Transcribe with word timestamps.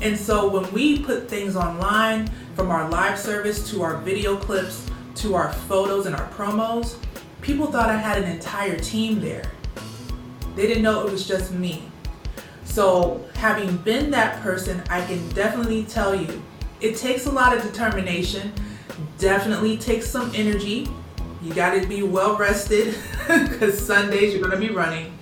And 0.00 0.16
so 0.16 0.48
when 0.48 0.70
we 0.72 1.02
put 1.02 1.28
things 1.28 1.56
online, 1.56 2.30
from 2.58 2.72
our 2.72 2.88
live 2.90 3.16
service 3.16 3.70
to 3.70 3.82
our 3.82 3.98
video 3.98 4.36
clips 4.36 4.84
to 5.14 5.36
our 5.36 5.52
photos 5.52 6.06
and 6.06 6.16
our 6.16 6.28
promos, 6.30 6.96
people 7.40 7.66
thought 7.66 7.88
I 7.88 7.96
had 7.96 8.20
an 8.20 8.28
entire 8.28 8.76
team 8.76 9.20
there. 9.20 9.44
They 10.56 10.66
didn't 10.66 10.82
know 10.82 11.06
it 11.06 11.12
was 11.12 11.26
just 11.26 11.52
me. 11.52 11.88
So, 12.64 13.24
having 13.34 13.76
been 13.78 14.10
that 14.10 14.42
person, 14.42 14.82
I 14.90 15.04
can 15.06 15.28
definitely 15.30 15.84
tell 15.84 16.14
you 16.14 16.42
it 16.80 16.96
takes 16.96 17.26
a 17.26 17.30
lot 17.30 17.56
of 17.56 17.62
determination, 17.62 18.52
definitely 19.18 19.76
takes 19.76 20.08
some 20.08 20.32
energy. 20.34 20.88
You 21.42 21.54
got 21.54 21.80
to 21.80 21.86
be 21.86 22.02
well 22.02 22.36
rested 22.36 22.96
because 23.28 23.78
Sundays 23.78 24.34
you're 24.34 24.42
going 24.42 24.60
to 24.60 24.68
be 24.68 24.74
running. 24.74 25.17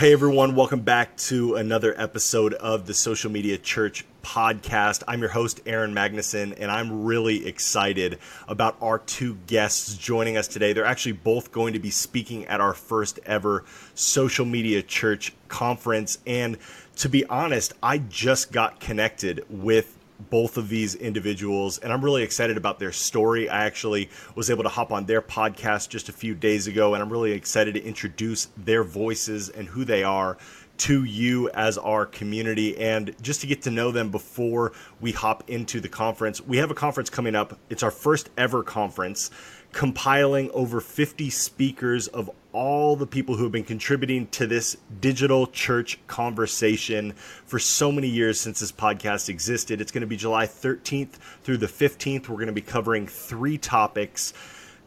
Hey 0.00 0.14
everyone, 0.14 0.54
welcome 0.54 0.80
back 0.80 1.14
to 1.18 1.56
another 1.56 1.94
episode 2.00 2.54
of 2.54 2.86
the 2.86 2.94
Social 2.94 3.30
Media 3.30 3.58
Church 3.58 4.06
podcast. 4.22 5.02
I'm 5.06 5.20
your 5.20 5.28
host, 5.28 5.60
Aaron 5.66 5.94
Magnuson, 5.94 6.56
and 6.58 6.70
I'm 6.70 7.04
really 7.04 7.46
excited 7.46 8.18
about 8.48 8.78
our 8.80 9.00
two 9.00 9.34
guests 9.46 9.94
joining 9.98 10.38
us 10.38 10.48
today. 10.48 10.72
They're 10.72 10.86
actually 10.86 11.12
both 11.12 11.52
going 11.52 11.74
to 11.74 11.78
be 11.78 11.90
speaking 11.90 12.46
at 12.46 12.62
our 12.62 12.72
first 12.72 13.20
ever 13.26 13.66
Social 13.94 14.46
Media 14.46 14.80
Church 14.80 15.34
conference. 15.48 16.16
And 16.26 16.56
to 16.96 17.10
be 17.10 17.26
honest, 17.26 17.74
I 17.82 17.98
just 17.98 18.52
got 18.52 18.80
connected 18.80 19.44
with 19.50 19.98
both 20.28 20.56
of 20.56 20.68
these 20.68 20.94
individuals, 20.94 21.78
and 21.78 21.92
I'm 21.92 22.04
really 22.04 22.22
excited 22.22 22.56
about 22.56 22.78
their 22.78 22.92
story. 22.92 23.48
I 23.48 23.64
actually 23.64 24.10
was 24.34 24.50
able 24.50 24.64
to 24.64 24.68
hop 24.68 24.92
on 24.92 25.06
their 25.06 25.22
podcast 25.22 25.88
just 25.88 26.08
a 26.08 26.12
few 26.12 26.34
days 26.34 26.66
ago, 26.66 26.94
and 26.94 27.02
I'm 27.02 27.10
really 27.10 27.32
excited 27.32 27.74
to 27.74 27.82
introduce 27.82 28.48
their 28.56 28.84
voices 28.84 29.48
and 29.48 29.68
who 29.68 29.84
they 29.84 30.04
are 30.04 30.36
to 30.80 31.04
you 31.04 31.50
as 31.50 31.76
our 31.76 32.06
community 32.06 32.76
and 32.78 33.14
just 33.20 33.42
to 33.42 33.46
get 33.46 33.60
to 33.60 33.70
know 33.70 33.90
them 33.90 34.10
before 34.10 34.72
we 34.98 35.12
hop 35.12 35.44
into 35.48 35.78
the 35.78 35.88
conference. 35.88 36.40
We 36.40 36.56
have 36.56 36.70
a 36.70 36.74
conference 36.74 37.10
coming 37.10 37.34
up. 37.34 37.58
It's 37.68 37.82
our 37.82 37.90
first 37.90 38.30
ever 38.38 38.62
conference 38.62 39.30
compiling 39.72 40.50
over 40.50 40.80
50 40.80 41.30
speakers 41.30 42.08
of 42.08 42.30
all 42.52 42.96
the 42.96 43.06
people 43.06 43.36
who 43.36 43.44
have 43.44 43.52
been 43.52 43.64
contributing 43.64 44.26
to 44.28 44.46
this 44.46 44.76
digital 45.00 45.46
church 45.46 45.98
conversation 46.06 47.12
for 47.12 47.58
so 47.58 47.92
many 47.92 48.08
years 48.08 48.40
since 48.40 48.60
this 48.60 48.72
podcast 48.72 49.28
existed. 49.28 49.80
It's 49.80 49.92
going 49.92 50.00
to 50.00 50.06
be 50.06 50.16
July 50.16 50.46
13th 50.46 51.12
through 51.44 51.58
the 51.58 51.66
15th. 51.66 52.28
We're 52.28 52.36
going 52.36 52.46
to 52.46 52.52
be 52.52 52.60
covering 52.60 53.06
three 53.06 53.58
topics 53.58 54.32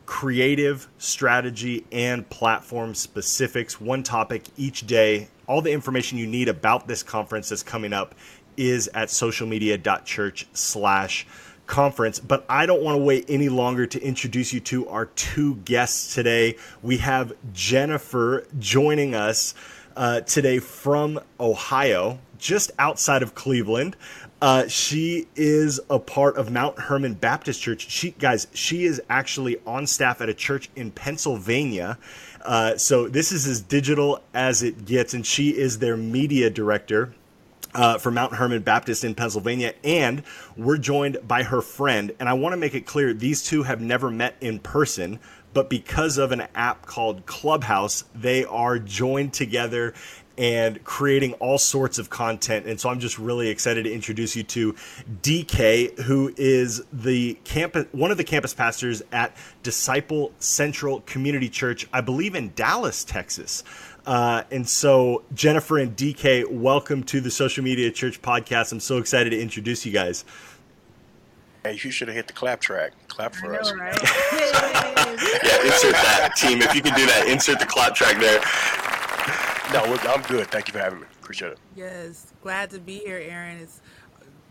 creative, 0.05 0.89
strategy, 0.97 1.85
and 1.91 2.29
platform 2.29 2.93
specifics. 2.93 3.79
One 3.79 4.03
topic 4.03 4.43
each 4.57 4.85
day. 4.85 5.29
All 5.47 5.61
the 5.61 5.71
information 5.71 6.17
you 6.17 6.27
need 6.27 6.49
about 6.49 6.87
this 6.87 7.03
conference 7.03 7.49
that's 7.49 7.63
coming 7.63 7.93
up 7.93 8.13
is 8.57 8.89
at 8.89 9.07
socialmedia.church 9.07 10.47
slash 10.53 11.25
conference, 11.65 12.19
but 12.19 12.45
I 12.49 12.65
don't 12.65 12.81
want 12.81 12.97
to 12.97 13.03
wait 13.03 13.25
any 13.27 13.49
longer 13.49 13.85
to 13.85 14.01
introduce 14.01 14.53
you 14.53 14.59
to 14.61 14.87
our 14.89 15.05
two 15.07 15.55
guests 15.57 16.13
today. 16.13 16.57
We 16.81 16.97
have 16.97 17.33
Jennifer 17.53 18.45
joining 18.59 19.15
us 19.15 19.53
uh, 19.95 20.21
today 20.21 20.59
from 20.59 21.19
Ohio, 21.39 22.19
just 22.37 22.71
outside 22.79 23.23
of 23.23 23.35
Cleveland. 23.35 23.95
Uh, 24.41 24.67
she 24.67 25.27
is 25.37 25.79
a 25.89 25.99
part 25.99 26.35
of 26.35 26.51
Mount 26.51 26.77
Hermon 26.77 27.13
Baptist 27.13 27.61
Church. 27.61 27.89
She, 27.89 28.11
guys, 28.11 28.47
she 28.53 28.83
is 28.83 29.01
actually 29.09 29.57
on 29.65 29.87
staff 29.87 30.19
at 30.19 30.27
a 30.27 30.33
church 30.33 30.69
in 30.75 30.91
Pennsylvania. 30.91 31.97
Uh, 32.41 32.75
so 32.75 33.07
this 33.07 33.31
is 33.31 33.47
as 33.47 33.61
digital 33.61 34.21
as 34.33 34.61
it 34.61 34.83
gets, 34.83 35.13
and 35.13 35.25
she 35.25 35.51
is 35.51 35.79
their 35.79 35.95
media 35.95 36.49
director 36.49 37.13
uh, 37.73 37.97
for 37.97 38.11
Mount 38.11 38.35
Hermon 38.35 38.61
Baptist 38.61 39.03
in 39.03 39.15
Pennsylvania, 39.15 39.73
and 39.83 40.23
we're 40.57 40.77
joined 40.77 41.17
by 41.27 41.43
her 41.43 41.61
friend. 41.61 42.13
And 42.19 42.29
I 42.29 42.33
want 42.33 42.53
to 42.53 42.57
make 42.57 42.75
it 42.75 42.85
clear 42.85 43.13
these 43.13 43.43
two 43.43 43.63
have 43.63 43.81
never 43.81 44.09
met 44.09 44.35
in 44.41 44.59
person, 44.59 45.19
but 45.53 45.69
because 45.69 46.17
of 46.17 46.31
an 46.31 46.47
app 46.55 46.85
called 46.85 47.25
Clubhouse, 47.25 48.03
they 48.15 48.45
are 48.45 48.79
joined 48.79 49.33
together 49.33 49.93
and 50.37 50.83
creating 50.83 51.33
all 51.33 51.57
sorts 51.57 51.99
of 51.99 52.09
content. 52.09 52.65
And 52.65 52.79
so 52.79 52.89
I'm 52.89 52.99
just 52.99 53.19
really 53.19 53.49
excited 53.49 53.83
to 53.83 53.93
introduce 53.93 54.35
you 54.35 54.43
to 54.43 54.73
DK, 55.21 55.99
who 55.99 56.33
is 56.37 56.83
the 56.91 57.35
campus, 57.43 57.85
one 57.91 58.09
of 58.11 58.17
the 58.17 58.23
campus 58.23 58.53
pastors 58.53 59.03
at 59.11 59.35
Disciple 59.61 60.31
Central 60.39 61.01
Community 61.01 61.49
Church, 61.49 61.87
I 61.93 62.01
believe 62.01 62.35
in 62.35 62.51
Dallas, 62.55 63.03
Texas. 63.03 63.63
Uh, 64.05 64.43
and 64.51 64.67
so, 64.67 65.23
Jennifer 65.33 65.77
and 65.77 65.95
DK, 65.95 66.49
welcome 66.49 67.03
to 67.03 67.21
the 67.21 67.31
Social 67.31 67.63
Media 67.63 67.89
Church 67.89 68.21
podcast. 68.21 68.73
I'm 68.73 68.81
so 68.81 68.97
excited 68.97 69.29
to 69.29 69.39
introduce 69.39 69.85
you 69.85 69.93
guys. 69.93 70.25
Hey, 71.63 71.79
you 71.81 71.91
should 71.91 72.09
have 72.09 72.15
hit 72.15 72.27
the 72.27 72.33
clap 72.33 72.59
track. 72.59 72.91
Clap 73.07 73.33
for 73.33 73.53
know, 73.53 73.59
us. 73.59 73.71
Right? 73.71 73.95
yeah, 74.33 75.63
insert 75.63 75.93
that, 75.93 76.33
team. 76.35 76.61
If 76.61 76.75
you 76.75 76.81
can 76.81 76.93
do 76.95 77.05
that, 77.05 77.27
insert 77.29 77.59
the 77.59 77.65
clap 77.65 77.95
track 77.95 78.19
there. 78.19 78.41
No, 79.71 79.95
I'm 80.11 80.21
good. 80.23 80.47
Thank 80.47 80.67
you 80.67 80.73
for 80.73 80.79
having 80.79 80.99
me. 80.99 81.05
Appreciate 81.21 81.53
it. 81.53 81.59
Yes, 81.73 82.33
glad 82.41 82.71
to 82.71 82.79
be 82.79 82.99
here, 82.99 83.21
Aaron. 83.23 83.59
It's 83.59 83.79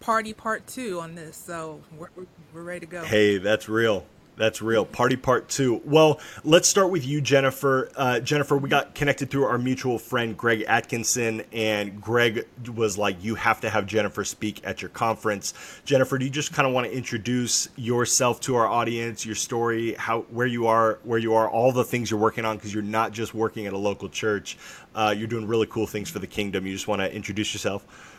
party 0.00 0.32
part 0.32 0.66
two 0.66 0.98
on 1.00 1.14
this, 1.14 1.36
so 1.36 1.82
we're, 1.98 2.08
we're 2.54 2.62
ready 2.62 2.80
to 2.80 2.86
go. 2.86 3.04
Hey, 3.04 3.36
that's 3.36 3.69
real. 3.69 4.06
That's 4.37 4.62
real. 4.62 4.87
Party 4.87 5.16
part 5.16 5.50
two. 5.50 5.82
Well, 5.84 6.19
let's 6.43 6.66
start 6.66 6.91
with 6.91 7.06
you, 7.06 7.20
Jennifer. 7.20 7.91
Uh, 7.94 8.19
Jennifer, 8.19 8.56
we 8.56 8.70
got 8.70 8.94
connected 8.94 9.31
through 9.31 9.44
our 9.44 9.59
mutual 9.59 9.98
friend, 9.98 10.37
Greg 10.37 10.65
Atkinson, 10.66 11.43
and 11.53 12.00
Greg 12.00 12.47
was 12.75 12.97
like, 12.97 13.22
You 13.22 13.34
have 13.34 13.60
to 13.60 13.69
have 13.69 13.87
Jennifer 13.87 14.25
speak 14.25 14.62
at 14.65 14.81
your 14.81 14.88
conference. 14.88 15.53
Jennifer, 15.84 16.16
do 16.16 16.25
you 16.25 16.31
just 16.31 16.53
kind 16.54 16.66
of 16.66 16.72
want 16.72 16.87
to 16.87 16.97
introduce 16.97 17.69
yourself 17.76 18.41
to 18.41 18.56
our 18.56 18.66
audience, 18.66 19.26
your 19.26 19.34
story, 19.34 19.93
how 19.94 20.22
where 20.22 20.47
you 20.47 20.66
are, 20.66 20.99
where 21.04 21.19
you 21.19 21.34
are, 21.34 21.49
all 21.50 21.70
the 21.70 21.84
things 21.84 22.10
you're 22.10 22.19
working 22.19 22.47
on? 22.47 22.56
Because 22.56 22.72
you're 22.72 22.82
not 22.82 23.12
just 23.12 23.34
working 23.34 23.66
at 23.66 23.75
a 23.75 23.78
local 23.78 24.09
church, 24.09 24.56
uh, 24.94 25.14
you're 25.16 25.28
doing 25.28 25.47
really 25.47 25.66
cool 25.66 25.87
things 25.87 26.09
for 26.09 26.20
the 26.20 26.26
kingdom. 26.26 26.66
You 26.66 26.72
just 26.72 26.88
want 26.88 27.03
to 27.03 27.14
introduce 27.14 27.53
yourself? 27.53 28.11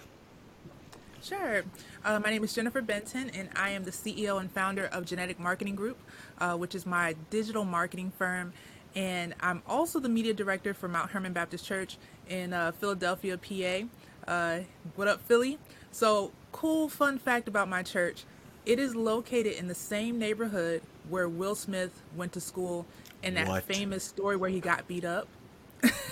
Sure. 1.24 1.64
Uh, 2.04 2.20
my 2.20 2.32
name 2.32 2.44
is 2.44 2.54
Jennifer 2.54 2.82
Benton, 2.82 3.30
and 3.30 3.48
I 3.56 3.70
am 3.70 3.86
the 3.86 3.92
CEO 3.92 4.42
and 4.42 4.52
founder 4.52 4.88
of 4.88 5.06
Genetic 5.06 5.40
Marketing 5.40 5.74
Group, 5.74 5.98
uh, 6.40 6.58
which 6.58 6.76
is 6.76 6.86
my 6.86 7.16
digital 7.30 7.64
marketing 7.64 8.12
firm. 8.18 8.52
And 8.94 9.34
I'm 9.40 9.62
also 9.66 10.02
the 10.02 10.10
media 10.10 10.34
director 10.34 10.74
for 10.74 10.90
Mount 10.90 11.12
Hermon 11.12 11.32
Baptist 11.32 11.66
Church 11.66 11.98
in 12.28 12.52
uh, 12.52 12.74
Philadelphia, 12.74 13.38
PA. 13.38 13.88
Uh, 14.30 14.60
what 14.96 15.08
up, 15.08 15.22
Philly? 15.22 15.58
So, 15.92 16.34
cool 16.52 16.90
fun 16.90 17.18
fact 17.18 17.48
about 17.48 17.70
my 17.70 17.84
church 17.84 18.26
it 18.66 18.80
is 18.80 18.96
located 18.96 19.54
in 19.54 19.68
the 19.68 19.76
same 19.76 20.18
neighborhood 20.18 20.82
where 21.10 21.28
Will 21.28 21.56
Smith 21.56 22.02
went 22.16 22.32
to 22.34 22.40
school 22.40 22.86
in 23.22 23.34
that 23.34 23.48
what? 23.48 23.64
famous 23.64 24.04
story 24.04 24.38
where 24.38 24.50
he 24.50 24.60
got 24.60 24.88
beat 24.88 25.04
up. 25.06 25.28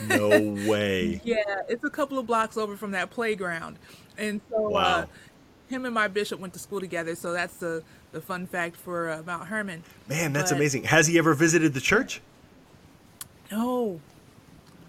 No 0.08 0.30
way. 0.68 1.22
yeah, 1.24 1.44
it's 1.70 1.84
a 1.84 1.90
couple 1.90 2.20
of 2.20 2.28
blocks 2.28 2.58
over 2.58 2.76
from 2.78 2.92
that 2.92 3.09
playground. 3.09 3.78
And 4.18 4.42
so 4.50 4.68
uh, 4.68 4.70
wow. 4.70 4.82
uh, 4.82 5.06
him 5.70 5.86
and 5.86 5.94
my 5.94 6.08
bishop 6.08 6.40
went 6.40 6.54
to 6.54 6.59
school 6.59 6.80
together, 6.80 7.16
so 7.16 7.34
that's 7.34 7.58
the 7.58 7.84
the 8.12 8.22
fun 8.22 8.46
fact 8.46 8.76
for 8.76 9.09
uh, 9.09 9.24
Mount 9.26 9.48
Hermon. 9.48 9.84
Man, 10.08 10.34
that's 10.34 10.52
but, 10.52 10.58
amazing. 10.58 10.84
Has 10.84 11.08
he 11.08 11.18
ever 11.18 11.34
visited 11.34 11.74
the 11.74 11.80
church? 11.80 12.22
No. 13.52 14.00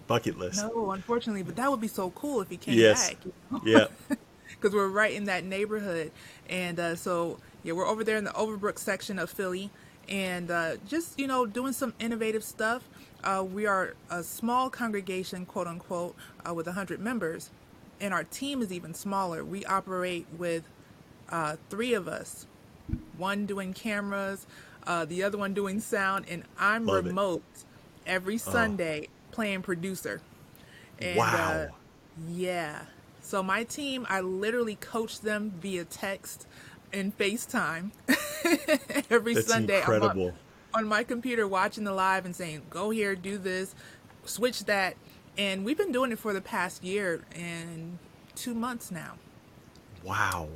Bucket 0.07 0.37
list. 0.37 0.61
No, 0.61 0.91
unfortunately, 0.91 1.43
but 1.43 1.55
that 1.55 1.71
would 1.71 1.81
be 1.81 1.87
so 1.87 2.09
cool 2.11 2.41
if 2.41 2.49
he 2.49 2.57
came 2.57 2.77
yes. 2.77 3.09
back. 3.09 3.25
You 3.25 3.33
know? 3.51 3.61
Yeah. 3.65 3.85
Because 4.49 4.75
we're 4.75 4.87
right 4.87 5.13
in 5.13 5.25
that 5.25 5.43
neighborhood, 5.43 6.11
and 6.47 6.79
uh, 6.79 6.95
so 6.95 7.37
yeah, 7.63 7.73
we're 7.73 7.87
over 7.87 8.01
there 8.05 8.15
in 8.15 8.23
the 8.23 8.31
Overbrook 8.31 8.79
section 8.79 9.19
of 9.19 9.29
Philly, 9.29 9.71
and 10.07 10.49
uh, 10.49 10.77
just 10.87 11.19
you 11.19 11.27
know 11.27 11.45
doing 11.45 11.73
some 11.73 11.93
innovative 11.99 12.45
stuff. 12.45 12.87
Uh, 13.23 13.43
we 13.43 13.65
are 13.65 13.95
a 14.09 14.21
small 14.21 14.69
congregation, 14.69 15.45
quote 15.45 15.67
unquote, 15.67 16.15
uh, 16.47 16.53
with 16.53 16.65
100 16.65 16.99
members, 16.99 17.49
and 18.01 18.13
our 18.13 18.23
team 18.23 18.61
is 18.61 18.71
even 18.71 18.93
smaller. 18.93 19.43
We 19.43 19.65
operate 19.65 20.27
with 20.37 20.63
uh, 21.29 21.55
three 21.69 21.93
of 21.93 22.07
us, 22.07 22.45
one 23.17 23.45
doing 23.45 23.73
cameras, 23.73 24.45
uh, 24.85 25.05
the 25.05 25.23
other 25.23 25.37
one 25.37 25.53
doing 25.53 25.79
sound, 25.79 26.25
and 26.29 26.43
I'm 26.59 26.85
Love 26.85 27.05
remote 27.05 27.43
it. 27.55 27.65
every 28.05 28.35
oh. 28.35 28.37
Sunday 28.37 29.07
playing 29.31 29.61
producer. 29.61 30.21
And, 30.99 31.17
uh, 31.17 31.21
wow. 31.21 31.67
yeah. 32.29 32.81
So 33.21 33.41
my 33.41 33.63
team, 33.63 34.05
I 34.09 34.19
literally 34.19 34.75
coach 34.75 35.21
them 35.21 35.53
via 35.61 35.85
text 35.85 36.45
and 36.91 37.17
FaceTime 37.17 37.91
every 39.09 39.33
That's 39.33 39.47
Sunday. 39.47 39.77
Incredible. 39.77 40.33
On, 40.75 40.87
my 40.87 41.03
computer, 41.03 41.47
watching 41.47 41.83
the 41.83 41.93
live 41.93 42.25
and 42.25 42.35
saying, 42.35 42.63
"Go 42.69 42.89
here, 42.89 43.15
do 43.15 43.37
this, 43.37 43.75
switch 44.25 44.65
that," 44.65 44.95
and 45.37 45.63
we've 45.63 45.77
been 45.77 45.91
doing 45.91 46.11
it 46.11 46.19
for 46.19 46.33
the 46.33 46.41
past 46.41 46.83
year 46.83 47.23
and 47.35 47.99
two 48.35 48.53
months 48.53 48.91
now. 48.91 49.15
Wow. 50.03 50.49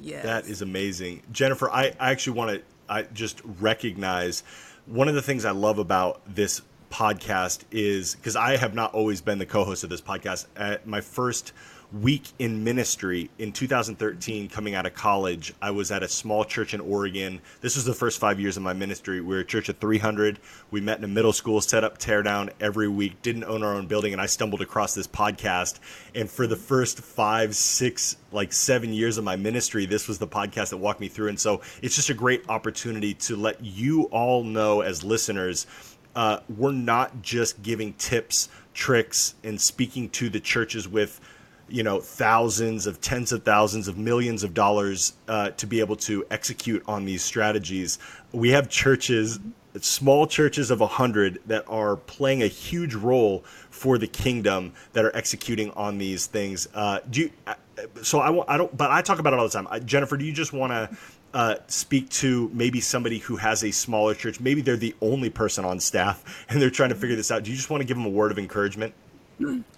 Yes. 0.00 0.24
That 0.24 0.46
is 0.46 0.62
amazing. 0.62 1.22
Jennifer, 1.32 1.70
I, 1.70 1.92
I 1.98 2.10
actually 2.10 2.36
want 2.36 2.50
to 2.52 2.62
I 2.88 3.02
just 3.02 3.40
recognize 3.60 4.42
one 4.86 5.08
of 5.08 5.14
the 5.14 5.22
things 5.22 5.44
I 5.44 5.50
love 5.50 5.78
about 5.78 6.22
this 6.26 6.62
podcast 6.90 7.64
is 7.70 8.14
because 8.14 8.36
I 8.36 8.56
have 8.56 8.74
not 8.74 8.94
always 8.94 9.20
been 9.20 9.38
the 9.38 9.46
co-host 9.46 9.84
of 9.84 9.90
this 9.90 10.00
podcast. 10.00 10.46
At 10.56 10.86
my 10.86 11.00
first 11.00 11.52
week 11.92 12.24
in 12.38 12.62
ministry 12.62 13.30
in 13.38 13.50
2013 13.50 14.46
coming 14.50 14.74
out 14.74 14.84
of 14.84 14.92
college 14.92 15.54
i 15.62 15.70
was 15.70 15.90
at 15.90 16.02
a 16.02 16.08
small 16.08 16.44
church 16.44 16.74
in 16.74 16.80
oregon. 16.82 17.40
This 17.62 17.76
was 17.76 17.86
the 17.86 17.94
first 17.94 18.20
five 18.20 18.38
years 18.38 18.58
of 18.58 18.62
my 18.62 18.74
ministry. 18.74 19.22
We 19.22 19.34
were 19.34 19.40
a 19.40 19.44
church 19.44 19.70
of 19.70 19.78
300 19.78 20.38
we 20.70 20.82
met 20.82 20.98
in 20.98 21.04
a 21.04 21.08
middle 21.08 21.32
school 21.32 21.62
set 21.62 21.84
up 21.84 21.96
tear 21.96 22.22
down 22.22 22.50
every 22.60 22.88
week 22.88 23.22
didn't 23.22 23.44
own 23.44 23.62
our 23.62 23.72
own 23.72 23.86
building 23.86 24.12
and 24.12 24.20
i 24.20 24.26
stumbled 24.26 24.60
across 24.60 24.94
this 24.94 25.06
podcast. 25.06 25.80
And 26.14 26.30
for 26.30 26.46
the 26.46 26.56
first 26.56 27.00
five 27.00 27.56
six 27.56 28.18
like 28.32 28.52
seven 28.52 28.92
years 28.92 29.16
of 29.16 29.24
my 29.24 29.36
ministry 29.36 29.86
this 29.86 30.08
was 30.08 30.18
the 30.18 30.28
podcast 30.28 30.70
that 30.70 30.76
walked 30.76 31.00
me 31.00 31.08
through. 31.08 31.28
And 31.28 31.40
so 31.40 31.62
it's 31.80 31.96
just 31.96 32.10
a 32.10 32.14
great 32.14 32.44
opportunity 32.50 33.14
to 33.14 33.36
let 33.36 33.64
you 33.64 34.04
all 34.04 34.44
know 34.44 34.82
as 34.82 35.02
listeners 35.04 35.66
uh, 36.14 36.40
we're 36.54 36.72
not 36.72 37.22
just 37.22 37.62
giving 37.62 37.94
tips 37.94 38.48
tricks 38.74 39.36
and 39.44 39.58
speaking 39.58 40.10
to 40.10 40.28
the 40.28 40.40
churches 40.40 40.86
with 40.86 41.20
you 41.68 41.82
know 41.82 42.00
thousands 42.00 42.86
of 42.86 43.00
tens 43.00 43.32
of 43.32 43.42
thousands 43.42 43.88
of 43.88 43.98
millions 43.98 44.42
of 44.44 44.54
dollars 44.54 45.14
uh, 45.28 45.50
to 45.50 45.66
be 45.66 45.80
able 45.80 45.96
to 45.96 46.24
execute 46.30 46.82
on 46.86 47.04
these 47.04 47.22
strategies. 47.22 47.98
We 48.32 48.50
have 48.50 48.68
churches 48.68 49.38
small 49.80 50.26
churches 50.26 50.70
of 50.70 50.80
a 50.80 50.86
hundred 50.86 51.38
that 51.46 51.64
are 51.68 51.96
playing 51.96 52.42
a 52.42 52.46
huge 52.46 52.94
role 52.94 53.44
for 53.70 53.98
the 53.98 54.06
kingdom 54.06 54.72
that 54.92 55.04
are 55.04 55.14
executing 55.14 55.70
on 55.72 55.98
these 55.98 56.26
things. 56.26 56.68
Uh, 56.74 57.00
do 57.10 57.22
you 57.22 57.30
uh, 57.46 57.54
so 58.02 58.20
I, 58.20 58.54
I 58.54 58.56
don't 58.56 58.76
but 58.76 58.90
i 58.90 59.02
talk 59.02 59.18
about 59.18 59.32
it 59.32 59.38
all 59.38 59.48
the 59.48 59.62
time. 59.62 59.68
Jennifer 59.84 60.16
do 60.16 60.24
you 60.24 60.32
just 60.32 60.52
want 60.52 60.72
to 60.72 60.90
uh, 61.34 61.56
speak 61.66 62.08
to 62.08 62.50
maybe 62.54 62.80
somebody 62.80 63.18
who 63.18 63.36
has 63.36 63.62
a 63.62 63.70
smaller 63.70 64.14
church? 64.14 64.40
Maybe 64.40 64.62
they're 64.62 64.76
the 64.76 64.96
only 65.00 65.30
person 65.30 65.64
on 65.64 65.78
staff 65.80 66.46
and 66.48 66.60
they're 66.60 66.70
trying 66.70 66.90
to 66.90 66.94
figure 66.94 67.16
this 67.16 67.30
out. 67.30 67.42
Do 67.44 67.50
you 67.50 67.56
just 67.56 67.70
want 67.70 67.82
to 67.82 67.86
give 67.86 67.96
them 67.96 68.06
a 68.06 68.10
word 68.10 68.32
of 68.32 68.38
encouragement 68.38 68.94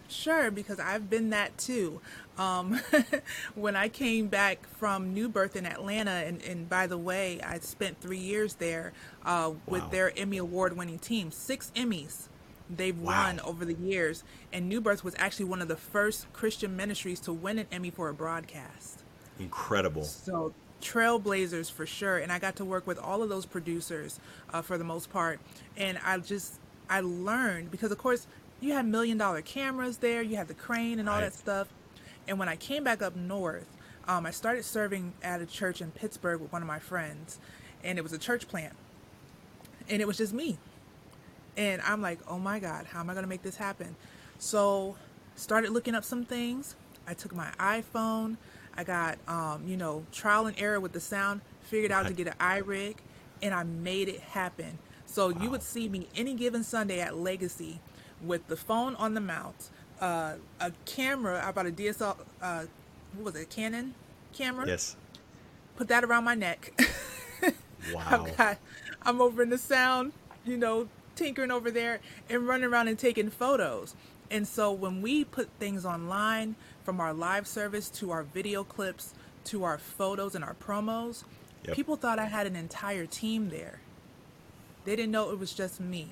Sure, 0.08 0.50
because 0.50 0.80
I've 0.80 1.08
been 1.10 1.30
that 1.30 1.56
too. 1.58 2.00
Um, 2.38 2.80
when 3.54 3.76
I 3.76 3.88
came 3.88 4.28
back 4.28 4.66
from 4.68 5.14
New 5.14 5.28
Birth 5.28 5.56
in 5.56 5.66
Atlanta, 5.66 6.10
and, 6.10 6.42
and 6.42 6.68
by 6.68 6.86
the 6.86 6.98
way, 6.98 7.40
I 7.42 7.58
spent 7.60 8.00
three 8.00 8.18
years 8.18 8.54
there 8.54 8.92
uh, 9.24 9.52
with 9.68 9.84
Wow. 9.84 9.88
their 9.90 10.18
Emmy 10.18 10.38
Award 10.38 10.76
winning 10.76 10.98
team, 10.98 11.30
six 11.30 11.70
Emmys 11.76 12.28
they've 12.68 12.98
Wow. 12.98 13.24
won 13.26 13.40
over 13.40 13.64
the 13.64 13.74
years. 13.74 14.24
And 14.52 14.68
New 14.68 14.80
Birth 14.80 15.04
was 15.04 15.14
actually 15.18 15.46
one 15.46 15.60
of 15.62 15.68
the 15.68 15.76
first 15.76 16.32
Christian 16.32 16.76
ministries 16.76 17.20
to 17.20 17.32
win 17.32 17.58
an 17.58 17.66
Emmy 17.72 17.90
for 17.90 18.08
a 18.08 18.14
broadcast. 18.14 19.04
incredible 19.38 20.02
So 20.02 20.54
trailblazers 20.82 21.70
for 21.70 21.86
sure. 21.86 22.18
And 22.18 22.32
I 22.32 22.38
got 22.38 22.56
to 22.56 22.64
work 22.64 22.86
with 22.86 22.98
all 22.98 23.22
of 23.22 23.28
those 23.28 23.46
producers 23.46 24.18
uh, 24.52 24.62
for 24.62 24.78
the 24.78 24.84
most 24.84 25.10
part. 25.10 25.40
And 25.76 25.98
I 26.04 26.18
just 26.18 26.60
I 26.88 27.00
learned 27.00 27.70
because 27.70 27.92
of 27.92 27.98
course 27.98 28.26
you 28.60 28.72
had 28.72 28.86
million 28.86 29.18
dollar 29.18 29.42
cameras 29.42 29.98
there, 29.98 30.22
you 30.22 30.36
had 30.36 30.48
the 30.48 30.54
crane 30.54 30.98
and 30.98 31.08
all 31.08 31.16
Right. 31.16 31.24
that 31.24 31.34
stuff. 31.34 31.68
And 32.28 32.38
when 32.38 32.48
I 32.48 32.56
came 32.56 32.84
back 32.84 33.02
up 33.02 33.16
north, 33.16 33.66
um, 34.06 34.26
I 34.26 34.30
started 34.30 34.64
serving 34.64 35.14
at 35.22 35.40
a 35.40 35.46
church 35.46 35.80
in 35.80 35.90
Pittsburgh 35.90 36.40
with 36.40 36.52
one 36.52 36.62
of 36.62 36.68
my 36.68 36.78
friends, 36.78 37.38
and 37.82 37.98
it 37.98 38.02
was 38.02 38.12
a 38.12 38.18
church 38.18 38.48
plant, 38.48 38.74
and 39.88 40.00
it 40.00 40.06
was 40.06 40.16
just 40.18 40.32
me. 40.32 40.58
And 41.56 41.82
I'm 41.82 42.00
like, 42.00 42.18
oh 42.28 42.38
my 42.38 42.58
God, 42.58 42.86
how 42.86 43.00
am 43.00 43.10
I 43.10 43.14
going 43.14 43.24
to 43.24 43.28
make 43.28 43.42
this 43.42 43.56
happen? 43.56 43.96
So, 44.38 44.96
started 45.36 45.70
looking 45.70 45.94
up 45.94 46.04
some 46.04 46.24
things. 46.24 46.76
I 47.06 47.14
took 47.14 47.34
my 47.34 47.50
iPhone. 47.58 48.36
I 48.76 48.84
got, 48.84 49.18
um, 49.26 49.64
you 49.66 49.76
know, 49.76 50.04
trial 50.12 50.46
and 50.46 50.58
error 50.58 50.80
with 50.80 50.92
the 50.92 51.00
sound, 51.00 51.40
figured 51.62 51.92
out 51.92 52.06
to 52.06 52.12
get 52.12 52.28
an 52.28 52.34
iRig, 52.40 52.96
and 53.42 53.52
I 53.52 53.64
made 53.64 54.08
it 54.08 54.20
happen. 54.20 54.78
So, 55.06 55.28
you 55.28 55.50
would 55.50 55.62
see 55.62 55.88
me 55.88 56.08
any 56.16 56.34
given 56.34 56.62
Sunday 56.62 57.00
at 57.00 57.16
Legacy 57.16 57.80
with 58.24 58.46
the 58.48 58.56
phone 58.56 58.94
on 58.96 59.14
the 59.14 59.20
mount, 59.20 59.70
uh, 60.00 60.34
a 60.60 60.72
camera, 60.84 61.42
I 61.44 61.52
bought 61.52 61.66
a 61.66 61.70
DSL, 61.70 62.16
uh, 62.42 62.64
what 63.14 63.24
was 63.32 63.36
it, 63.42 63.50
Canon 63.50 63.94
camera? 64.32 64.66
yes 64.66 64.96
Put 65.76 65.88
that 65.88 66.04
around 66.04 66.24
my 66.24 66.34
neck. 66.34 66.78
wow 67.94 68.26
got, 68.36 68.58
I'm 69.02 69.20
over 69.20 69.42
in 69.42 69.48
the 69.50 69.58
sound, 69.58 70.12
you 70.44 70.56
know, 70.58 70.88
tinkering 71.16 71.50
over 71.50 71.70
there 71.70 72.00
and 72.28 72.46
running 72.46 72.66
around 72.68 72.88
and 72.88 72.98
taking 72.98 73.30
photos. 73.30 73.94
And 74.30 74.46
so 74.46 74.70
when 74.72 75.00
we 75.02 75.24
put 75.24 75.48
things 75.58 75.84
online, 75.86 76.54
from 76.84 77.00
our 77.00 77.12
live 77.12 77.46
service 77.46 77.88
to 77.88 78.10
our 78.10 78.22
video 78.22 78.64
clips 78.64 79.14
to 79.44 79.64
our 79.64 79.78
photos 79.78 80.34
and 80.34 80.44
our 80.44 80.54
promos, 80.54 81.24
Yep. 81.64 81.76
people 81.76 81.96
thought 81.96 82.18
I 82.18 82.24
had 82.24 82.46
an 82.46 82.56
entire 82.56 83.04
team 83.06 83.50
there. 83.50 83.80
They 84.84 84.96
didn't 84.96 85.12
know 85.12 85.30
it 85.30 85.38
was 85.38 85.52
just 85.52 85.78
me. 85.78 86.08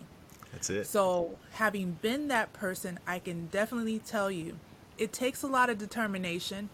That's 0.53 0.71
it 0.71 0.87
So, 0.87 1.39
having 1.53 1.93
been 2.03 2.29
that 2.29 2.53
person, 2.53 2.99
I 3.06 3.19
can 3.19 3.47
definitely 3.47 3.99
tell 3.99 4.31
you 4.31 4.59
it 4.97 5.12
takes 5.12 5.43
a 5.43 5.47
lot 5.47 5.71
of 5.71 5.79
determination, 5.79 6.71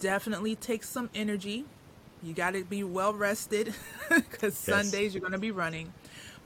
definitely 0.00 0.56
takes 0.56 0.88
some 0.88 1.10
energy. 1.14 1.64
You 2.22 2.34
got 2.34 2.52
to 2.54 2.64
be 2.64 2.84
well 2.84 3.14
rested 3.14 3.74
because 4.08 4.56
Sundays 4.56 5.14
you're 5.14 5.20
going 5.20 5.32
to 5.32 5.38
be 5.38 5.50
running. 5.50 5.92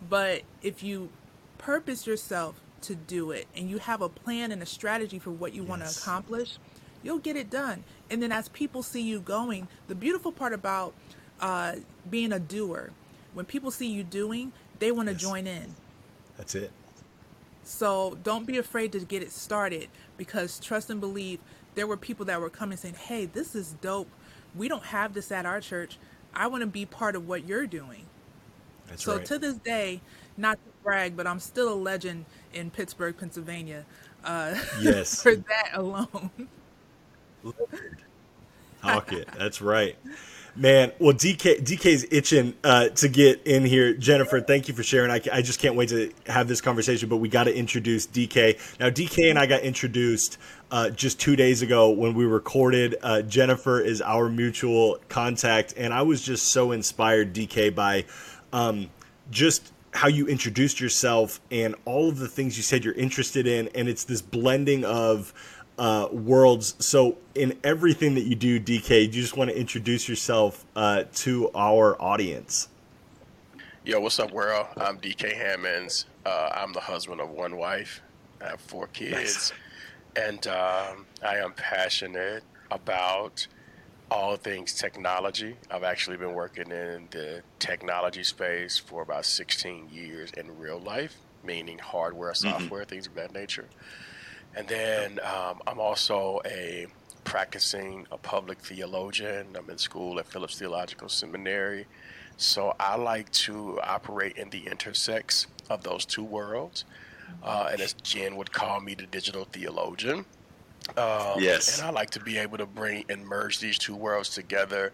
But 0.09 0.43
if 0.63 0.83
you 0.83 1.11
purpose 1.59 2.07
yourself 2.07 2.61
to 2.83 2.95
do 2.95 3.31
it 3.31 3.47
and 3.57 3.71
you 3.71 3.79
have 3.79 4.01
a 4.03 4.09
plan 4.09 4.53
and 4.53 4.63
a 4.63 4.67
strategy 4.67 5.19
for 5.19 5.31
what 5.31 5.53
you 5.55 5.65
want 5.65 5.83
to 5.83 5.89
accomplish, 5.91 6.59
you'll 7.03 7.19
get 7.19 7.37
it 7.37 7.51
done. 7.51 7.85
And 8.11 8.23
then 8.23 8.33
as 8.33 8.49
people 8.49 8.83
see 8.83 9.03
you 9.03 9.21
going, 9.21 9.69
the 9.89 9.95
beautiful 9.95 10.33
part 10.33 10.53
about 10.53 10.95
uh, 11.41 11.77
being 12.09 12.33
a 12.33 12.39
doer, 12.39 12.91
when 13.35 13.47
people 13.47 13.71
see 13.71 13.89
you 13.91 14.03
doing, 14.03 14.53
they 14.79 14.91
want 14.93 15.09
to 15.09 15.15
Yes. 15.15 15.21
join 15.23 15.47
in. 15.47 15.75
That's 16.37 16.55
it 16.55 16.71
So 17.63 18.19
don't 18.23 18.47
be 18.47 18.59
afraid 18.59 18.93
to 18.93 19.01
get 19.01 19.23
it 19.23 19.33
started 19.33 19.89
because 20.17 20.61
trust 20.61 20.91
and 20.91 21.01
believe 21.01 21.41
there 21.75 21.87
were 21.87 21.97
people 21.97 22.25
that 22.27 22.41
were 22.41 22.51
coming 22.51 22.79
saying, 22.79 22.95
Hey, 22.95 23.27
this 23.27 23.55
is 23.55 23.73
dope. 23.81 24.09
We 24.55 24.69
don't 24.69 24.85
have 24.85 25.15
this 25.15 25.31
at 25.33 25.47
our 25.47 25.61
church. 25.61 25.99
I 26.35 26.47
want 26.49 26.63
to 26.63 26.67
be 26.67 26.87
part 26.87 27.17
of 27.17 27.27
what 27.29 27.47
you're 27.47 27.67
doing. 27.67 28.07
that's 28.87 29.07
right 29.07 29.15
so 29.15 29.17
right 29.19 29.27
to 29.27 29.39
this 29.39 29.57
day, 29.57 30.01
not 30.37 30.55
to 30.65 30.71
brag, 30.83 31.17
but 31.17 31.27
I'm 31.27 31.41
still 31.41 31.73
a 31.73 31.75
legend 31.75 32.27
in 32.53 32.71
Pittsburgh, 32.71 33.17
Pennsylvania. 33.17 33.85
Uh, 34.25 34.57
Yes. 34.81 35.23
for 35.23 35.35
that 35.37 35.71
alone. 35.75 36.49
Talk 38.83 39.13
it. 39.13 39.29
That's 39.39 39.61
right. 39.61 39.97
Man, 40.57 40.91
well, 40.99 41.13
DK 41.13 41.61
DK's 41.61 42.07
itching 42.11 42.55
uh, 42.65 42.89
to 42.89 43.09
get 43.09 43.47
in 43.47 43.67
here. 43.67 43.93
Jennifer, 43.93 44.41
thank 44.41 44.69
you 44.69 44.75
for 44.75 44.83
sharing. 44.83 45.11
I, 45.11 45.21
I 45.31 45.43
just 45.43 45.61
can't 45.61 45.75
wait 45.75 45.91
to 45.91 46.11
have 46.27 46.49
this 46.49 46.63
conversation. 46.63 47.11
But 47.11 47.19
we 47.19 47.29
got 47.29 47.45
to 47.45 47.55
introduce 47.55 48.07
DK 48.07 48.59
now. 48.81 48.89
DK 48.89 49.29
and 49.29 49.39
I 49.39 49.45
got 49.45 49.61
introduced 49.61 50.39
uh, 50.71 50.89
just 50.91 51.21
two 51.21 51.37
days 51.37 51.61
ago 51.61 51.91
when 51.91 52.15
we 52.15 52.25
recorded. 52.25 52.97
Uh, 53.03 53.21
Jennifer 53.21 53.81
is 53.81 54.01
our 54.01 54.31
mutual 54.31 54.99
contact, 55.11 55.75
and 55.77 55.93
I 55.93 56.01
was 56.03 56.23
just 56.23 56.49
so 56.49 56.73
inspired, 56.73 57.35
DK, 57.35 57.75
by 57.75 58.07
um, 58.55 58.89
just 59.31 59.73
how 59.93 60.09
you 60.09 60.27
introduced 60.27 60.81
yourself 60.81 61.41
and 61.51 61.75
all 61.85 62.09
of 62.09 62.19
the 62.19 62.29
things 62.29 62.57
you 62.57 62.63
said 62.63 62.85
you're 62.85 62.95
interested 62.95 63.47
in, 63.47 63.69
and 63.75 63.89
it's 63.89 64.05
this 64.05 64.23
blending 64.23 64.85
of 64.85 65.35
uh, 65.79 66.09
worlds. 66.11 66.75
So, 66.79 67.19
in 67.35 67.59
everything 67.65 68.15
that 68.15 68.25
you 68.25 68.35
do, 68.35 68.61
DK, 68.61 68.89
do 68.89 69.17
you 69.17 69.23
just 69.23 69.37
want 69.37 69.51
to 69.51 69.59
introduce 69.59 70.09
yourself 70.09 70.65
uh, 70.75 71.05
to 71.15 71.51
our 71.55 72.01
audience? 72.01 72.69
Yo, 73.85 74.01
what's 74.01 74.19
up, 74.19 74.33
world? 74.33 74.67
I'm 74.77 74.99
DK 74.99 75.33
Hammonds. 75.35 76.07
Uh, 76.25 76.51
I'm 76.53 76.73
the 76.73 76.81
husband 76.81 77.21
of 77.21 77.31
one 77.31 77.57
wife. 77.57 78.01
I 78.43 78.49
have 78.49 78.61
four 78.61 78.89
kids. 78.89 79.53
And 80.17 80.47
um, 80.47 81.07
I 81.23 81.37
am 81.37 81.53
passionate 81.53 82.43
about 82.71 83.47
all 84.11 84.37
things 84.37 84.73
technology. 84.73 85.57
I've 85.71 85.85
actually 85.85 86.17
been 86.17 86.33
working 86.33 86.71
in 86.71 87.09
the 87.11 87.43
technology 87.59 88.25
space 88.25 88.79
for 88.79 89.03
about 89.03 89.25
16 89.25 89.89
years 89.93 90.31
in 90.37 90.59
real 90.59 90.79
life, 90.79 91.17
meaning 91.45 91.79
hardware, 91.79 92.35
software, 92.35 92.85
things 92.85 93.07
of 93.07 93.15
that 93.15 93.35
nature. 93.35 93.67
And 94.57 94.67
then 94.67 95.21
um, 95.21 95.61
I'm 95.67 95.79
also 95.79 96.41
a 96.47 96.87
practicing 97.25 98.07
a 98.11 98.17
public 98.17 98.59
theologian. 98.61 99.49
I'm 99.57 99.69
in 99.69 99.79
school 99.79 100.19
at 100.19 100.27
Phillips 100.27 100.59
Theological 100.59 101.09
Seminary. 101.09 101.87
So 102.39 102.75
I 102.81 102.97
like 102.97 103.31
to 103.33 103.81
operate 103.83 104.37
in 104.37 104.49
the 104.51 104.63
intersex 104.63 105.47
of 105.69 105.83
those 105.83 106.05
two 106.07 106.25
worlds. 106.25 106.85
Uh, 107.43 107.69
and 107.73 107.81
as 107.81 107.93
Jen 107.95 108.37
would 108.37 108.53
call 108.53 108.81
me, 108.81 108.95
the 108.95 109.07
digital 109.07 109.45
theologian. 109.45 110.25
Um, 110.97 111.37
Yes. 111.39 111.79
And 111.79 111.89
I 111.89 111.91
like 111.91 112.11
to 112.11 112.21
be 112.21 112.39
able 112.39 112.59
to 112.59 112.67
bring 112.67 113.05
and 113.09 113.27
merge 113.27 113.59
these 113.59 113.77
two 113.79 113.97
worlds 113.97 114.31
together 114.31 114.93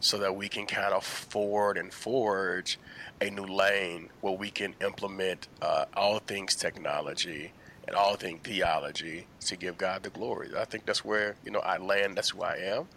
so 0.00 0.18
that 0.18 0.34
we 0.34 0.48
can 0.48 0.66
kind 0.66 0.92
of 0.92 1.04
forward 1.04 1.78
and 1.78 1.92
forge 1.92 2.78
a 3.20 3.30
new 3.30 3.46
lane 3.46 4.08
where 4.22 4.34
we 4.34 4.50
can 4.50 4.74
implement 4.82 5.48
uh, 5.62 5.84
all 5.96 6.18
things 6.18 6.54
technology 6.54 7.52
and 7.86 7.96
all 7.96 8.14
things 8.16 8.40
theology 8.42 9.26
to 9.40 9.56
give 9.56 9.76
God 9.78 10.02
the 10.02 10.10
glory. 10.10 10.50
I 10.58 10.64
think 10.64 10.86
that's 10.86 11.04
where, 11.04 11.36
you 11.44 11.50
know, 11.50 11.60
I 11.60 11.78
land. 11.78 12.16
That's 12.16 12.30
who 12.30 12.42
I 12.42 12.56
am. 12.56 12.88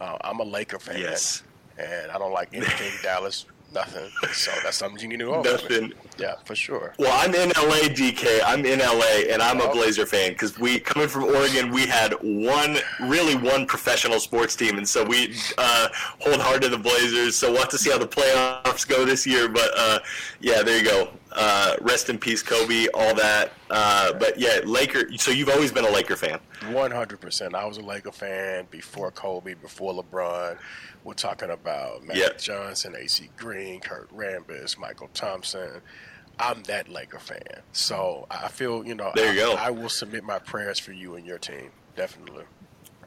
Uh, 0.00 0.16
I'm 0.22 0.40
a 0.40 0.44
Laker 0.44 0.78
fan. 0.78 0.98
Yes. 0.98 1.42
And 1.78 2.10
I 2.10 2.18
don't 2.18 2.32
like 2.32 2.48
anything 2.52 2.92
Dallas 3.02 3.46
Nothing. 3.74 4.08
So 4.32 4.52
that's 4.62 4.76
something 4.76 5.00
you 5.02 5.08
need 5.08 5.18
to 5.24 5.32
know. 5.32 5.42
Nothing. 5.42 5.92
Yeah, 6.16 6.36
for 6.44 6.54
sure. 6.54 6.94
Well, 6.96 7.10
I'm 7.12 7.34
in 7.34 7.48
LA, 7.56 7.88
DK. 7.88 8.40
I'm 8.46 8.64
in 8.64 8.78
LA, 8.78 9.32
and 9.32 9.42
I'm 9.42 9.60
a 9.60 9.64
Oh. 9.64 9.72
Blazer 9.72 10.06
fan 10.06 10.30
because 10.30 10.56
we 10.60 10.78
coming 10.78 11.08
from 11.08 11.24
Oregon. 11.24 11.72
We 11.72 11.84
had 11.86 12.12
one, 12.22 12.76
really 13.00 13.34
one 13.34 13.66
professional 13.66 14.20
sports 14.20 14.54
team, 14.54 14.76
and 14.78 14.88
so 14.88 15.02
we 15.02 15.34
uh, 15.58 15.88
hold 16.20 16.40
hard 16.40 16.62
to 16.62 16.68
the 16.68 16.78
Blazers. 16.78 17.34
So 17.34 17.50
we'll 17.50 17.62
have 17.62 17.70
to 17.70 17.78
see 17.78 17.90
how 17.90 17.98
the 17.98 18.06
playoffs 18.06 18.86
go 18.86 19.04
this 19.04 19.26
year. 19.26 19.48
But 19.48 19.70
uh, 19.76 19.98
yeah, 20.40 20.62
there 20.62 20.78
you 20.78 20.84
go. 20.84 21.08
Uh, 21.34 21.74
rest 21.80 22.08
in 22.08 22.18
peace, 22.18 22.42
Kobe. 22.42 22.86
All 22.94 23.14
that. 23.16 23.52
Uh, 23.70 24.12
but 24.12 24.38
yeah, 24.38 24.60
Laker. 24.64 25.10
So 25.18 25.30
you've 25.30 25.48
always 25.48 25.72
been 25.72 25.84
a 25.84 25.90
Laker 25.90 26.16
fan. 26.16 26.38
One 26.70 26.90
hundred 26.92 27.20
percent. 27.20 27.54
I 27.54 27.64
was 27.66 27.78
a 27.78 27.82
Laker 27.82 28.12
fan 28.12 28.66
before 28.70 29.10
Kobe, 29.10 29.54
before 29.54 29.92
LeBron. 29.94 30.58
We're 31.02 31.14
talking 31.14 31.50
about 31.50 32.04
Magic 32.04 32.22
Yeah. 32.22 32.36
Johnson, 32.38 32.94
AC 32.96 33.30
Green, 33.36 33.80
Kurt 33.80 34.10
Rambis, 34.16 34.76
Mychal 34.78 35.08
Thompson. 35.12 35.80
I'm 36.38 36.62
that 36.64 36.88
Laker 36.88 37.18
fan. 37.18 37.42
So 37.72 38.26
I 38.30 38.48
feel, 38.48 38.84
you 38.86 38.94
know, 38.94 39.12
There 39.14 39.32
you 39.32 39.40
I, 39.42 39.44
go. 39.44 39.54
I 39.54 39.70
will 39.70 39.88
submit 39.88 40.24
my 40.24 40.38
prayers 40.38 40.78
for 40.78 40.92
you 40.92 41.14
and 41.16 41.26
your 41.26 41.38
team. 41.38 41.70
Definitely. 41.94 42.44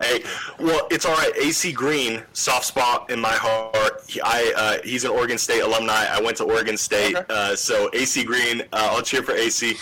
Hey, 0.01 0.23
well, 0.59 0.87
it's 0.91 1.05
all 1.05 1.15
right. 1.15 1.31
AC 1.37 1.71
Green, 1.71 2.23
soft 2.33 2.65
spot 2.65 3.09
in 3.09 3.19
my 3.19 3.33
heart. 3.33 4.01
He, 4.07 4.21
I 4.21 4.53
uh, 4.55 4.77
he's 4.83 5.03
an 5.05 5.11
Oregon 5.11 5.37
State 5.37 5.61
alumni. 5.61 6.05
I 6.09 6.21
went 6.21 6.37
to 6.37 6.43
Oregon 6.43 6.77
State, 6.77 7.15
Okay. 7.15 7.25
uh, 7.33 7.55
so 7.55 7.89
AC 7.93 8.23
Green. 8.23 8.61
Uh, 8.73 8.89
I'll 8.91 9.01
cheer 9.01 9.23
for 9.23 9.33
AC. 9.33 9.75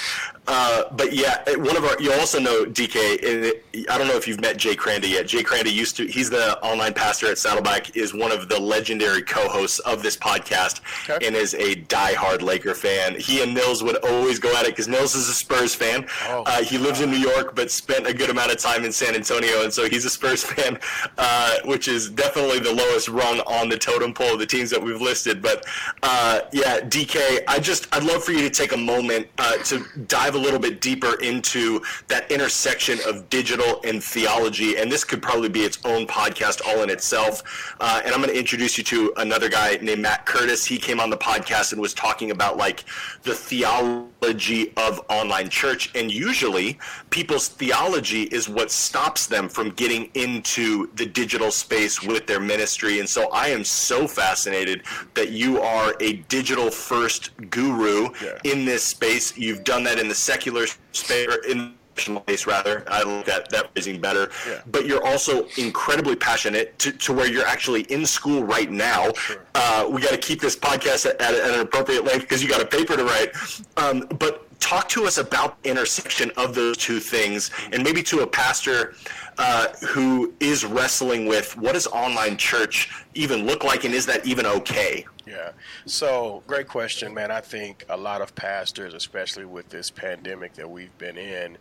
Uh, 0.48 0.84
but 0.92 1.14
yeah, 1.14 1.44
one 1.58 1.76
of 1.78 1.84
our. 1.86 2.00
You 2.02 2.12
also 2.14 2.40
know 2.40 2.66
DK. 2.66 3.24
and 3.26 3.88
I 3.90 3.98
don't 3.98 4.08
know 4.08 4.16
if 4.16 4.28
you've 4.28 4.42
met 4.42 4.58
Jay 4.58 4.76
Kranda 4.76 5.10
yet. 5.10 5.28
Jay 5.28 5.44
Kranda 5.44 5.72
used 5.74 5.96
to. 5.98 6.06
He's 6.06 6.30
the 6.30 6.60
online 6.64 6.94
pastor 6.94 7.28
at 7.32 7.38
Saddleback. 7.38 7.96
Is 7.96 8.14
one 8.14 8.32
of 8.32 8.48
the 8.50 8.60
legendary 8.60 9.22
co-hosts 9.24 9.80
of 9.80 10.04
this 10.04 10.16
podcast, 10.18 10.82
Okay. 11.10 11.26
and 11.26 11.36
is 11.36 11.54
a 11.56 11.76
diehard 11.76 12.42
Laker 12.42 12.74
fan. 12.76 13.20
He 13.20 13.42
and 13.42 13.54
Nils 13.54 13.82
would 13.84 13.98
always 14.06 14.38
go 14.40 14.56
at 14.56 14.64
it 14.66 14.70
because 14.70 14.88
Nils 14.88 15.16
is 15.16 15.30
a 15.30 15.34
Spurs 15.34 15.74
fan. 15.74 16.08
Oh, 16.30 16.44
uh, 16.46 16.64
he 16.64 16.78
lives 16.78 17.02
in 17.02 17.10
New 17.10 17.18
York, 17.18 17.56
but 17.56 17.72
spent 17.72 18.06
a 18.06 18.14
good 18.14 18.30
amount 18.30 18.52
of 18.52 18.58
time 18.60 18.86
in 18.86 18.92
San 18.92 19.16
Antonio, 19.16 19.64
and 19.64 19.74
so 19.74 19.90
he's 19.90 20.06
a 20.06 20.10
Spurs 20.10 20.44
fan, 20.52 20.80
uh, 21.18 21.56
which 21.66 21.88
is 21.88 22.10
definitely 22.10 22.60
the 22.60 22.74
lowest 22.74 23.08
rung 23.08 23.40
on 23.42 23.68
the 23.70 23.78
totem 23.78 24.14
pole 24.14 24.34
of 24.34 24.40
the 24.40 24.46
teams 24.46 24.70
that 24.70 24.82
we've 24.82 25.02
listed. 25.02 25.42
But 25.42 25.66
uh, 26.04 26.42
yeah, 26.54 26.82
DK, 26.82 27.42
I 27.48 27.60
just 27.60 27.88
I'd 27.96 28.04
love 28.04 28.24
for 28.24 28.32
you 28.32 28.42
to 28.42 28.50
take 28.50 28.74
a 28.74 28.78
moment 28.78 29.28
uh, 29.40 29.58
to 29.64 29.84
dive 30.08 30.35
a 30.36 30.40
little 30.40 30.60
bit 30.60 30.82
deeper 30.82 31.20
into 31.22 31.82
that 32.08 32.32
intersection 32.32 33.00
of 33.08 33.30
digital 33.30 33.82
and 33.84 34.04
theology, 34.04 34.78
and 34.78 34.92
this 34.92 35.04
could 35.04 35.22
probably 35.22 35.50
be 35.50 35.62
its 35.62 35.80
own 35.86 36.06
podcast 36.08 36.62
all 36.68 36.84
in 36.84 36.90
itself. 36.90 37.76
Uh, 37.80 38.02
and 38.06 38.14
I'm 38.14 38.22
going 38.22 38.32
to 38.34 38.38
introduce 38.40 38.78
you 38.78 38.84
to 38.86 39.14
another 39.18 39.50
guy 39.50 39.78
named 39.82 40.02
Matt 40.02 40.26
Curtis. 40.26 40.66
He 40.66 40.78
came 40.78 41.00
on 41.00 41.10
the 41.10 41.18
podcast 41.18 41.72
and 41.72 41.82
was 41.82 41.94
talking 41.94 42.32
about 42.32 42.58
like 42.58 42.84
the 43.24 43.34
theology 43.34 44.74
of 44.78 45.02
online 45.10 45.50
church, 45.50 45.92
and 45.96 46.12
usually 46.12 46.78
people's 47.10 47.48
theology 47.48 48.24
is 48.24 48.50
what 48.50 48.72
stops 48.72 49.28
them 49.28 49.48
from 49.50 49.70
getting 49.72 50.10
into 50.14 50.90
the 50.96 51.06
digital 51.06 51.52
space 51.52 52.02
with 52.02 52.28
their 52.28 52.40
ministry. 52.40 53.00
And 53.00 53.08
so 53.08 53.30
I 53.32 53.48
am 53.50 53.64
so 53.64 54.08
fascinated 54.08 54.84
that 55.14 55.30
you 55.32 55.62
are 55.62 55.96
a 56.00 56.14
digital 56.30 56.70
first 56.70 57.32
guru 57.50 58.10
Yeah. 58.22 58.38
in 58.44 58.66
this 58.66 58.84
space. 58.84 59.38
You've 59.38 59.64
done 59.64 59.84
that 59.84 60.00
in 60.00 60.08
the 60.08 60.16
secular 60.26 60.66
space, 60.92 61.28
or 61.28 61.44
in 61.46 61.76
the 61.96 62.22
space 62.22 62.46
rather. 62.46 62.84
I 62.88 63.04
like 63.04 63.26
that 63.26 63.50
that 63.52 63.72
phrasing 63.74 64.02
better. 64.02 64.30
Yeah. 64.48 64.62
But 64.68 64.86
you're 64.86 65.06
also 65.06 65.48
incredibly 65.58 66.16
passionate 66.16 66.78
to, 66.80 66.92
to 66.92 67.14
where 67.14 67.28
you're 67.28 67.46
actually 67.46 67.84
in 67.84 68.06
school 68.06 68.44
right 68.44 68.70
now. 68.70 69.12
Uh, 69.54 69.88
we 69.90 70.02
got 70.02 70.12
to 70.12 70.18
keep 70.18 70.42
this 70.42 70.56
podcast 70.56 71.06
at, 71.06 71.22
at 71.22 71.34
an 71.34 71.60
appropriate 71.62 72.04
length 72.04 72.22
because 72.22 72.44
you 72.44 72.50
got 72.50 72.62
a 72.62 72.66
paper 72.66 72.98
to 72.98 73.06
write. 73.06 73.30
Um, 73.78 74.08
but 74.20 74.45
talk 74.60 74.90
to 74.90 75.06
us 75.06 75.18
about 75.18 75.62
the 75.64 75.70
intersection 75.70 76.32
of 76.38 76.56
those 76.56 76.78
two 76.78 77.00
things, 77.00 77.52
and 77.72 77.84
maybe 77.84 78.02
to 78.04 78.22
a 78.22 78.28
pastor 78.28 78.96
uh, 79.38 79.68
who 79.88 80.34
is 80.40 80.66
wrestling 80.66 81.28
with 81.28 81.58
what 81.58 81.74
does 81.74 81.88
online 81.88 82.38
church 82.38 82.92
even 83.14 83.46
look 83.46 83.64
like, 83.64 83.84
and 83.84 83.94
is 83.94 84.06
that 84.06 84.26
even 84.26 84.46
okay? 84.46 85.06
Yeah. 85.26 85.52
So, 85.86 86.44
great 86.48 86.68
question, 86.68 87.14
man. 87.14 87.32
I 87.32 87.42
think 87.42 87.86
a 87.90 87.98
lot 87.98 88.22
of 88.22 88.36
pastors, 88.36 88.94
especially 88.94 89.46
with 89.46 89.70
this 89.70 89.90
pandemic 89.90 90.54
that 90.54 90.70
we've 90.70 90.96
been 90.98 91.18
in, 91.18 91.58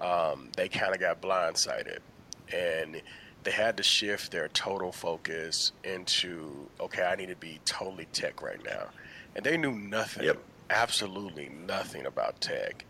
um, 0.00 0.50
they 0.56 0.68
kind 0.68 0.94
of 0.94 1.00
got 1.00 1.20
blindsided. 1.20 1.98
And 2.52 3.00
they 3.44 3.50
had 3.52 3.76
to 3.76 3.82
shift 3.82 4.32
their 4.32 4.48
total 4.48 4.90
focus 4.92 5.72
into, 5.84 6.68
okay, 6.80 7.04
I 7.04 7.14
need 7.14 7.28
to 7.28 7.36
be 7.36 7.60
totally 7.64 8.06
tech 8.12 8.42
right 8.42 8.62
now. 8.64 8.88
And 9.36 9.44
they 9.44 9.56
knew 9.56 9.72
nothing, 9.72 10.24
Yep. 10.24 10.38
Absolutely 10.70 11.48
nothing 11.48 12.06
about 12.06 12.40
tech. 12.40 12.84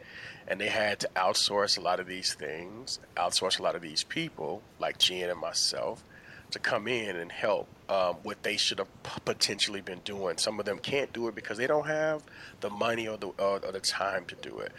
And 0.49 0.61
they 0.61 0.69
had 0.69 1.01
to 1.01 1.11
outsource 1.17 1.77
a 1.77 1.81
lot 1.81 1.99
of 2.01 2.07
these 2.07 2.35
things, 2.35 3.01
outsource 3.17 3.59
a 3.59 3.63
lot 3.63 3.75
of 3.75 3.83
these 3.83 4.05
people, 4.05 4.63
like 4.79 4.99
Jen 4.99 5.29
and 5.31 5.41
myself, 5.41 6.05
to 6.53 6.59
come 6.61 6.87
in 6.87 7.17
and 7.17 7.33
help 7.33 7.69
um, 7.89 8.17
what 8.23 8.43
they 8.45 8.57
should 8.57 8.79
have 8.79 8.89
potentially 9.25 9.81
been 9.81 10.01
doing. 10.05 10.39
Some 10.39 10.61
of 10.61 10.67
them 10.67 10.79
can't 10.79 11.13
do 11.13 11.27
it 11.29 11.35
because 11.35 11.59
they 11.59 11.67
don't 11.67 11.87
have 11.87 12.23
the 12.61 12.71
money 12.71 13.09
or 13.09 13.17
the 13.19 13.29
or, 13.29 13.61
or 13.65 13.73
the 13.73 13.81
time 13.81 14.25
to 14.27 14.37
do 14.37 14.59
it. 14.59 14.73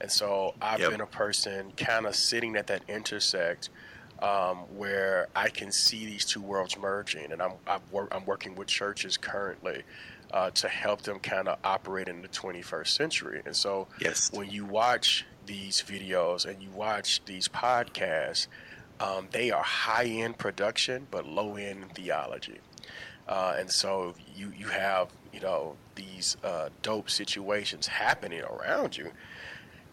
And 0.00 0.10
so 0.10 0.54
I've 0.60 0.80
Yep. 0.80 0.88
been 0.88 1.00
a 1.00 1.06
person 1.06 1.72
kind 1.76 2.06
of 2.06 2.16
sitting 2.16 2.56
at 2.56 2.66
that 2.66 2.82
intersect 2.88 3.70
um, 4.20 4.58
where 4.76 5.28
I 5.34 5.48
can 5.48 5.72
see 5.72 6.06
these 6.06 6.24
two 6.24 6.42
worlds 6.42 6.76
merging, 6.78 7.32
and 7.32 7.40
I'm 7.42 7.52
I've 7.66 7.82
wor- 7.90 8.08
I'm 8.12 8.24
working 8.24 8.54
with 8.56 8.68
churches 8.68 9.16
currently 9.16 9.82
uh, 10.32 10.50
to 10.50 10.68
help 10.68 11.02
them 11.02 11.18
kind 11.18 11.48
of 11.48 11.58
operate 11.64 12.08
in 12.08 12.22
the 12.22 12.28
21st 12.28 12.88
century. 12.88 13.42
And 13.44 13.54
so 13.54 13.88
Yes. 14.00 14.30
when 14.32 14.50
you 14.50 14.64
watch 14.64 15.26
these 15.46 15.82
videos 15.86 16.46
and 16.46 16.62
you 16.62 16.70
watch 16.70 17.20
these 17.26 17.48
podcasts, 17.48 18.46
um, 19.00 19.28
they 19.32 19.50
are 19.50 19.62
high 19.62 20.04
end 20.06 20.38
production 20.38 21.06
but 21.10 21.26
low 21.26 21.56
end 21.56 21.94
theology. 21.94 22.60
Uh, 23.28 23.56
and 23.58 23.70
so 23.70 24.14
you 24.34 24.52
you 24.56 24.66
have 24.66 25.08
you 25.32 25.40
know 25.40 25.76
these 25.94 26.36
uh, 26.44 26.68
dope 26.82 27.08
situations 27.08 27.86
happening 27.86 28.42
around 28.42 28.96
you, 28.96 29.10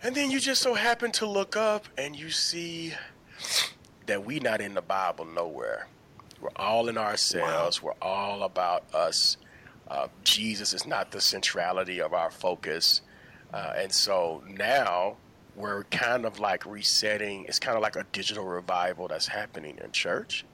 and 0.01 0.15
then 0.15 0.31
you 0.31 0.39
just 0.39 0.61
so 0.61 0.73
happen 0.73 1.11
to 1.11 1.25
look 1.27 1.55
up 1.55 1.85
and 1.97 2.15
you 2.15 2.29
see 2.31 2.93
that 4.07 4.25
we 4.25 4.39
not 4.39 4.61
in 4.61 4.73
the 4.73 4.81
Bible 4.81 5.25
nowhere. 5.25 5.87
We're 6.41 6.49
all 6.55 6.89
in 6.89 6.97
ourselves. 6.97 7.83
We're 7.83 7.93
all 8.01 8.43
about 8.43 8.83
us. 8.95 9.37
Uh, 9.89 10.07
Jesus 10.23 10.73
is 10.73 10.85
not 10.85 11.11
the 11.11 11.21
centrality 11.21 11.99
of 12.01 12.13
our 12.13 12.29
focus. 12.29 13.01
Uh, 13.53 13.73
and 13.75 13.91
so 13.91 14.43
now 14.47 15.17
we're 15.55 15.83
kind 15.85 16.25
of 16.25 16.39
like 16.39 16.65
resetting. 16.65 17.45
It's 17.47 17.59
kind 17.59 17.75
of 17.75 17.81
like 17.81 17.95
a 17.95 18.05
digital 18.11 18.45
revival 18.45 19.07
that's 19.07 19.27
happening 19.27 19.79
in 19.83 19.91
church, 19.91 20.45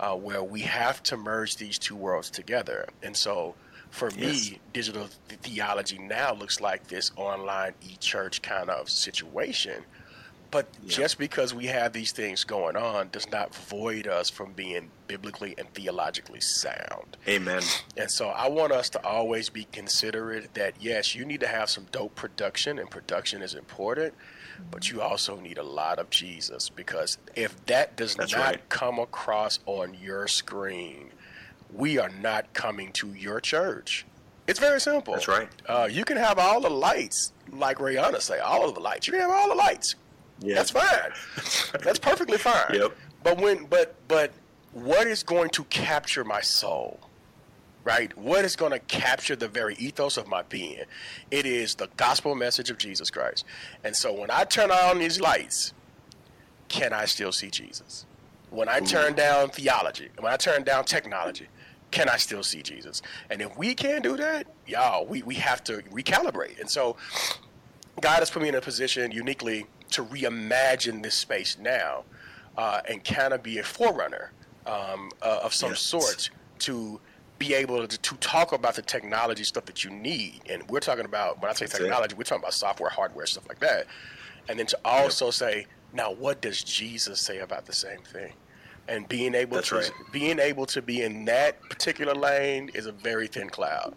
uh, 0.00 0.14
where 0.16 0.42
we 0.42 0.60
have 0.62 1.02
to 1.04 1.16
merge 1.16 1.56
these 1.56 1.78
two 1.78 1.94
worlds 1.96 2.30
together. 2.30 2.88
And 3.02 3.16
so 3.16 3.54
for 3.90 4.10
Yes. 4.10 4.50
me, 4.50 4.60
digital 4.72 5.08
th- 5.28 5.40
theology 5.40 5.98
now 5.98 6.34
looks 6.34 6.60
like 6.60 6.88
this 6.88 7.12
online 7.16 7.74
e 7.80 7.96
church 8.00 8.42
kind 8.42 8.68
of 8.68 8.90
situation. 8.90 9.84
But 10.54 10.68
Yeah. 10.84 10.88
just 10.98 11.18
because 11.18 11.52
we 11.52 11.66
have 11.66 11.92
these 11.92 12.12
things 12.12 12.44
going 12.44 12.76
on 12.76 13.08
does 13.08 13.28
not 13.28 13.52
void 13.52 14.06
us 14.06 14.30
from 14.30 14.52
being 14.52 14.92
biblically 15.08 15.56
and 15.58 15.68
theologically 15.74 16.40
sound. 16.40 17.16
Amen. 17.26 17.60
And 17.96 18.08
so 18.08 18.28
I 18.28 18.46
want 18.46 18.72
us 18.72 18.88
to 18.90 19.04
always 19.04 19.48
be 19.48 19.64
considerate 19.72 20.54
that 20.54 20.74
yes, 20.78 21.12
you 21.16 21.24
need 21.24 21.40
to 21.40 21.48
have 21.48 21.70
some 21.70 21.86
dope 21.90 22.14
production, 22.14 22.78
and 22.78 22.88
production 22.88 23.42
is 23.42 23.54
important, 23.54 24.14
but 24.70 24.92
you 24.92 25.02
also 25.02 25.40
need 25.40 25.58
a 25.58 25.64
lot 25.64 25.98
of 25.98 26.08
Jesus 26.10 26.68
because 26.70 27.18
if 27.34 27.66
that 27.66 27.96
does 27.96 28.14
That's 28.14 28.30
not 28.30 28.40
right. 28.40 28.68
come 28.68 29.00
across 29.00 29.58
on 29.66 29.94
your 30.00 30.28
screen, 30.28 31.10
we 31.72 31.98
are 31.98 32.10
not 32.10 32.52
coming 32.52 32.92
to 32.92 33.08
your 33.12 33.40
church. 33.40 34.06
It's 34.46 34.60
very 34.60 34.80
simple. 34.80 35.14
That's 35.14 35.26
right. 35.26 35.48
Uh, 35.66 35.88
you 35.90 36.04
can 36.04 36.16
have 36.16 36.38
all 36.38 36.60
the 36.60 36.70
lights, 36.70 37.32
like 37.50 37.78
Rihanna 37.78 38.20
say, 38.20 38.38
all 38.38 38.68
of 38.68 38.74
the 38.76 38.80
lights. 38.80 39.08
You 39.08 39.14
can 39.14 39.22
have 39.22 39.30
all 39.32 39.48
the 39.48 39.54
lights. 39.56 39.96
Yeah. 40.44 40.56
That's 40.56 40.70
fine. 40.70 41.80
That's 41.82 41.98
perfectly 41.98 42.38
fine. 42.38 42.74
Yep. 42.74 42.96
But 43.22 43.40
when 43.40 43.64
but 43.66 43.94
but 44.08 44.32
what 44.72 45.06
is 45.06 45.22
going 45.22 45.50
to 45.50 45.64
capture 45.64 46.24
my 46.24 46.40
soul? 46.40 47.00
Right? 47.82 48.16
What 48.16 48.44
is 48.44 48.56
going 48.56 48.72
to 48.72 48.78
capture 48.78 49.36
the 49.36 49.48
very 49.48 49.74
ethos 49.74 50.16
of 50.16 50.26
my 50.26 50.42
being? 50.42 50.84
It 51.30 51.44
is 51.44 51.74
the 51.74 51.88
gospel 51.96 52.34
message 52.34 52.70
of 52.70 52.78
Jesus 52.78 53.10
Christ. 53.10 53.44
And 53.84 53.94
so 53.94 54.12
when 54.12 54.30
I 54.30 54.44
turn 54.44 54.70
on 54.70 54.98
these 54.98 55.20
lights, 55.20 55.74
can 56.68 56.94
I 56.94 57.04
still 57.04 57.30
see 57.30 57.50
Jesus? 57.50 58.06
When 58.48 58.68
I 58.68 58.80
turn 58.80 59.14
down 59.14 59.50
theology, 59.50 60.08
when 60.18 60.32
I 60.32 60.36
turn 60.36 60.62
down 60.62 60.84
technology, 60.84 61.48
can 61.90 62.08
I 62.08 62.16
still 62.16 62.42
see 62.42 62.62
Jesus? 62.62 63.02
And 63.30 63.42
if 63.42 63.56
we 63.58 63.74
can't 63.74 64.02
do 64.02 64.16
that, 64.16 64.46
y'all, 64.66 65.06
we, 65.06 65.22
we 65.22 65.34
have 65.36 65.62
to 65.64 65.82
recalibrate. 65.92 66.58
And 66.60 66.70
so 66.70 66.96
God 68.00 68.20
has 68.20 68.30
put 68.30 68.42
me 68.42 68.48
in 68.48 68.54
a 68.54 68.60
position 68.60 69.12
uniquely 69.12 69.66
to 69.94 70.04
reimagine 70.04 71.02
this 71.02 71.14
space 71.14 71.56
now 71.58 72.04
uh, 72.56 72.80
and 72.88 73.04
kind 73.04 73.32
of 73.32 73.42
be 73.42 73.58
a 73.58 73.62
forerunner 73.62 74.32
um, 74.66 75.10
uh, 75.22 75.40
of 75.42 75.52
some 75.54 75.70
Yes. 75.70 75.80
sort 75.80 76.30
to 76.60 77.00
be 77.38 77.54
able 77.54 77.86
to, 77.86 77.98
to 77.98 78.14
talk 78.16 78.52
about 78.52 78.74
the 78.76 78.82
technology 78.82 79.44
stuff 79.44 79.64
that 79.66 79.82
you 79.84 79.90
need. 79.90 80.40
And 80.48 80.62
we're 80.70 80.80
talking 80.80 81.04
about 81.04 81.40
when 81.42 81.50
I 81.50 81.54
say 81.54 81.66
That's 81.66 81.78
it. 81.78 81.82
technology, 81.82 82.14
we're 82.16 82.22
talking 82.24 82.42
about 82.42 82.54
software, 82.54 82.90
hardware, 82.90 83.26
stuff 83.26 83.48
like 83.48 83.58
that. 83.60 83.86
And 84.48 84.58
then 84.58 84.66
to 84.66 84.78
also 84.84 85.30
say, 85.30 85.66
now 85.92 86.12
what 86.12 86.40
does 86.40 86.62
Jesus 86.62 87.20
say 87.20 87.38
about 87.38 87.66
the 87.66 87.72
same 87.72 88.00
thing? 88.00 88.32
And 88.86 89.08
being 89.08 89.34
able 89.34 89.56
That's 89.56 89.70
to 89.70 89.76
right. 89.76 89.90
being 90.12 90.38
able 90.38 90.66
to 90.66 90.82
be 90.82 91.02
in 91.02 91.24
that 91.24 91.60
particular 91.70 92.14
lane 92.14 92.70
is 92.74 92.84
a 92.86 92.92
very 92.92 93.26
thin 93.26 93.48
cloud, 93.48 93.94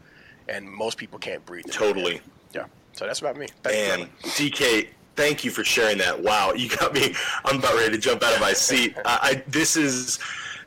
and 0.48 0.66
most 0.70 0.98
people 0.98 1.20
can't 1.20 1.46
breathe. 1.46 1.66
Totally. 1.70 2.22
Yeah. 2.54 2.66
So 2.94 3.06
that's 3.06 3.20
about 3.20 3.36
me. 3.36 3.48
Thank 3.64 3.76
you, 4.00 4.04
And. 4.06 4.18
DK, 4.22 4.88
thank 5.18 5.44
you 5.44 5.52
for 5.52 5.66
sharing 5.66 5.98
that. 5.98 6.22
Wow, 6.22 6.54
you 6.54 6.70
got 6.70 6.94
me. 6.94 7.14
I'm 7.44 7.58
about 7.58 7.76
ready 7.76 7.92
to 7.92 7.98
jump 7.98 8.24
out 8.24 8.34
of 8.34 8.40
my 8.40 8.54
seat. 8.54 8.96
I, 9.06 9.20
I 9.22 9.44
this 9.48 9.76
is 9.76 10.20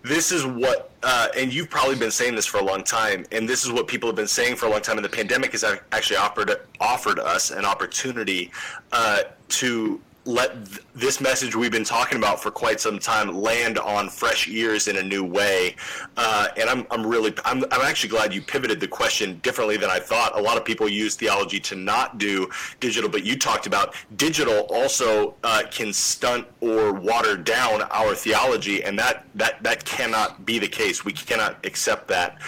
this 0.03 0.33
is 0.33 0.47
what, 0.47 0.91
uh, 1.03 1.29
and 1.37 1.53
you've 1.53 1.69
probably 1.69 1.97
been 1.97 2.11
saying 2.11 2.35
this 2.35 2.47
for 2.47 2.59
a 2.59 2.65
long 2.65 2.83
time, 2.83 3.27
and 3.33 3.49
this 3.49 3.65
is 3.65 3.73
what 3.73 3.87
people 3.87 4.09
have 4.09 4.17
been 4.17 4.27
saying 4.27 4.57
for 4.57 4.67
a 4.67 4.71
long 4.71 4.81
time. 4.81 4.97
And 4.97 5.05
the 5.05 5.11
pandemic 5.11 5.53
has 5.53 5.65
actually 5.93 6.17
offered 6.17 6.51
offered 6.81 7.19
us 7.19 7.51
an 7.51 7.65
opportunity 7.65 8.51
uh, 8.93 9.23
to 9.49 10.01
let 10.27 10.67
th- 10.67 10.81
this 10.95 11.21
message 11.21 11.57
we've 11.57 11.73
been 11.73 11.85
talking 11.85 12.19
about 12.19 12.43
for 12.43 12.51
quite 12.51 12.79
some 12.79 12.99
time 12.99 13.35
land 13.35 13.79
on 13.79 14.09
fresh 14.11 14.49
ears 14.49 14.87
in 14.87 14.97
a 14.99 15.03
new 15.03 15.25
way. 15.25 15.75
Uh, 16.17 16.49
and 16.59 16.69
I'm, 16.69 16.87
I'm 16.91 17.07
really, 17.07 17.33
I'm, 17.45 17.65
I'm 17.73 17.81
actually 17.81 18.11
glad 18.11 18.35
you 18.35 18.43
pivoted 18.43 18.81
the 18.81 18.89
question 18.89 19.39
differently 19.43 19.79
than 19.79 19.89
I 19.91 19.99
thought. 19.99 20.39
A 20.39 20.43
lot 20.43 20.59
of 20.59 20.65
people 20.65 20.89
use 20.89 21.15
theology 21.15 21.59
to 21.61 21.75
not 21.75 22.19
do 22.19 22.51
digital, 22.81 23.09
but 23.09 23.25
you 23.25 23.37
talked 23.39 23.67
about 23.67 23.95
digital 24.17 24.61
also 24.69 25.35
uh, 25.43 25.63
can 25.71 25.93
stunt 25.93 26.47
or 26.61 26.93
water 26.93 27.37
down 27.37 27.83
our 27.91 28.15
theology, 28.15 28.85
and 28.85 28.99
that, 28.99 29.25
that, 29.35 29.63
that 29.63 29.85
cannot 29.87 30.45
be 30.45 30.59
the 30.59 30.69
case. 30.69 31.03
We 31.05 31.13
cannot 31.13 31.65
accept 31.65 32.09
that. 32.09 32.39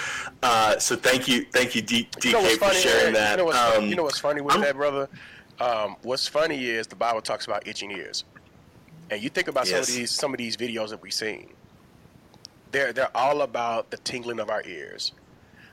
Uh, 0.43 0.79
so 0.79 0.95
thank 0.95 1.27
you, 1.27 1.47
thank 1.53 1.75
you, 1.75 1.81
D- 1.81 2.09
DK, 2.21 2.25
You 2.27 2.33
know 2.33 2.43
for 2.51 2.57
funny? 2.67 2.79
sharing 2.79 3.15
that. 3.15 3.31
You 3.33 3.37
know 3.39 3.45
what's, 3.47 3.77
Um, 3.79 3.87
you 3.87 3.97
know 3.97 4.03
what's 4.03 4.19
funny 4.21 4.43
with 4.43 4.53
I'm- 4.53 4.63
that, 4.63 4.75
brother? 4.77 5.09
Um, 5.63 5.97
what's 6.03 6.27
funny 6.27 6.65
is 6.67 6.89
the 6.89 6.97
Bible 6.97 7.21
talks 7.23 7.47
about 7.47 7.69
itching 7.69 7.93
ears, 7.93 8.25
and 9.11 9.23
you 9.23 9.29
think 9.29 9.47
about 9.47 9.69
some 9.69 9.79
of 9.81 9.87
these 9.87 10.11
some 10.11 10.35
of 10.35 10.39
these 10.39 10.57
videos 10.57 10.91
that 10.91 11.01
we've 11.01 11.13
seen. 11.13 11.51
They're 12.73 12.93
they're 12.93 13.17
all 13.17 13.43
about 13.43 13.91
the 13.91 13.99
tingling 13.99 14.41
of 14.41 14.51
our 14.51 14.63
ears. 14.67 15.13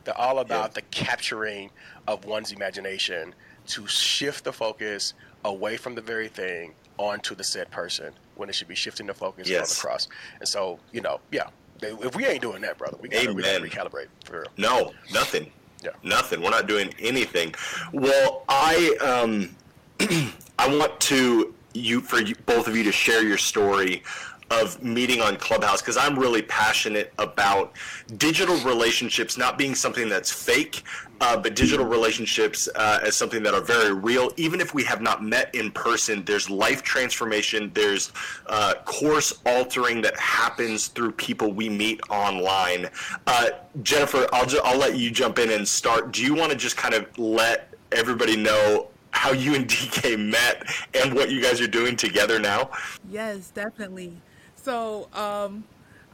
They're 0.03 0.17
all 0.17 0.39
about 0.39 0.69
Yeah. 0.69 0.73
the 0.75 0.81
capturing 0.83 1.71
of 2.07 2.25
one's 2.25 2.51
imagination 2.51 3.33
to 3.67 3.87
shift 3.87 4.43
the 4.43 4.53
focus 4.53 5.13
away 5.43 5.75
from 5.77 5.95
the 5.95 6.01
very 6.01 6.27
thing 6.27 6.73
onto 6.97 7.33
the 7.33 7.43
said 7.43 7.71
person 7.71 8.13
when 8.35 8.47
it 8.49 8.53
should 8.55 8.67
be 8.67 8.75
shifting 8.75 9.07
the 9.07 9.13
focus 9.13 9.47
on 9.47 9.53
the 9.55 9.77
cross. 9.79 10.07
And 10.39 10.47
so, 10.47 10.79
you 10.91 11.01
know, 11.01 11.19
yeah, 11.31 11.49
if 11.81 12.15
we 12.15 12.25
ain't 12.25 12.41
doing 12.41 12.61
that, 12.61 12.77
brother, 12.77 12.97
we 13.01 13.09
gotta, 13.09 13.33
we 13.33 13.41
gotta 13.41 13.59
recalibrate 13.63 14.07
for 14.25 14.41
real. 14.41 14.47
No, 14.57 14.93
nothing. 15.13 15.51
Yeah. 15.83 15.91
Nothing. 16.03 16.41
We're 16.41 16.49
not 16.49 16.67
doing 16.67 16.93
anything. 16.99 17.55
Well, 17.93 18.43
I 18.49 18.95
um, 19.01 19.55
I 20.59 20.77
want 20.77 20.99
to 21.01 21.53
you 21.73 22.01
for 22.01 22.21
you, 22.21 22.35
both 22.45 22.67
of 22.67 22.75
you 22.75 22.83
to 22.83 22.91
share 22.91 23.23
your 23.23 23.37
story 23.37 24.03
of 24.51 24.81
meeting 24.81 25.21
on 25.21 25.37
Clubhouse 25.37 25.81
because 25.81 25.97
I'm 25.97 26.17
really 26.17 26.41
passionate 26.41 27.13
about 27.19 27.73
digital 28.17 28.57
relationships 28.57 29.37
not 29.37 29.57
being 29.57 29.75
something 29.75 30.09
that's 30.09 30.31
fake, 30.31 30.83
uh, 31.21 31.37
but 31.37 31.55
digital 31.55 31.85
relationships 31.85 32.67
uh, 32.75 32.99
as 33.03 33.15
something 33.15 33.43
that 33.43 33.53
are 33.53 33.61
very 33.61 33.93
real. 33.93 34.31
Even 34.37 34.59
if 34.59 34.73
we 34.73 34.83
have 34.85 35.01
not 35.01 35.23
met 35.23 35.53
in 35.53 35.69
person, 35.71 36.23
there's 36.25 36.49
life 36.49 36.81
transformation, 36.81 37.71
there's 37.75 38.11
uh, 38.47 38.75
course 38.85 39.33
altering 39.45 40.01
that 40.01 40.17
happens 40.17 40.87
through 40.87 41.11
people 41.11 41.51
we 41.53 41.69
meet 41.69 42.01
online. 42.09 42.89
Uh, 43.27 43.49
Jennifer, 43.83 44.27
I'll 44.33 44.47
ju- 44.47 44.61
I'll 44.63 44.79
let 44.79 44.97
you 44.97 45.11
jump 45.11 45.37
in 45.37 45.51
and 45.51 45.67
start. 45.67 46.11
Do 46.11 46.23
you 46.23 46.33
want 46.33 46.51
to 46.51 46.57
just 46.57 46.77
kind 46.77 46.95
of 46.95 47.05
let 47.19 47.71
everybody 47.91 48.35
know? 48.35 48.87
How 49.11 49.31
you 49.31 49.55
and 49.55 49.67
DK 49.67 50.17
met 50.17 50.63
and 50.93 51.13
what 51.13 51.29
you 51.29 51.41
guys 51.41 51.59
are 51.61 51.67
doing 51.67 51.95
together 51.95 52.39
now? 52.39 52.69
Yes, 53.09 53.49
definitely. 53.49 54.13
So, 54.55 55.07
um, 55.13 55.63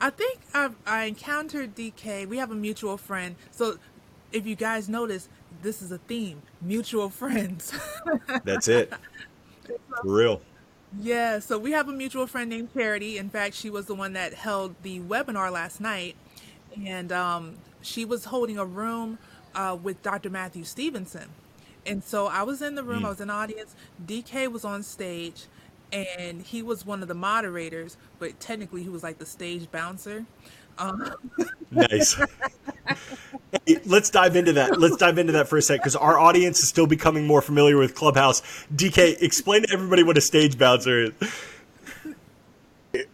I 0.01 0.09
think 0.09 0.39
I've, 0.53 0.75
I 0.85 1.05
encountered 1.05 1.75
DK. 1.75 2.27
We 2.27 2.37
have 2.37 2.51
a 2.51 2.55
mutual 2.55 2.97
friend. 2.97 3.35
So, 3.51 3.77
if 4.31 4.45
you 4.45 4.55
guys 4.55 4.89
notice, 4.89 5.29
this 5.61 5.81
is 5.81 5.91
a 5.91 5.97
theme: 5.97 6.41
mutual 6.61 7.09
friends. 7.09 7.73
That's 8.43 8.67
it. 8.67 8.91
For 9.65 9.77
real. 10.03 10.41
yeah. 10.99 11.39
So 11.39 11.57
we 11.57 11.71
have 11.71 11.87
a 11.87 11.93
mutual 11.93 12.27
friend 12.27 12.49
named 12.49 12.73
Charity. 12.73 13.17
In 13.17 13.29
fact, 13.29 13.55
she 13.55 13.69
was 13.69 13.85
the 13.85 13.95
one 13.95 14.13
that 14.13 14.33
held 14.33 14.75
the 14.83 14.99
webinar 14.99 15.51
last 15.51 15.79
night, 15.79 16.15
and 16.85 17.11
um, 17.11 17.55
she 17.81 18.03
was 18.05 18.25
holding 18.25 18.57
a 18.57 18.65
room 18.65 19.17
uh, 19.55 19.77
with 19.81 20.01
Dr. 20.03 20.29
Matthew 20.29 20.63
Stevenson. 20.65 21.29
And 21.85 22.03
so 22.03 22.27
I 22.27 22.43
was 22.43 22.61
in 22.61 22.75
the 22.75 22.83
room. 22.83 23.05
I 23.05 23.09
was 23.09 23.21
in 23.21 23.29
the 23.29 23.33
audience. 23.33 23.75
DK 24.05 24.51
was 24.51 24.65
on 24.65 24.83
stage, 24.83 25.47
and 25.91 26.41
he 26.41 26.63
was 26.63 26.85
one 26.85 27.01
of 27.01 27.07
the 27.09 27.15
moderators, 27.15 27.97
but 28.19 28.39
technically 28.39 28.83
he 28.83 28.89
was 28.89 29.03
like 29.03 29.19
the 29.19 29.25
stage 29.25 29.71
bouncer. 29.71 30.25
Um, 30.77 31.03
Nice. 31.71 32.17
Hey, 33.67 33.79
let's 33.85 34.09
dive 34.11 34.35
into 34.35 34.53
that. 34.53 34.77
Let's 34.77 34.97
dive 34.97 35.17
into 35.17 35.33
that 35.33 35.47
for 35.47 35.57
a 35.57 35.61
sec 35.61 35.81
because 35.81 35.95
our 35.95 36.19
audience 36.19 36.61
is 36.63 36.69
still 36.69 36.87
becoming 36.87 37.27
more 37.27 37.41
familiar 37.41 37.77
with 37.77 37.95
Clubhouse. 37.95 38.41
DK, 38.75 39.21
explain 39.21 39.63
to 39.63 39.69
everybody 39.73 40.03
what 40.03 40.17
a 40.17 40.21
stage 40.21 40.57
bouncer 40.57 41.05
is. 41.05 41.13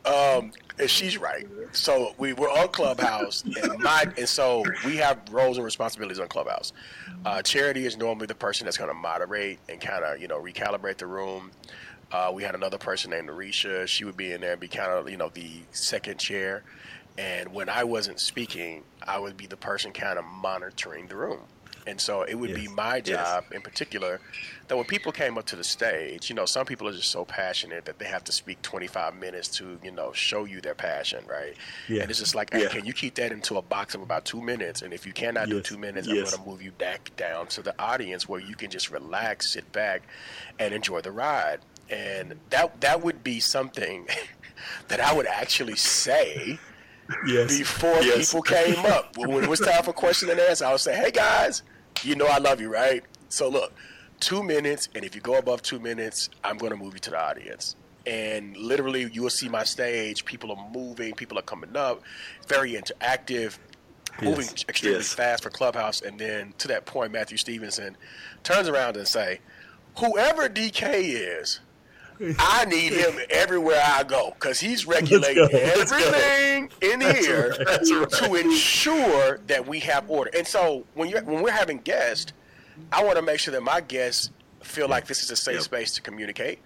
Um, 0.05 0.51
and 0.79 0.89
she's 0.89 1.17
right. 1.17 1.47
So 1.73 2.13
we 2.17 2.33
were 2.33 2.49
on 2.49 2.67
Clubhouse, 2.69 3.43
and 3.43 3.79
my 3.79 4.05
and 4.17 4.27
so 4.27 4.63
we 4.85 4.97
have 4.97 5.19
roles 5.31 5.57
and 5.57 5.65
responsibilities 5.65 6.19
on 6.19 6.27
Clubhouse. 6.27 6.73
Uh, 7.25 7.41
Charity 7.41 7.85
is 7.85 7.97
normally 7.97 8.27
the 8.27 8.35
person 8.35 8.65
that's 8.65 8.77
going 8.77 8.89
to 8.89 8.93
moderate 8.95 9.59
and 9.69 9.79
kind 9.79 10.03
of 10.03 10.19
you 10.21 10.27
know 10.27 10.39
recalibrate 10.41 10.97
the 10.97 11.07
room. 11.07 11.51
Uh, 12.11 12.31
we 12.33 12.43
had 12.43 12.55
another 12.55 12.77
person 12.77 13.11
named 13.11 13.29
Arisha. 13.29 13.87
She 13.87 14.03
would 14.03 14.17
be 14.17 14.33
in 14.33 14.41
there 14.41 14.51
and 14.51 14.59
be 14.59 14.67
kind 14.67 14.91
of 14.91 15.09
you 15.09 15.17
know 15.17 15.29
the 15.29 15.61
second 15.71 16.19
chair. 16.19 16.63
And 17.17 17.53
when 17.53 17.69
I 17.69 17.83
wasn't 17.83 18.19
speaking, 18.19 18.83
I 19.05 19.19
would 19.19 19.37
be 19.37 19.45
the 19.45 19.57
person 19.57 19.91
kind 19.91 20.17
of 20.17 20.25
monitoring 20.25 21.07
the 21.07 21.15
room. 21.15 21.41
And 21.87 21.99
so 21.99 22.21
it 22.21 22.35
would 22.35 22.53
be 22.53 22.61
Yes. 22.63 22.69
my 22.69 22.95
Yes. 22.97 23.05
job 23.07 23.45
in 23.51 23.61
particular 23.61 24.21
that 24.67 24.75
when 24.77 24.85
people 24.85 25.11
came 25.11 25.37
up 25.37 25.45
to 25.47 25.55
the 25.55 25.63
stage, 25.63 26.29
you 26.29 26.35
know, 26.35 26.45
some 26.45 26.65
people 26.65 26.87
are 26.87 26.91
just 26.93 27.09
so 27.11 27.25
passionate 27.25 27.85
that 27.85 27.97
they 27.97 28.05
have 28.05 28.23
to 28.25 28.31
speak 28.31 28.61
25 28.61 29.15
minutes 29.15 29.47
to, 29.57 29.79
you 29.83 29.91
know, 29.91 30.13
show 30.13 30.45
you 30.45 30.61
their 30.61 30.75
passion, 30.75 31.25
right? 31.27 31.55
Yeah. 31.89 32.03
And 32.03 32.11
it's 32.11 32.19
just 32.19 32.35
like, 32.35 32.53
hey, 32.53 32.63
Yeah. 32.63 32.67
can 32.69 32.85
you 32.85 32.93
keep 32.93 33.15
that 33.15 33.31
into 33.31 33.57
a 33.57 33.61
box 33.63 33.95
of 33.95 34.01
about 34.01 34.25
two 34.25 34.41
minutes? 34.41 34.83
And 34.83 34.93
if 34.93 35.05
you 35.07 35.11
cannot 35.13 35.49
do 35.49 35.59
two 35.61 35.77
minutes, 35.77 36.07
Yes. 36.07 36.17
I'm 36.17 36.23
going 36.23 36.43
to 36.43 36.49
move 36.49 36.61
you 36.61 36.71
back 36.71 37.11
down 37.17 37.47
to 37.47 37.63
the 37.63 37.73
audience 37.81 38.29
where 38.29 38.39
you 38.39 38.55
can 38.55 38.69
just 38.69 38.91
relax, 38.91 39.51
sit 39.51 39.71
back, 39.71 40.03
and 40.59 40.73
enjoy 40.75 41.01
the 41.01 41.11
ride. 41.11 41.61
And 41.89 42.35
that 42.51 42.79
that 42.81 43.01
would 43.01 43.23
be 43.23 43.39
something 43.39 44.07
that 44.87 44.99
I 45.01 45.13
would 45.13 45.25
actually 45.27 45.75
say 45.75 46.59
Yes. 47.25 47.57
before 47.57 48.01
Yes. 48.03 48.27
people 48.31 48.41
came 48.43 48.85
up. 48.85 49.17
When 49.17 49.43
it 49.43 49.49
was 49.49 49.59
time 49.59 49.83
for 49.83 49.93
question 49.93 50.29
and 50.29 50.39
answer, 50.39 50.65
I 50.65 50.71
would 50.71 50.81
say, 50.81 50.95
"Hey 50.95 51.11
guys, 51.11 51.63
you 52.03 52.15
know 52.15 52.25
I 52.27 52.37
love 52.37 52.59
you, 52.61 52.69
right? 52.71 53.03
So 53.29 53.47
look, 53.49 53.73
two 54.19 54.43
minutes, 54.43 54.89
and 54.95 55.03
if 55.05 55.15
you 55.15 55.21
go 55.21 55.35
above 55.35 55.61
two 55.61 55.79
minutes, 55.79 56.29
I'm 56.43 56.57
going 56.57 56.71
to 56.71 56.77
move 56.77 56.93
you 56.93 56.99
to 57.01 57.09
the 57.11 57.19
audience." 57.19 57.75
And 58.05 58.57
literally, 58.57 59.09
you 59.13 59.21
will 59.23 59.29
see 59.29 59.47
my 59.49 59.63
stage. 59.63 60.25
People 60.25 60.51
are 60.51 60.69
moving. 60.71 61.13
People 61.13 61.37
are 61.37 61.43
coming 61.43 61.75
up. 61.77 62.01
Very 62.47 62.71
interactive. 62.73 63.57
Moving 64.21 64.47
extremely 64.67 64.97
Yes. 64.99 65.13
fast 65.13 65.41
for 65.43 65.49
Clubhouse, 65.49 66.01
and 66.01 66.19
then 66.19 66.53
to 66.57 66.67
that 66.67 66.85
point, 66.85 67.11
Matthew 67.13 67.37
Stevenson 67.37 67.95
turns 68.43 68.67
around 68.67 68.97
and 68.97 69.07
say, 69.07 69.39
"Whoever 69.99 70.49
DK 70.49 70.99
is, 71.13 71.59
I 72.39 72.65
need 72.65 72.93
him 72.93 73.19
everywhere 73.29 73.81
I 73.83 74.03
go 74.03 74.31
because 74.39 74.59
he's 74.59 74.85
regulating 74.85 75.47
go. 75.47 75.57
Everything 75.57 76.69
in 76.81 77.01
here 77.01 77.55
That's 77.65 77.91
right. 77.91 78.09
to 78.09 78.35
ensure 78.35 79.39
that 79.47 79.67
we 79.67 79.79
have 79.81 80.09
order. 80.09 80.29
And 80.35 80.45
so 80.47 80.85
when 80.93 81.09
you 81.09 81.17
when 81.19 81.41
we're 81.41 81.51
having 81.51 81.79
guests, 81.79 82.33
I 82.91 83.03
want 83.03 83.17
to 83.17 83.21
make 83.21 83.39
sure 83.39 83.51
that 83.53 83.63
my 83.63 83.81
guests 83.81 84.29
feel 84.61 84.87
like 84.87 85.07
this 85.07 85.23
is 85.23 85.31
a 85.31 85.35
safe 85.35 85.55
Yep. 85.55 85.63
space 85.63 85.91
to 85.95 86.01
communicate. 86.01 86.59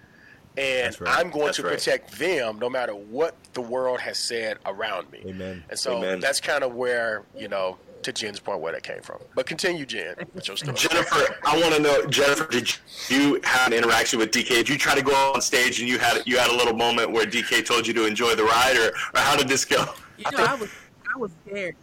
And 0.58 0.98
right. 1.00 1.18
I'm 1.18 1.30
going 1.30 1.46
That's 1.46 1.56
to 1.58 1.64
right. 1.64 1.72
protect 1.74 2.18
them 2.18 2.58
no 2.58 2.70
matter 2.70 2.92
what 2.94 3.34
the 3.52 3.60
world 3.60 4.00
has 4.00 4.16
said 4.18 4.58
around 4.64 5.10
me. 5.12 5.22
Amen. 5.26 5.62
And 5.68 5.78
so 5.78 5.98
Amen. 5.98 6.20
that's 6.20 6.40
kind 6.40 6.64
of 6.64 6.74
where, 6.74 7.24
you 7.36 7.48
know, 7.48 7.76
to 8.06 8.12
Jen's 8.12 8.40
point, 8.40 8.60
where 8.60 8.72
that 8.72 8.82
came 8.82 9.02
from. 9.02 9.18
But 9.34 9.46
continue, 9.46 9.84
Jen, 9.84 10.14
with 10.32 10.48
your 10.48 10.56
story. 10.56 10.76
Jennifer, 10.76 11.36
I 11.44 11.60
want 11.60 11.74
to 11.74 11.82
know, 11.82 12.06
Jennifer, 12.06 12.46
did 12.46 12.72
you 13.08 13.40
have 13.44 13.66
an 13.66 13.72
interaction 13.72 14.18
with 14.18 14.30
DK? 14.30 14.48
Did 14.48 14.68
you 14.68 14.78
try 14.78 14.94
to 14.94 15.02
go 15.02 15.12
on 15.34 15.40
stage 15.40 15.80
and 15.80 15.88
you 15.88 15.98
had 15.98 16.22
you 16.26 16.38
had 16.38 16.50
a 16.50 16.54
little 16.54 16.74
moment 16.74 17.10
where 17.10 17.26
DK 17.26 17.66
told 17.66 17.86
you 17.86 17.92
to 17.94 18.06
enjoy 18.06 18.34
the 18.34 18.44
ride, 18.44 18.76
or, 18.76 18.88
or 18.88 19.20
how 19.20 19.36
did 19.36 19.48
this 19.48 19.64
go? 19.64 19.84
You 20.18 20.24
know, 20.30 20.44
I 20.44 20.54
was 20.54 20.70
I 21.14 21.18
was 21.18 21.30
scared. 21.44 21.76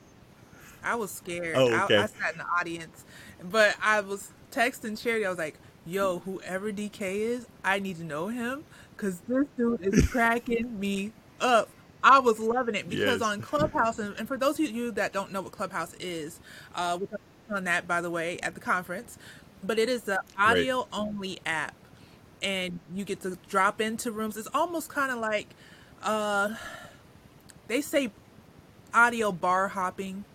I 0.83 0.95
was 0.95 1.11
scared. 1.11 1.55
Oh, 1.55 1.83
okay. 1.83 1.97
I, 1.97 2.03
I 2.03 2.05
sat 2.07 2.33
in 2.33 2.39
the 2.39 2.45
audience, 2.59 3.05
but 3.43 3.75
I 3.81 4.01
was 4.01 4.31
texting 4.51 5.01
Charity. 5.01 5.25
I 5.25 5.29
was 5.29 5.37
like, 5.37 5.59
"Yo, 5.85 6.19
whoever 6.19 6.71
DK 6.71 7.01
is, 7.01 7.47
I 7.63 7.79
need 7.79 7.97
to 7.97 8.03
know 8.03 8.29
him 8.29 8.63
because 8.95 9.19
this 9.27 9.45
dude 9.57 9.81
is 9.81 10.07
cracking 10.07 10.79
me 10.79 11.11
up 11.41 11.69
I 12.03 12.19
was 12.19 12.39
loving 12.39 12.75
it 12.75 12.89
because 12.89 13.21
Yes. 13.21 13.21
on 13.21 13.41
Clubhouse, 13.41 13.99
and, 13.99 14.15
and 14.19 14.27
for 14.27 14.37
those 14.37 14.59
of 14.59 14.71
you 14.71 14.91
that 14.93 15.13
don't 15.13 15.31
know 15.33 15.41
what 15.41 15.53
Clubhouse 15.53 15.95
is, 15.95 16.41
uh, 16.75 16.97
we 17.01 17.07
touched 17.07 17.23
on 17.51 17.65
that 17.65 17.87
by 17.87 18.01
the 18.01 18.11
way 18.11 18.39
at 18.41 18.55
the 18.55 18.61
conference, 18.61 19.17
but 19.63 19.79
it 19.79 19.89
is 19.89 20.03
the 20.03 20.21
audio 20.37 20.87
only 20.93 21.39
app, 21.45 21.75
and 22.43 22.79
you 22.93 23.05
get 23.05 23.21
to 23.21 23.37
drop 23.49 23.81
into 23.81 24.11
rooms. 24.11 24.37
It's 24.37 24.49
almost 24.53 24.89
kind 24.89 25.11
of 25.11 25.19
like, 25.19 25.55
uh, 26.03 26.55
they 27.67 27.81
say, 27.81 28.11
audio 28.93 29.31
bar 29.31 29.69
hopping, 29.69 30.25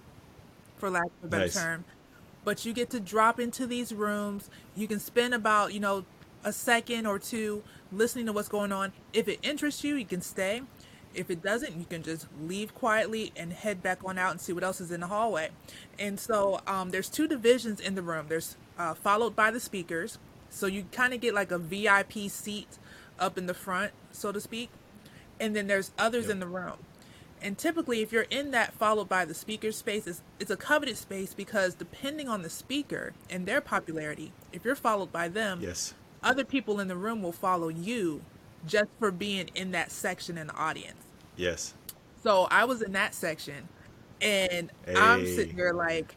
for 0.78 0.90
lack 0.90 1.04
of 1.06 1.24
a 1.24 1.28
better 1.28 1.44
Nice. 1.44 1.54
term. 1.54 1.84
But 2.44 2.64
you 2.66 2.74
get 2.74 2.90
to 2.90 3.00
drop 3.00 3.40
into 3.40 3.66
these 3.66 3.92
rooms. 3.92 4.50
You 4.76 4.88
can 4.88 5.00
spend 5.00 5.34
about 5.34 5.74
you 5.74 5.80
know 5.80 6.06
a 6.44 6.52
second 6.52 7.06
or 7.06 7.18
two 7.18 7.64
listening 7.92 8.26
to 8.26 8.32
what's 8.32 8.48
going 8.48 8.72
on. 8.72 8.92
If 9.12 9.28
it 9.28 9.40
interests 9.42 9.84
you, 9.84 9.96
you 9.96 10.06
can 10.06 10.22
stay. 10.22 10.62
If 11.14 11.30
it 11.30 11.42
doesn't, 11.42 11.76
you 11.76 11.84
can 11.84 12.02
just 12.02 12.26
leave 12.40 12.74
quietly 12.74 13.32
and 13.36 13.52
head 13.52 13.82
back 13.82 13.98
on 14.04 14.18
out 14.18 14.30
and 14.32 14.40
see 14.40 14.52
what 14.52 14.62
else 14.62 14.80
is 14.80 14.90
in 14.92 15.00
the 15.00 15.06
hallway. 15.08 15.50
And 15.98 16.18
so 16.20 16.60
um, 16.66 16.90
there's 16.90 17.08
two 17.08 17.26
divisions 17.26 17.80
in 17.80 17.94
the 17.94 18.02
room. 18.02 18.26
There's 18.28 18.56
uh, 18.78 18.94
followed 18.94 19.34
by 19.34 19.50
the 19.50 19.58
speakers, 19.60 20.18
so 20.50 20.66
you 20.66 20.84
kind 20.92 21.12
of 21.12 21.20
get 21.20 21.34
like 21.34 21.50
a 21.50 21.58
VIP 21.58 22.12
seat 22.28 22.78
up 23.18 23.36
in 23.36 23.46
the 23.46 23.54
front, 23.54 23.92
so 24.12 24.30
to 24.32 24.40
speak. 24.40 24.70
And 25.40 25.54
then 25.56 25.66
there's 25.66 25.92
others 25.98 26.24
Yep. 26.24 26.32
in 26.32 26.40
the 26.40 26.46
room. 26.46 26.74
And 27.40 27.56
typically, 27.56 28.02
if 28.02 28.10
you're 28.12 28.26
in 28.30 28.50
that 28.50 28.74
followed 28.74 29.08
by 29.08 29.24
the 29.24 29.34
speaker 29.34 29.70
space, 29.70 30.06
it's, 30.08 30.22
it's 30.40 30.50
a 30.50 30.56
coveted 30.56 30.96
space 30.96 31.34
because 31.34 31.74
depending 31.74 32.28
on 32.28 32.42
the 32.42 32.50
speaker 32.50 33.12
and 33.30 33.46
their 33.46 33.60
popularity, 33.60 34.32
if 34.52 34.64
you're 34.64 34.74
followed 34.74 35.12
by 35.12 35.28
them, 35.28 35.60
Yes. 35.62 35.94
other 36.22 36.44
people 36.44 36.80
in 36.80 36.88
the 36.88 36.96
room 36.96 37.22
will 37.22 37.30
follow 37.32 37.68
you 37.68 38.22
just 38.66 38.90
for 38.98 39.10
being 39.10 39.50
in 39.54 39.70
that 39.72 39.90
section 39.90 40.38
in 40.38 40.48
the 40.48 40.54
audience. 40.54 41.04
Yes. 41.36 41.74
So 42.22 42.48
I 42.50 42.64
was 42.64 42.82
in 42.82 42.92
that 42.92 43.14
section 43.14 43.68
and 44.20 44.70
I'm 44.96 45.26
sitting 45.26 45.56
there 45.56 45.72
like, 45.72 46.16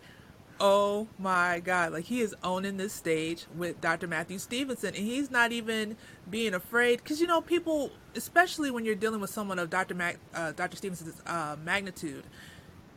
oh 0.59 1.07
my 1.17 1.59
God, 1.59 1.91
like 1.93 2.05
he 2.05 2.21
is 2.21 2.35
owning 2.43 2.77
this 2.77 2.93
stage 2.93 3.45
with 3.55 3.79
Dr. 3.81 4.07
Matthew 4.07 4.39
Stevenson 4.39 4.95
and 4.95 5.05
he's 5.05 5.31
not 5.31 5.51
even 5.51 5.97
being 6.29 6.53
afraid. 6.53 6.97
Because, 7.03 7.19
you 7.21 7.27
know, 7.27 7.41
people, 7.41 7.91
especially 8.15 8.71
when 8.71 8.85
you're 8.85 8.95
dealing 8.95 9.21
with 9.21 9.29
someone 9.29 9.59
of 9.59 9.69
Dr. 9.69 9.95
Mac, 9.95 10.17
uh, 10.33 10.51
Dr. 10.51 10.77
Stevenson's 10.77 11.21
uh, 11.25 11.55
magnitude, 11.63 12.25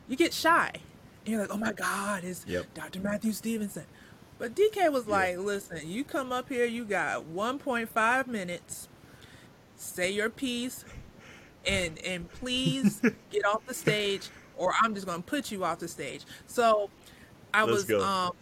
you 0.09 0.16
get 0.16 0.33
shy. 0.33 0.70
And 1.24 1.33
you're 1.33 1.40
like, 1.40 1.52
oh 1.54 1.57
my 1.57 1.72
God, 1.72 2.24
it's 2.24 2.44
Yep. 2.46 2.74
Dr. 2.74 3.00
Matthew 3.00 3.33
Stevenson. 3.33 3.85
But 4.38 4.54
DK 4.54 4.90
was 4.92 5.07
like, 5.07 5.38
listen, 5.38 5.88
you 5.88 6.04
come 6.04 6.33
up 6.33 6.48
here, 6.48 6.64
you 6.66 6.85
got 6.85 7.24
1.5 7.24 8.26
minutes, 8.26 8.88
say 9.76 10.10
your 10.12 10.30
piece, 10.30 10.84
and 11.66 11.98
and 12.04 12.30
please 12.32 13.00
get 13.30 13.44
off 13.46 13.66
the 13.66 13.74
stage, 13.74 14.28
or 14.56 14.72
I'm 14.82 14.94
just 14.94 15.06
gonna 15.06 15.22
put 15.22 15.50
you 15.52 15.64
off 15.64 15.78
the 15.80 15.88
stage. 15.88 16.22
So 16.46 16.90
I 17.54 17.64
Let's 17.64 17.72
was 17.72 17.84
go. 17.84 18.02
um 18.02 18.32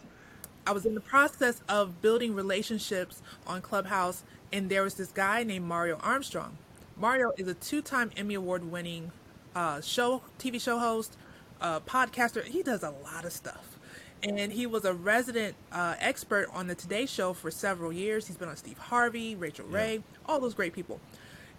I 0.65 0.71
was 0.71 0.85
in 0.85 0.95
the 0.95 1.01
process 1.01 1.61
of 1.67 2.01
building 2.01 2.35
relationships 2.35 3.21
on 3.47 3.61
Clubhouse, 3.61 4.23
and 4.53 4.69
there 4.69 4.83
was 4.83 4.95
this 4.95 5.11
guy 5.11 5.43
named 5.43 5.65
Mario 5.65 5.97
Armstrong. 5.97 6.57
Mario 6.97 7.33
is 7.37 7.47
a 7.47 7.53
two-time 7.55 8.11
Emmy 8.15 8.35
Award-winning 8.35 9.11
uh, 9.55 9.81
show 9.81 10.21
TV 10.39 10.61
show 10.61 10.79
host, 10.79 11.17
uh, 11.61 11.81
podcaster. 11.81 12.45
He 12.45 12.63
does 12.63 12.83
a 12.83 12.91
lot 12.91 13.25
of 13.25 13.33
stuff, 13.33 13.77
and 14.23 14.53
he 14.53 14.65
was 14.65 14.85
a 14.85 14.93
resident 14.93 15.55
uh, 15.73 15.95
expert 15.99 16.47
on 16.53 16.67
the 16.67 16.75
Today 16.75 17.05
Show 17.07 17.33
for 17.33 17.51
several 17.51 17.91
years. 17.91 18.27
He's 18.27 18.37
been 18.37 18.49
on 18.49 18.55
Steve 18.57 18.77
Harvey, 18.77 19.35
Rachael 19.35 19.67
Ray, 19.67 20.01
all 20.27 20.39
those 20.39 20.53
great 20.53 20.73
people. 20.73 21.01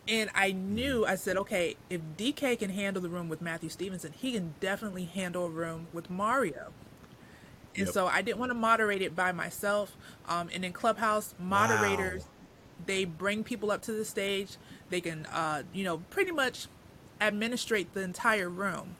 And 0.08 0.30
I 0.34 0.52
knew, 0.52 1.06
I 1.06 1.16
said, 1.16 1.36
okay, 1.38 1.76
if 1.90 2.00
DK 2.18 2.58
can 2.58 2.70
handle 2.70 3.02
the 3.02 3.08
room 3.08 3.28
with 3.28 3.42
Matthew 3.42 3.70
Stevenson, 3.70 4.12
he 4.12 4.32
can 4.32 4.54
definitely 4.60 5.06
handle 5.06 5.46
a 5.46 5.50
room 5.50 5.88
with 5.92 6.10
Mario. 6.10 6.72
And 7.76 7.86
Yep. 7.86 7.94
so 7.94 8.06
I 8.08 8.22
didn't 8.22 8.38
want 8.38 8.50
to 8.50 8.54
moderate 8.54 9.02
it 9.02 9.16
by 9.16 9.32
myself. 9.32 9.96
Um, 10.28 10.50
and 10.54 10.64
in 10.64 10.72
Clubhouse, 10.72 11.34
moderators, 11.38 12.24
Wow. 12.24 12.30
they 12.86 13.04
bring 13.06 13.44
people 13.44 13.70
up 13.72 13.82
to 13.82 13.92
the 13.92 14.04
stage. 14.04 14.58
They 14.90 15.00
can, 15.00 15.26
uh, 15.26 15.64
you 15.74 15.84
know, 15.84 15.98
pretty 16.10 16.32
much 16.32 16.68
administrate 17.20 17.94
the 17.94 18.02
entire 18.02 18.50
room. 18.50 18.96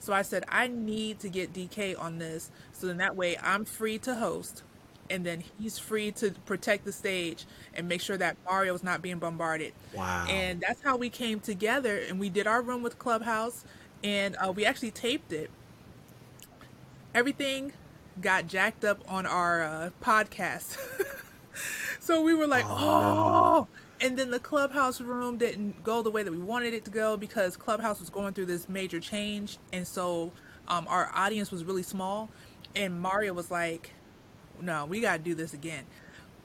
So 0.00 0.12
I 0.14 0.22
said, 0.22 0.44
I 0.48 0.68
need 0.68 1.20
to 1.20 1.30
get 1.30 1.52
DK 1.54 1.94
on 2.00 2.18
this. 2.18 2.50
So 2.72 2.86
then 2.88 2.98
that 2.98 3.16
way 3.16 3.38
I'm 3.42 3.64
free 3.66 3.98
to 4.00 4.16
host. 4.16 4.62
And 5.10 5.24
then 5.24 5.44
he's 5.58 5.78
free 5.78 6.10
to 6.12 6.32
protect 6.46 6.84
the 6.84 6.92
stage 6.92 7.44
and 7.74 7.88
make 7.88 8.00
sure 8.00 8.16
that 8.16 8.36
Mario's 8.44 8.82
not 8.82 9.02
being 9.02 9.18
bombarded. 9.18 9.72
Wow. 9.94 10.26
And 10.28 10.60
that's 10.60 10.82
how 10.82 10.96
we 10.96 11.10
came 11.10 11.40
together 11.40 11.98
and 11.98 12.18
we 12.18 12.28
did 12.28 12.46
our 12.46 12.62
room 12.62 12.82
with 12.82 12.98
Clubhouse 12.98 13.64
and 14.02 14.36
uh, 14.36 14.52
we 14.52 14.64
actually 14.64 14.90
taped 14.90 15.32
it. 15.32 15.50
Everything 17.14 17.72
got 18.20 18.46
jacked 18.46 18.84
up 18.84 19.00
on 19.08 19.26
our 19.26 19.62
uh, 19.62 19.90
podcast. 20.02 20.78
so 22.00 22.22
we 22.22 22.34
were 22.34 22.46
like, 22.46 22.64
oh. 22.68 23.66
And 24.00 24.18
then 24.18 24.30
the 24.30 24.38
Clubhouse 24.38 25.00
room 25.00 25.38
didn't 25.38 25.82
go 25.82 26.02
the 26.02 26.10
way 26.10 26.22
that 26.22 26.30
we 26.30 26.38
wanted 26.38 26.74
it 26.74 26.84
to 26.84 26.90
go 26.90 27.16
because 27.16 27.56
Clubhouse 27.56 27.98
was 28.00 28.10
going 28.10 28.34
through 28.34 28.46
this 28.46 28.68
major 28.68 29.00
change. 29.00 29.58
And 29.72 29.86
so 29.86 30.32
um, 30.68 30.86
our 30.88 31.10
audience 31.14 31.50
was 31.50 31.64
really 31.64 31.82
small. 31.82 32.28
And 32.74 33.00
Mario 33.00 33.32
was 33.32 33.50
like, 33.50 33.92
no, 34.60 34.86
we 34.86 35.00
got 35.00 35.18
to 35.18 35.22
do 35.22 35.34
this 35.34 35.54
again. 35.54 35.84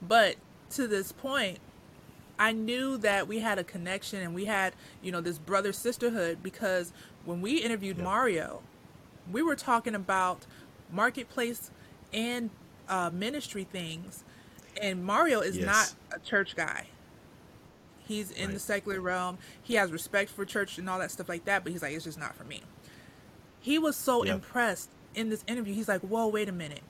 But 0.02 0.36
to 0.72 0.88
this 0.88 1.12
point, 1.12 1.60
I 2.40 2.52
knew 2.54 2.98
that 2.98 3.28
we 3.28 3.40
had 3.40 3.60
a 3.60 3.64
connection 3.64 4.22
and 4.22 4.34
we 4.34 4.46
had, 4.46 4.74
you 5.02 5.12
know, 5.12 5.22
this 5.22 5.38
brother 5.38 5.72
sisterhood 5.74 6.40
because 6.42 6.92
when 7.26 7.42
we 7.42 7.58
interviewed 7.58 7.98
Mario, 8.00 8.62
we 9.32 9.42
were 9.44 9.56
talking 9.56 9.94
about 9.94 10.46
marketplace 10.92 11.70
and 12.12 12.50
uh, 12.90 13.10
ministry 13.14 13.64
things. 13.64 14.24
And 14.82 15.04
Mario 15.04 15.42
is 15.42 15.58
Yes. 15.58 15.66
not 16.12 16.18
a 16.20 16.20
church 16.26 16.56
guy. 16.56 16.88
He's 18.08 18.32
in 18.32 18.52
the 18.54 18.60
secular 18.60 19.00
realm. 19.00 19.38
He 19.62 19.76
has 19.76 19.92
respect 19.92 20.32
for 20.32 20.44
church 20.44 20.78
and 20.78 20.90
all 20.90 21.00
that 21.00 21.12
stuff 21.12 21.30
like 21.30 21.46
that, 21.46 21.64
but 21.64 21.72
he's 21.72 21.82
like, 21.82 21.94
it's 21.94 22.04
just 22.06 22.20
not 22.20 22.36
for 22.36 22.44
me. 22.44 22.62
He 23.62 23.78
was 23.78 23.96
so 23.96 24.24
impressed 24.34 24.90
in 25.14 25.30
this 25.30 25.44
interview. 25.48 25.74
He's 25.74 25.88
like, 25.88 26.02
whoa, 26.02 26.28
wait 26.28 26.50
a 26.50 26.52
minute. 26.52 26.82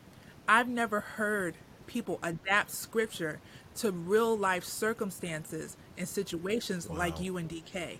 I've 0.47 0.67
never 0.67 0.99
heard 1.01 1.55
people 1.87 2.19
adapt 2.23 2.71
scripture 2.71 3.39
to 3.75 3.91
real 3.91 4.37
life 4.37 4.63
circumstances 4.63 5.77
and 5.97 6.07
situations 6.07 6.89
like 6.89 7.15
Wow. 7.15 7.21
you 7.21 7.37
and 7.37 7.49
DK. 7.49 7.99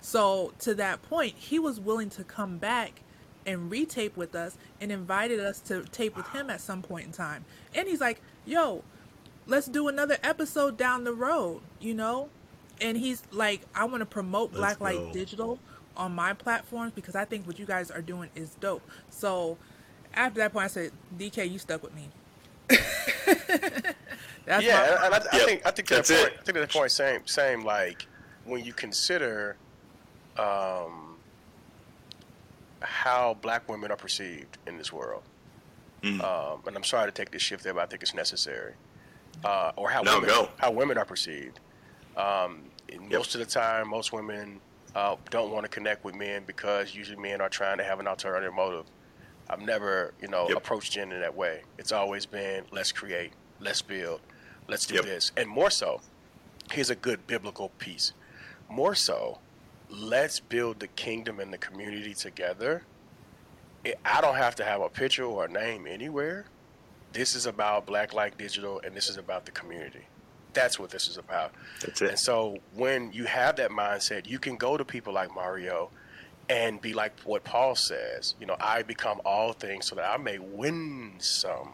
So 0.00 0.52
to 0.60 0.74
that 0.74 1.02
point, 1.02 1.34
he 1.36 1.58
was 1.58 1.80
willing 1.80 2.10
to 2.10 2.24
come 2.24 2.58
back 2.58 3.02
and 3.44 3.70
retape 3.70 4.16
with 4.16 4.34
us 4.34 4.56
and 4.80 4.90
invited 4.92 5.40
us 5.40 5.60
to 5.60 5.82
tape 5.84 6.16
with 6.16 6.28
him 6.28 6.50
at 6.50 6.60
some 6.60 6.82
point 6.82 7.06
in 7.06 7.12
time. 7.12 7.44
And 7.74 7.88
he's 7.88 8.00
like, 8.00 8.20
yo, 8.44 8.82
let's 9.46 9.66
do 9.66 9.88
another 9.88 10.16
episode 10.22 10.76
down 10.76 11.04
the 11.04 11.12
road, 11.12 11.60
you 11.80 11.94
know? 11.94 12.28
And 12.80 12.96
he's 12.96 13.22
like, 13.30 13.62
I 13.74 13.84
want 13.84 14.00
to 14.00 14.06
promote 14.06 14.52
Let's 14.52 14.76
Blacklight 14.78 15.06
go. 15.06 15.12
Digital 15.12 15.58
on 15.96 16.14
my 16.14 16.34
platforms 16.34 16.92
because 16.94 17.14
I 17.16 17.24
think 17.24 17.46
what 17.46 17.58
you 17.58 17.64
guys 17.66 17.90
are 17.90 18.02
doing 18.02 18.28
is 18.34 18.50
dope. 18.60 18.82
So 19.08 19.56
after 20.16 20.38
that 20.40 20.52
point, 20.52 20.64
I 20.64 20.68
said, 20.68 20.90
DK, 21.18 21.50
you 21.50 21.58
stuck 21.58 21.82
with 21.82 21.94
me. 21.94 22.08
That's 24.46 24.64
yeah, 24.64 24.96
my- 25.00 25.06
and 25.06 25.14
I, 25.14 25.18
I 25.18 25.36
Yep, 25.38 25.46
think 25.46 25.66
I 25.66 25.70
think 25.72 25.88
to 25.88 25.94
that's 25.96 26.08
the 26.08 26.14
point, 26.14 26.26
it. 26.28 26.32
I 26.40 26.42
think 26.42 26.54
to 26.56 26.60
the 26.60 26.66
point 26.68 26.90
same 26.92 27.26
same 27.26 27.64
like 27.64 28.06
when 28.44 28.64
you 28.64 28.72
consider 28.72 29.56
um, 30.38 31.16
how 32.80 33.36
black 33.42 33.68
women 33.68 33.90
are 33.90 33.96
perceived 33.96 34.58
in 34.66 34.78
this 34.78 34.92
world. 34.92 35.22
Mm. 36.02 36.22
Um, 36.22 36.60
and 36.66 36.76
I'm 36.76 36.84
sorry 36.84 37.06
to 37.10 37.12
take 37.12 37.30
this 37.32 37.42
shift 37.42 37.64
there, 37.64 37.74
but 37.74 37.82
I 37.82 37.86
think 37.86 38.02
it's 38.02 38.14
necessary. 38.14 38.74
Uh, 39.44 39.72
or 39.76 39.90
how 39.90 40.02
No, 40.02 40.14
women 40.14 40.28
go. 40.28 40.48
how 40.58 40.70
women 40.70 40.96
are 40.98 41.04
perceived. 41.04 41.58
Um, 42.16 42.62
Yep. 42.88 43.10
Most 43.10 43.34
of 43.34 43.40
the 43.40 43.46
time, 43.46 43.88
most 43.88 44.12
women 44.12 44.60
uh, 44.94 45.16
don't 45.30 45.50
want 45.50 45.64
to 45.64 45.68
connect 45.68 46.04
with 46.04 46.14
men 46.14 46.44
because 46.46 46.94
usually 46.94 47.20
men 47.20 47.40
are 47.40 47.48
trying 47.48 47.78
to 47.78 47.84
have 47.84 47.98
an 47.98 48.06
alternative 48.06 48.54
motive. 48.54 48.84
I've 49.48 49.60
never, 49.60 50.12
you 50.20 50.28
know, 50.28 50.48
Yep. 50.48 50.58
approached 50.58 50.92
Jen 50.92 51.12
in 51.12 51.20
that 51.20 51.34
way. 51.34 51.62
It's 51.78 51.92
always 51.92 52.26
been 52.26 52.64
let's 52.70 52.92
create, 52.92 53.32
let's 53.60 53.82
build, 53.82 54.20
let's 54.68 54.86
do 54.86 54.96
Yep. 54.96 55.04
this, 55.04 55.32
and 55.36 55.48
more 55.48 55.70
so. 55.70 56.00
Here's 56.72 56.90
a 56.90 56.96
good 56.96 57.26
biblical 57.26 57.68
piece. 57.78 58.12
More 58.68 58.94
so, 58.96 59.38
let's 59.88 60.40
build 60.40 60.80
the 60.80 60.88
kingdom 60.88 61.38
and 61.38 61.52
the 61.52 61.58
community 61.58 62.12
together. 62.12 62.82
It, 63.84 63.98
I 64.04 64.20
don't 64.20 64.34
have 64.34 64.56
to 64.56 64.64
have 64.64 64.80
a 64.80 64.88
picture 64.88 65.24
or 65.24 65.44
a 65.44 65.48
name 65.48 65.86
anywhere. 65.86 66.46
This 67.12 67.36
is 67.36 67.46
about 67.46 67.86
Blacklight 67.86 68.36
Digital, 68.36 68.80
and 68.84 68.96
this 68.96 69.08
is 69.08 69.16
about 69.16 69.46
the 69.46 69.52
community. 69.52 70.06
That's 70.54 70.78
what 70.78 70.90
this 70.90 71.06
is 71.06 71.18
about. 71.18 71.52
That's 71.82 72.02
it. 72.02 72.08
And 72.10 72.18
so 72.18 72.58
when 72.74 73.12
you 73.12 73.24
have 73.26 73.56
that 73.56 73.70
mindset, 73.70 74.26
you 74.26 74.40
can 74.40 74.56
go 74.56 74.76
to 74.76 74.84
people 74.84 75.12
like 75.12 75.32
Mario 75.32 75.90
and 76.48 76.80
be 76.80 76.92
like 76.94 77.18
what 77.24 77.44
Paul 77.44 77.74
says, 77.74 78.34
you 78.40 78.46
know, 78.46 78.56
I 78.60 78.82
become 78.82 79.20
all 79.24 79.52
things 79.52 79.86
so 79.86 79.96
that 79.96 80.08
I 80.08 80.16
may 80.16 80.38
win 80.38 81.14
some. 81.18 81.70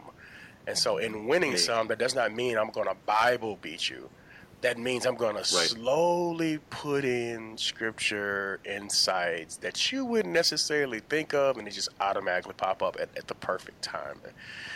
And 0.65 0.77
so 0.77 0.97
in 0.97 1.27
winning 1.27 1.51
Hey. 1.51 1.57
some, 1.57 1.87
that 1.89 1.99
does 1.99 2.15
not 2.15 2.33
mean 2.33 2.57
I'm 2.57 2.69
going 2.71 2.87
to 2.87 2.95
Bible 3.05 3.57
beat 3.61 3.89
you. 3.89 4.09
that 4.63 4.77
means 4.77 5.05
I'm 5.05 5.15
going 5.17 5.35
to 5.35 5.43
slowly 5.43 6.57
put 6.69 7.03
in 7.03 7.57
scripture 7.57 8.61
insights 8.65 9.57
that 9.57 9.91
you 9.91 10.05
wouldn't 10.05 10.33
necessarily 10.33 11.01
think 11.01 11.33
of, 11.33 11.57
and 11.57 11.67
they 11.67 11.71
just 11.71 11.89
automatically 11.99 12.53
pop 12.55 12.81
up 12.81 12.95
at, 12.99 13.09
at 13.17 13.27
the 13.27 13.35
perfect 13.35 13.81
time. 13.81 14.19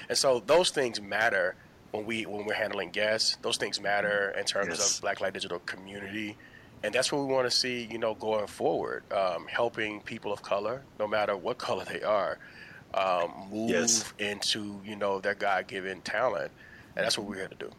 And 0.10 0.17
so 0.17 0.41
those 0.45 0.71
things 0.71 0.99
matter 1.01 1.55
when 1.91 2.05
we 2.05 2.25
when 2.25 2.45
we're 2.45 2.53
handling 2.53 2.89
guests. 2.91 3.38
Those 3.41 3.55
things 3.57 3.79
matter 3.79 4.36
in 4.38 4.43
terms 4.43 4.77
yes. 4.77 4.99
of 4.99 5.05
Blacklight 5.05 5.31
Digital 5.33 5.60
community, 5.60 6.36
and 6.84 6.94
that's 6.94 7.12
what 7.12 7.26
we 7.26 7.34
want 7.34 7.50
to 7.50 7.56
see. 7.56 7.88
You 7.92 7.98
know, 7.98 8.13
going 8.16 8.48
forward, 8.48 9.04
um, 9.12 9.48
helping 9.48 10.02
people 10.02 10.32
of 10.32 10.42
color, 10.42 10.84
no 11.00 11.08
matter 11.08 11.36
what 11.36 11.58
color 11.68 11.86
they 11.86 12.02
are, 12.02 12.38
um, 12.94 13.32
move 13.52 13.70
yes. 13.70 14.13
into 14.20 14.80
you 14.86 14.96
know 14.96 15.20
their 15.20 15.36
God 15.36 15.68
given 15.68 16.02
talent, 16.02 16.52
and 16.96 17.06
that's 17.06 17.18
what 17.18 17.28
we're 17.28 17.36
here 17.36 17.48
to 17.48 17.56
do. 17.56 17.70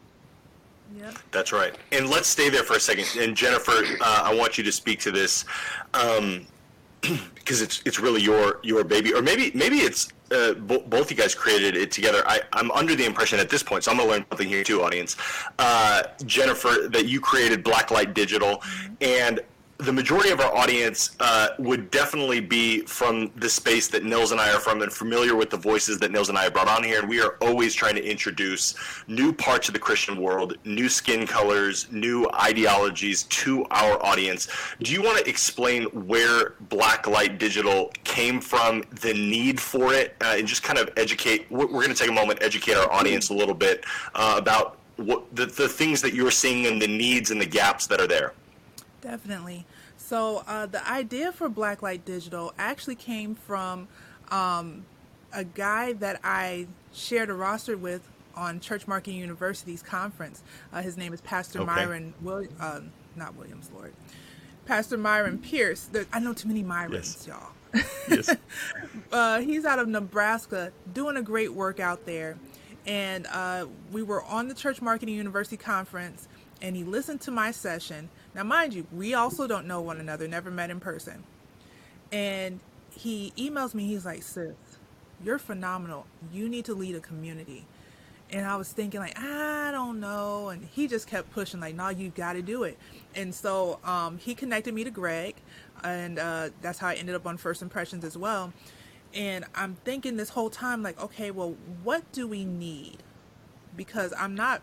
Yep. 0.97 1.15
That's 1.33 1.53
right. 1.53 1.75
And 1.93 2.09
let's 2.09 2.29
stay 2.29 2.49
there 2.49 2.63
for 2.63 2.77
a 2.77 2.81
second. 2.81 3.07
And 3.21 3.37
Jennifer, 3.37 3.85
uh, 4.01 4.23
I 4.25 4.35
want 4.35 4.57
you 4.57 4.65
to 4.65 4.73
speak 4.73 5.01
to 5.01 5.11
this 5.11 5.45
um, 5.93 6.47
because 7.35 7.61
it's 7.61 7.83
it's 7.85 8.01
really 8.01 8.23
your 8.23 8.61
your 8.63 8.85
baby, 8.85 9.13
or 9.13 9.23
maybe 9.23 9.51
maybe 9.55 9.79
it's 9.79 10.13
uh, 10.31 10.55
bo- 10.55 10.81
both 10.81 11.11
you 11.11 11.17
guys 11.17 11.35
created 11.35 11.77
it 11.77 11.91
together. 11.91 12.23
I, 12.27 12.41
I'm 12.53 12.71
under 12.73 12.95
the 12.95 13.05
impression 13.05 13.39
at 13.39 13.49
this 13.49 13.63
point, 13.63 13.85
so 13.85 13.91
I'm 13.91 13.99
gonna 13.99 14.11
learn 14.11 14.25
something 14.29 14.49
here 14.49 14.65
too, 14.65 14.83
audience. 14.83 15.17
Uh, 15.59 16.03
Jennifer, 16.25 16.89
that 16.91 17.07
you 17.07 17.21
created 17.21 17.65
Blacklight 17.65 18.15
Digital, 18.15 18.59
mm-hmm. 18.59 18.95
and 19.01 19.41
the 19.79 19.93
majority 19.93 20.31
of 20.31 20.41
our 20.41 20.53
audience 20.57 21.15
uh, 21.21 21.51
would 21.61 21.89
definitely 21.93 22.41
be 22.41 22.81
from 22.81 23.31
the 23.37 23.49
space 23.49 23.87
that 23.87 24.05
Nils 24.05 24.33
and 24.33 24.41
I 24.41 24.53
are 24.53 24.59
from 24.59 24.83
and 24.83 24.93
familiar 24.93 25.37
with 25.37 25.51
the 25.51 25.57
voices 25.57 25.99
that 26.01 26.11
Nils 26.11 26.29
and 26.29 26.37
I 26.37 26.45
have 26.45 26.53
brought 26.53 26.67
on 26.67 26.83
here. 26.83 26.99
And 26.99 27.09
we 27.09 27.21
are 27.21 27.37
always 27.41 27.75
trying 27.75 27.95
to 27.95 28.05
introduce 28.05 28.75
new 29.07 29.33
parts 29.33 29.69
of 29.69 29.75
the 29.75 29.79
Christian 29.79 30.21
world, 30.21 30.57
new 30.65 30.89
skin 30.89 31.29
colors, 31.29 31.87
new 31.93 32.29
ideologies 32.31 33.23
to 33.25 33.65
our 33.67 34.05
audience. 34.05 34.49
Do 34.83 34.93
you 34.93 35.01
want 35.01 35.19
to 35.19 35.31
explain 35.31 35.85
where 35.85 36.55
Blacklight 36.71 37.39
Digital 37.39 37.93
came 38.03 38.41
from, 38.41 38.83
the 39.01 39.15
need 39.15 39.61
for 39.61 39.95
it, 39.95 40.17
uh, 40.21 40.35
and 40.37 40.49
just 40.49 40.65
kind 40.65 40.81
of 40.81 40.91
educate? 40.97 41.49
We're, 41.53 41.67
going 41.67 41.89
to 41.91 41.95
take 41.95 42.11
a 42.11 42.13
moment, 42.13 42.43
educate 42.43 42.75
our 42.75 42.93
audience 42.93 43.31
a 43.31 43.35
little 43.35 43.55
bit 43.55 43.85
uh, 44.17 44.35
about 44.37 44.77
what 44.97 45.33
the, 45.37 45.47
the 45.47 45.69
things 45.69 46.03
that 46.03 46.15
you're 46.15 46.33
seeing 46.33 46.67
and 46.67 46.83
the 46.83 46.89
needs 46.89 47.31
and 47.31 47.41
the 47.41 47.47
gaps 47.47 47.87
that 47.87 48.01
are 48.01 48.09
there. 48.09 48.33
Definitely. 49.01 49.65
So 49.97 50.43
uh, 50.47 50.67
the 50.67 50.87
idea 50.89 51.33
for 51.33 51.49
Blacklight 51.49 52.05
Digital 52.05 52.53
actually 52.59 52.97
came 52.97 53.35
from 53.35 53.89
um, 54.31 54.85
a 55.33 55.45
guy 55.45 55.93
that 55.95 56.21
I 56.25 56.67
shared 56.93 57.31
a 57.31 57.35
roster 57.35 57.77
with 57.77 58.09
on 58.35 58.61
Church 58.61 58.87
Marketing 58.87 59.19
University's 59.19 59.83
conference. 59.83 60.43
Uh, 60.73 60.83
his 60.83 60.97
name 60.97 61.13
is 61.13 61.21
Pastor 61.21 61.61
okay. 61.61 61.67
Myron, 61.67 62.15
Will, 62.23 62.47
uh, 62.61 62.81
not 63.17 63.35
Williams, 63.35 63.71
Lord, 63.75 63.93
Pastor 64.65 64.97
Myron 64.97 65.39
Pierce. 65.39 65.85
There, 65.85 66.07
I 66.13 66.21
know 66.21 66.33
too 66.33 66.49
many 66.49 66.63
Myrons, 66.63 67.27
yes. 67.27 67.29
y'all. 67.29 67.83
yes. 68.09 68.35
Uh, 69.11 69.41
he's 69.41 69.65
out 69.65 69.79
of 69.79 69.89
Nebraska, 69.89 70.71
doing 70.93 71.17
a 71.17 71.23
great 71.23 71.55
work 71.55 71.81
out 71.81 72.05
there. 72.05 72.37
And 72.87 73.27
uh, 73.29 73.67
we 73.91 74.03
were 74.03 74.23
on 74.25 74.49
the 74.49 74.55
Church 74.55 74.83
Marketing 74.83 75.15
University 75.15 75.57
conference, 75.57 76.29
and 76.61 76.77
he 76.77 76.85
listened 76.85 77.23
to 77.23 77.31
my 77.31 77.51
session 77.51 78.11
now, 78.35 78.45
mind 78.45 78.75
you, 78.75 78.87
we 78.93 79.15
also 79.15 79.47
don't 79.47 79.67
know 79.67 79.81
one 79.81 79.99
another, 79.99 80.29
never 80.29 80.51
met 80.51 80.71
in 80.71 80.81
person. 80.81 81.25
And 82.13 82.61
he 82.91 83.33
emails 83.37 83.75
me, 83.75 83.87
he's 83.87 84.05
like, 84.05 84.23
sis, 84.23 84.55
you're 85.25 85.39
phenomenal. 85.39 86.07
You 86.33 86.49
need 86.49 86.65
to 86.67 86.75
lead 86.75 86.95
a 86.95 87.01
community. 87.01 87.67
And 88.31 88.47
I 88.47 88.57
was 88.57 88.71
thinking, 88.71 89.01
like, 89.01 89.19
I 89.19 89.71
don't 89.73 90.01
know. 90.01 90.49
And 90.51 90.65
he 90.67 90.87
just 90.87 91.07
kept 91.07 91.31
pushing, 91.33 91.61
like, 91.61 91.75
no, 91.75 91.89
you 91.89 92.11
got 92.11 92.35
to 92.35 92.43
do 92.43 92.63
it. 92.65 92.79
And 93.15 93.35
so 93.35 93.81
um, 93.85 94.19
he 94.19 94.35
connected 94.35 94.75
me 94.75 94.85
to 94.85 94.91
Greg. 94.91 95.37
And 95.83 96.19
uh, 96.19 96.51
that's 96.61 96.79
how 96.79 96.89
I 96.89 96.95
ended 96.95 97.15
up 97.15 97.27
on 97.27 97.39
First 97.39 97.63
Impressions 97.63 98.05
as 98.05 98.17
well. 98.19 98.53
And 99.15 99.47
I'm 99.55 99.77
thinking 99.85 100.17
this 100.17 100.29
whole 100.29 100.51
time, 100.51 100.83
like, 100.83 101.01
okay, 101.03 101.31
well, 101.31 101.57
what 101.83 102.11
do 102.13 102.29
we 102.29 102.45
need? 102.45 102.99
Because 103.77 104.13
I'm 104.19 104.35
not 104.35 104.61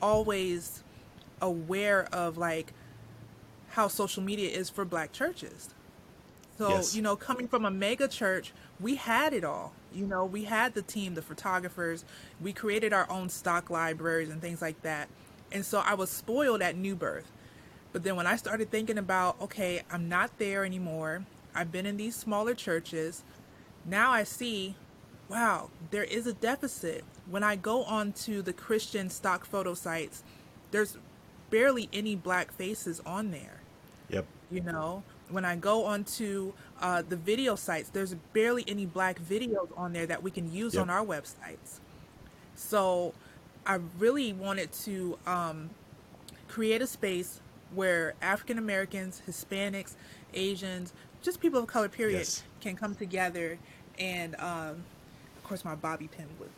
always 0.00 0.84
aware 1.40 2.06
of, 2.12 2.38
like, 2.38 2.72
how 3.72 3.88
social 3.88 4.22
media 4.22 4.50
is 4.50 4.68
for 4.68 4.84
black 4.84 5.12
churches. 5.12 5.70
So, 6.58 6.68
yes. 6.68 6.94
you 6.94 7.00
know, 7.00 7.16
coming 7.16 7.48
from 7.48 7.64
a 7.64 7.70
mega 7.70 8.06
church, 8.06 8.52
we 8.78 8.96
had 8.96 9.32
it 9.32 9.44
all. 9.44 9.72
You 9.94 10.06
know, 10.06 10.26
we 10.26 10.44
had 10.44 10.74
the 10.74 10.82
team, 10.82 11.14
the 11.14 11.22
photographers, 11.22 12.04
we 12.40 12.52
created 12.52 12.92
our 12.92 13.10
own 13.10 13.30
stock 13.30 13.70
libraries 13.70 14.28
and 14.28 14.42
things 14.42 14.60
like 14.60 14.82
that. 14.82 15.08
And 15.50 15.64
so 15.64 15.82
I 15.84 15.94
was 15.94 16.10
spoiled 16.10 16.60
at 16.60 16.76
New 16.76 16.94
Birth. 16.94 17.30
But 17.92 18.04
then 18.04 18.14
when 18.14 18.26
I 18.26 18.36
started 18.36 18.70
thinking 18.70 18.98
about, 18.98 19.40
okay, 19.40 19.82
I'm 19.90 20.08
not 20.08 20.38
there 20.38 20.64
anymore, 20.64 21.24
I've 21.54 21.72
been 21.72 21.86
in 21.86 21.96
these 21.96 22.14
smaller 22.14 22.54
churches, 22.54 23.22
now 23.86 24.10
I 24.10 24.24
see, 24.24 24.76
wow, 25.28 25.70
there 25.90 26.04
is 26.04 26.26
a 26.26 26.34
deficit. 26.34 27.04
When 27.28 27.42
I 27.42 27.56
go 27.56 27.84
onto 27.84 28.42
the 28.42 28.52
Christian 28.52 29.08
stock 29.08 29.46
photo 29.46 29.72
sites, 29.72 30.22
there's 30.70 30.98
barely 31.50 31.88
any 31.92 32.16
black 32.16 32.52
faces 32.52 33.00
on 33.04 33.30
there. 33.30 33.61
You 34.52 34.60
know, 34.60 35.02
when 35.30 35.46
I 35.46 35.56
go 35.56 35.86
onto 35.86 36.52
uh, 36.80 37.02
the 37.08 37.16
video 37.16 37.56
sites, 37.56 37.88
there's 37.88 38.14
barely 38.34 38.64
any 38.68 38.84
black 38.84 39.18
videos 39.18 39.68
on 39.78 39.94
there 39.94 40.04
that 40.06 40.22
we 40.22 40.30
can 40.30 40.52
use 40.52 40.74
yep. 40.74 40.82
on 40.82 40.90
our 40.90 41.04
websites. 41.04 41.80
So 42.54 43.14
I 43.66 43.78
really 43.98 44.34
wanted 44.34 44.70
to 44.84 45.18
um, 45.26 45.70
create 46.48 46.82
a 46.82 46.86
space 46.86 47.40
where 47.74 48.12
African 48.20 48.58
Americans, 48.58 49.22
Hispanics, 49.26 49.94
Asians, 50.34 50.92
just 51.22 51.40
people 51.40 51.60
of 51.60 51.66
color, 51.66 51.88
period, 51.88 52.18
yes. 52.18 52.42
can 52.60 52.76
come 52.76 52.94
together. 52.94 53.58
And 53.98 54.34
um, 54.36 54.84
of 55.36 55.44
course, 55.44 55.64
my 55.64 55.74
bobby 55.74 56.08
pin 56.08 56.26
would 56.38 56.50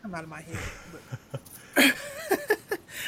come 0.00 0.14
out 0.14 0.24
of 0.24 0.30
my 0.30 0.40
head. 0.40 1.94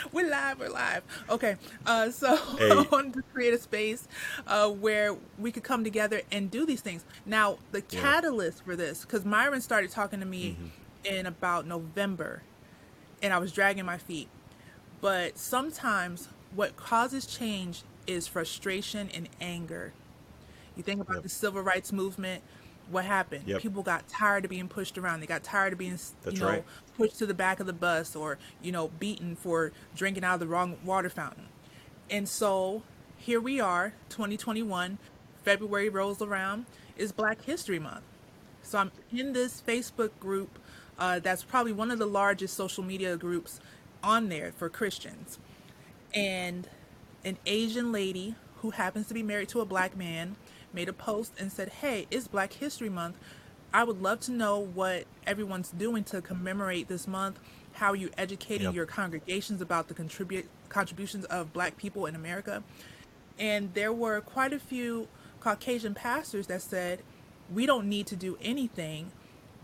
We're 0.12 0.28
live, 0.28 0.60
we're 0.60 0.68
live. 0.68 1.02
Okay, 1.30 1.56
uh, 1.86 2.10
so 2.10 2.36
hey. 2.58 2.70
I 2.70 2.86
wanted 2.90 3.14
to 3.14 3.22
create 3.32 3.54
a 3.54 3.58
space 3.58 4.06
uh, 4.46 4.68
where 4.68 5.16
we 5.38 5.52
could 5.52 5.64
come 5.64 5.84
together 5.84 6.20
and 6.30 6.50
do 6.50 6.66
these 6.66 6.80
things. 6.80 7.04
Now, 7.26 7.58
the 7.72 7.82
yeah. 7.90 8.00
catalyst 8.00 8.64
for 8.64 8.76
this, 8.76 9.02
because 9.02 9.24
Myron 9.24 9.60
started 9.60 9.90
talking 9.90 10.20
to 10.20 10.26
me 10.26 10.50
mm-hmm. 10.50 11.16
in 11.16 11.26
about 11.26 11.66
November, 11.66 12.42
and 13.22 13.32
I 13.32 13.38
was 13.38 13.52
dragging 13.52 13.84
my 13.84 13.98
feet. 13.98 14.28
But 15.00 15.38
sometimes 15.38 16.28
what 16.54 16.76
causes 16.76 17.26
change 17.26 17.82
is 18.06 18.26
frustration 18.26 19.10
and 19.14 19.28
anger. 19.40 19.92
You 20.76 20.82
think 20.82 21.00
about 21.00 21.16
yep. 21.16 21.22
the 21.24 21.28
civil 21.28 21.62
rights 21.62 21.92
movement 21.92 22.42
what 22.90 23.04
happened? 23.04 23.44
Yep. 23.46 23.60
People 23.60 23.82
got 23.82 24.08
tired 24.08 24.44
of 24.44 24.50
being 24.50 24.68
pushed 24.68 24.98
around. 24.98 25.20
They 25.20 25.26
got 25.26 25.42
tired 25.42 25.72
of 25.72 25.78
being, 25.78 25.98
That's 26.22 26.36
you 26.36 26.40
know, 26.40 26.48
right. 26.48 26.64
pushed 26.96 27.18
to 27.18 27.26
the 27.26 27.34
back 27.34 27.60
of 27.60 27.66
the 27.66 27.72
bus 27.72 28.16
or, 28.16 28.38
you 28.62 28.72
know, 28.72 28.88
beaten 28.98 29.36
for 29.36 29.72
drinking 29.94 30.24
out 30.24 30.34
of 30.34 30.40
the 30.40 30.46
wrong 30.46 30.76
water 30.84 31.10
fountain. 31.10 31.48
And 32.10 32.28
so 32.28 32.82
here 33.16 33.40
we 33.40 33.60
are, 33.60 33.92
2021, 34.08 34.98
February 35.42 35.88
rolls 35.88 36.22
around, 36.22 36.66
is 36.96 37.12
Black 37.12 37.42
History 37.42 37.78
Month. 37.78 38.04
So 38.62 38.78
I'm 38.78 38.92
in 39.12 39.32
this 39.32 39.62
Facebook 39.66 40.10
group 40.20 40.58
uh, 40.98 41.20
that's 41.20 41.44
probably 41.44 41.72
one 41.72 41.90
of 41.90 41.98
the 41.98 42.06
largest 42.06 42.54
social 42.54 42.82
media 42.82 43.16
groups 43.16 43.60
on 44.02 44.28
there 44.28 44.52
for 44.52 44.68
Christians. 44.68 45.38
And 46.12 46.68
an 47.24 47.38
Asian 47.46 47.92
lady 47.92 48.34
who 48.56 48.70
happens 48.70 49.06
to 49.08 49.14
be 49.14 49.22
married 49.22 49.48
to 49.50 49.60
a 49.60 49.64
black 49.64 49.96
man 49.96 50.36
made 50.72 50.88
a 50.88 50.92
post 50.92 51.32
and 51.38 51.52
said, 51.52 51.68
Hey, 51.68 52.06
it's 52.10 52.28
Black 52.28 52.54
History 52.54 52.88
Month. 52.88 53.16
I 53.72 53.84
would 53.84 54.00
love 54.00 54.20
to 54.20 54.32
know 54.32 54.58
what 54.58 55.04
everyone's 55.26 55.70
doing 55.70 56.04
to 56.04 56.22
commemorate 56.22 56.88
this 56.88 57.06
month. 57.06 57.38
How 57.74 57.92
are 57.92 57.96
you 57.96 58.10
educating 58.16 58.66
yep. 58.66 58.74
your 58.74 58.86
congregations 58.86 59.60
about 59.60 59.88
the 59.88 59.94
contribute 59.94 60.48
contributions 60.68 61.24
of 61.26 61.52
black 61.52 61.76
people 61.76 62.06
in 62.06 62.14
America? 62.14 62.62
And 63.38 63.74
there 63.74 63.92
were 63.92 64.20
quite 64.20 64.52
a 64.52 64.58
few 64.58 65.08
Caucasian 65.40 65.94
pastors 65.94 66.46
that 66.48 66.62
said, 66.62 67.02
We 67.52 67.66
don't 67.66 67.88
need 67.88 68.06
to 68.08 68.16
do 68.16 68.38
anything 68.42 69.12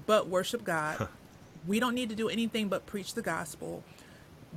but 0.07 0.29
worship 0.29 0.65
God. 0.65 1.09
we 1.67 1.81
don't 1.81 1.95
need 1.95 2.11
to 2.11 2.15
do 2.15 2.29
anything 2.29 2.69
but 2.69 2.87
preach 2.87 3.15
the 3.15 3.23
gospel. 3.23 3.83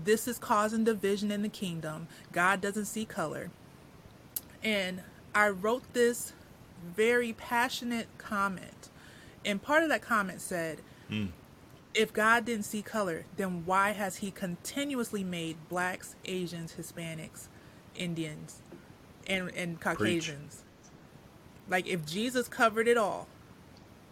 This 0.03 0.27
is 0.27 0.37
causing 0.37 0.83
division 0.83 1.31
in 1.31 1.41
the 1.41 1.49
kingdom. 1.49 2.07
God 2.31 2.61
doesn't 2.61 2.85
see 2.85 3.05
color. 3.05 3.49
And 4.63 5.01
I 5.33 5.49
wrote 5.49 5.93
this 5.93 6.33
very 6.95 7.33
passionate 7.33 8.07
comment. 8.17 8.89
And 9.45 9.61
part 9.61 9.83
of 9.83 9.89
that 9.89 10.01
comment 10.01 10.41
said, 10.41 10.79
mm. 11.09 11.29
if 11.93 12.11
God 12.11 12.45
didn't 12.45 12.65
see 12.65 12.81
color, 12.81 13.25
then 13.37 13.65
why 13.65 13.91
has 13.91 14.17
he 14.17 14.31
continuously 14.31 15.23
made 15.23 15.57
blacks, 15.69 16.15
Asians, 16.25 16.75
Hispanics, 16.79 17.47
Indians, 17.95 18.61
and, 19.27 19.51
and 19.55 19.79
Caucasians? 19.79 20.63
Preach. 20.63 21.69
Like, 21.69 21.87
if 21.87 22.05
Jesus 22.05 22.47
covered 22.47 22.87
it 22.87 22.97
all, 22.97 23.27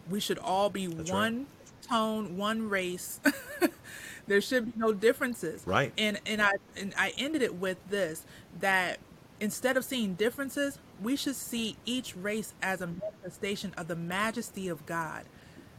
we 0.09 0.19
should 0.19 0.39
all 0.39 0.69
be 0.69 0.87
That's 0.87 1.11
one 1.11 1.37
right. 1.37 1.47
tone, 1.81 2.37
one 2.37 2.69
race. 2.69 3.19
there 4.27 4.41
should 4.41 4.73
be 4.73 4.79
no 4.79 4.93
differences. 4.93 5.63
Right. 5.65 5.93
And 5.97 6.19
and 6.25 6.41
I 6.41 6.51
and 6.77 6.93
I 6.97 7.13
ended 7.17 7.41
it 7.41 7.55
with 7.55 7.77
this 7.89 8.25
that 8.59 8.99
instead 9.39 9.77
of 9.77 9.85
seeing 9.85 10.15
differences, 10.15 10.79
we 11.01 11.15
should 11.15 11.35
see 11.35 11.77
each 11.85 12.15
race 12.15 12.53
as 12.61 12.81
a 12.81 12.87
manifestation 12.87 13.73
of 13.77 13.87
the 13.87 13.95
majesty 13.95 14.67
of 14.67 14.85
God. 14.85 15.23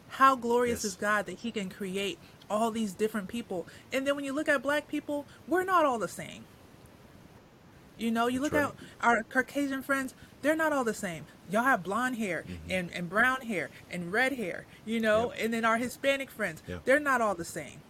How 0.09 0.37
glorious 0.37 0.85
Yes. 0.85 0.93
is 0.93 0.97
God 0.97 1.27
that 1.27 1.39
He 1.39 1.51
can 1.51 1.69
create 1.69 2.19
all 2.49 2.71
these 2.71 2.93
different 2.93 3.29
people. 3.29 3.67
And 3.93 4.07
then 4.07 4.15
when 4.17 4.25
you 4.25 4.33
look 4.33 4.49
at 4.49 4.63
black 4.63 4.89
people, 4.89 5.27
we're 5.49 5.65
not 5.65 5.85
all 5.85 5.99
the 5.99 6.09
same. 6.09 6.45
You 7.99 8.11
know, 8.11 8.27
you 8.27 8.41
That's 8.41 8.53
look 8.53 8.63
right. 8.63 8.73
at 9.01 9.05
our 9.07 9.23
Caucasian 9.23 9.83
friends, 9.83 10.15
they're 10.43 10.55
not 10.57 10.73
all 10.73 10.85
the 10.85 10.95
same. 10.95 11.25
Y'all 11.51 11.63
have 11.65 11.83
blonde 11.83 12.17
hair 12.17 12.45
Mm-hmm. 12.47 12.71
and, 12.71 12.91
and 12.93 13.09
brown 13.09 13.41
hair 13.41 13.71
and 13.91 14.13
red 14.13 14.33
hair, 14.35 14.67
you 14.85 15.01
know, 15.01 15.31
and 15.33 15.53
then 15.53 15.65
our 15.65 15.79
Hispanic 15.79 16.31
friends, 16.31 16.63
Yeah. 16.69 16.79
they're 16.85 17.01
not 17.01 17.21
all 17.21 17.35
the 17.35 17.45
same. 17.45 17.81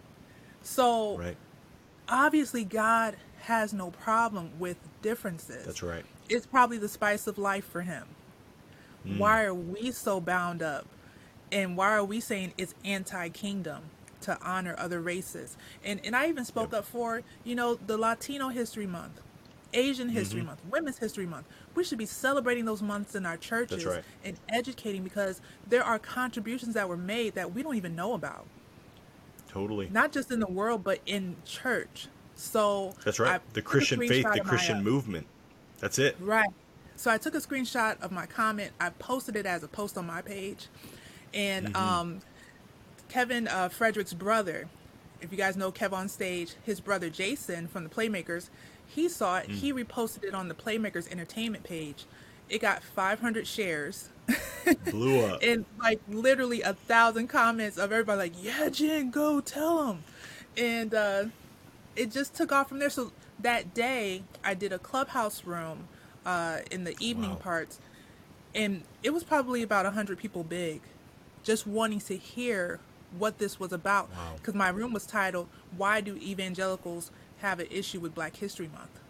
So 0.62 1.18
Right. 1.18 1.36
obviously, 2.08 2.64
God 2.64 3.16
has 3.42 3.72
no 3.72 3.90
problem 3.90 4.52
with 4.58 4.76
differences. 5.06 5.64
That's 5.66 5.82
right. 5.84 6.04
It's 6.28 6.46
probably 6.46 6.78
the 6.78 6.88
spice 6.88 7.28
of 7.28 7.38
life 7.38 7.64
for 7.64 7.82
him. 7.82 8.04
Mm. 9.06 9.18
Why 9.18 9.44
are 9.44 9.54
we 9.54 9.92
so 9.92 10.20
bound 10.20 10.62
up? 10.62 10.86
And 11.52 11.76
why 11.76 11.90
are 11.96 12.04
we 12.04 12.20
saying 12.20 12.54
it's 12.58 12.74
anti 12.84 13.28
kingdom 13.28 13.84
to 14.22 14.36
honor 14.42 14.74
other 14.78 15.00
races? 15.00 15.56
And 15.84 16.00
and 16.04 16.16
I 16.16 16.28
even 16.28 16.44
spoke 16.44 16.72
Yep. 16.72 16.80
up 16.80 16.84
for, 16.86 17.22
you 17.44 17.54
know, 17.54 17.76
the 17.76 17.96
Latino 17.96 18.48
History 18.48 18.86
Month, 18.86 19.20
Asian 19.74 20.08
History 20.08 20.40
Mm-hmm. 20.40 20.48
Month, 20.48 20.62
Women's 20.70 20.98
History 20.98 21.26
Month. 21.26 21.46
We 21.76 21.84
should 21.84 21.98
be 21.98 22.06
celebrating 22.06 22.64
those 22.64 22.82
months 22.82 23.14
in 23.14 23.26
our 23.26 23.36
churches 23.36 23.84
right. 23.86 24.04
and 24.24 24.36
educating 24.48 25.04
because 25.04 25.40
there 25.68 25.84
are 25.84 25.98
contributions 26.00 26.74
that 26.74 26.88
were 26.88 26.96
made 26.96 27.34
that 27.36 27.54
we 27.54 27.62
don't 27.62 27.76
even 27.76 27.94
know 27.94 28.14
about. 28.14 28.46
Totally. 29.48 29.88
Not 29.92 30.12
just 30.12 30.32
in 30.32 30.40
the 30.40 30.48
world, 30.48 30.84
but 30.84 31.00
in 31.06 31.36
church. 31.44 32.08
So 32.36 32.94
That's 33.04 33.18
right. 33.18 33.40
I 33.40 33.40
the 33.54 33.62
Christian 33.62 33.98
faith, 34.00 34.24
the 34.24 34.40
of 34.40 34.44
my, 34.44 34.50
Christian 34.50 34.78
uh, 34.78 34.82
movement. 34.82 35.26
That's 35.80 35.98
it. 35.98 36.16
Right. 36.20 36.48
So 36.96 37.10
I 37.10 37.18
took 37.18 37.34
a 37.34 37.38
screenshot 37.38 38.00
of 38.00 38.12
my 38.12 38.26
comment. 38.26 38.72
I 38.80 38.90
posted 38.90 39.36
it 39.36 39.46
as 39.46 39.62
a 39.62 39.68
post 39.68 39.98
on 39.98 40.06
my 40.06 40.22
page, 40.22 40.68
and 41.34 41.66
Mm-hmm. 41.68 41.76
um, 41.76 42.20
Kevin 43.08 43.48
uh, 43.48 43.68
Frederick's 43.68 44.12
brother, 44.12 44.68
if 45.20 45.30
you 45.30 45.38
guys 45.38 45.56
know 45.56 45.70
Kev 45.72 45.92
on 45.92 46.08
stage, 46.08 46.54
his 46.64 46.80
brother 46.80 47.08
Jason 47.10 47.68
from 47.68 47.84
the 47.84 47.90
Playmakers, 47.90 48.48
he 48.86 49.08
saw 49.08 49.38
it. 49.38 49.48
Mm. 49.48 49.54
He 49.54 49.72
reposted 49.72 50.24
it 50.24 50.34
on 50.34 50.48
the 50.48 50.54
Playmakers 50.54 51.10
Entertainment 51.10 51.64
page. 51.64 52.04
It 52.48 52.60
got 52.60 52.82
500 52.82 53.46
shares 53.46 54.10
Blew 54.90 55.24
up. 55.24 55.40
and 55.42 55.64
like 55.80 56.00
literally 56.08 56.62
a 56.62 56.74
thousand 56.74 57.28
comments 57.28 57.76
of 57.78 57.92
everybody 57.92 58.18
like, 58.18 58.32
"Yeah, 58.42 58.68
Jen, 58.68 59.10
go 59.10 59.40
tell 59.40 59.88
him," 59.88 60.04
and 60.56 60.94
uh, 60.94 61.24
it 61.96 62.10
just 62.12 62.34
took 62.34 62.52
off 62.52 62.68
from 62.68 62.78
there. 62.78 62.90
So 62.90 63.12
that 63.40 63.74
day, 63.74 64.22
I 64.44 64.54
did 64.54 64.72
a 64.72 64.78
clubhouse 64.78 65.44
room 65.44 65.88
uh, 66.26 66.58
in 66.70 66.84
the 66.84 66.96
evening 67.00 67.30
Wow. 67.30 67.36
parts, 67.36 67.80
and 68.54 68.82
it 69.02 69.10
was 69.10 69.24
probably 69.24 69.62
about 69.62 69.86
hundred 69.92 70.18
people 70.18 70.44
big, 70.44 70.82
just 71.44 71.66
wanting 71.66 72.00
to 72.00 72.16
hear 72.16 72.80
what 73.18 73.38
this 73.38 73.58
was 73.60 73.72
about. 73.72 74.10
Wow. 74.10 74.34
Because 74.36 74.54
my 74.54 74.68
room 74.68 74.92
was 74.92 75.06
titled 75.06 75.48
"Why 75.76 76.00
Do 76.00 76.16
Evangelicals 76.16 77.10
Have 77.40 77.60
an 77.60 77.68
Issue 77.70 78.00
with 78.00 78.14
Black 78.14 78.36
History 78.36 78.68
Month?" 78.72 79.00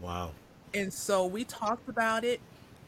wow. 0.00 0.32
and 0.72 0.92
so 0.92 1.26
we 1.26 1.44
talked 1.44 1.88
about 1.88 2.24
it 2.24 2.40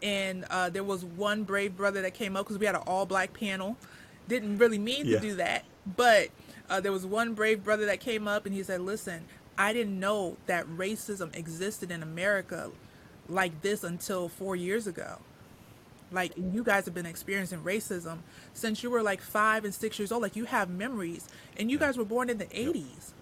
and 0.03 0.45
uh, 0.51 0.69
there 0.69 0.85
was 0.85 1.05
one 1.05 1.43
brave 1.45 1.77
brother 1.77 2.03
that 2.03 2.15
came 2.15 2.37
up 2.37 2.45
because 2.45 2.59
we 2.59 2.67
had 2.67 2.75
an 2.75 2.83
all-black 2.87 3.33
panel 3.33 3.77
didn't 4.29 4.59
really 4.59 4.79
mean 4.79 5.07
Yeah. 5.07 5.17
to 5.17 5.21
do 5.21 5.35
that 5.37 5.65
but 5.97 6.29
uh, 6.71 6.81
there 6.81 6.93
was 6.93 7.07
one 7.07 7.35
brave 7.35 7.63
brother 7.65 7.87
that 7.87 8.01
came 8.01 8.27
up 8.29 8.47
and 8.47 8.55
he 8.55 8.63
said 8.63 8.81
listen 8.81 9.25
i 9.59 9.73
didn't 9.73 9.99
know 9.99 10.37
that 10.47 10.67
racism 10.67 11.35
existed 11.37 11.91
in 11.91 12.03
america 12.03 12.71
like 13.29 13.63
this 13.63 13.83
until 13.85 14.29
four 14.29 14.55
years 14.57 14.87
ago 14.87 15.19
like 16.13 16.33
you 16.37 16.63
guys 16.63 16.85
have 16.85 16.95
been 16.95 17.07
experiencing 17.07 17.61
racism 17.61 18.19
since 18.55 18.83
you 18.83 18.91
were 18.91 19.03
like 19.03 19.21
five 19.21 19.65
and 19.65 19.75
six 19.75 19.99
years 19.99 20.13
old 20.13 20.23
like 20.23 20.37
you 20.37 20.45
have 20.45 20.71
memories 20.71 21.29
and 21.57 21.71
you 21.71 21.79
guys 21.79 21.97
were 21.99 22.05
born 22.05 22.31
in 22.31 22.39
the 22.39 22.47
80s 22.47 23.13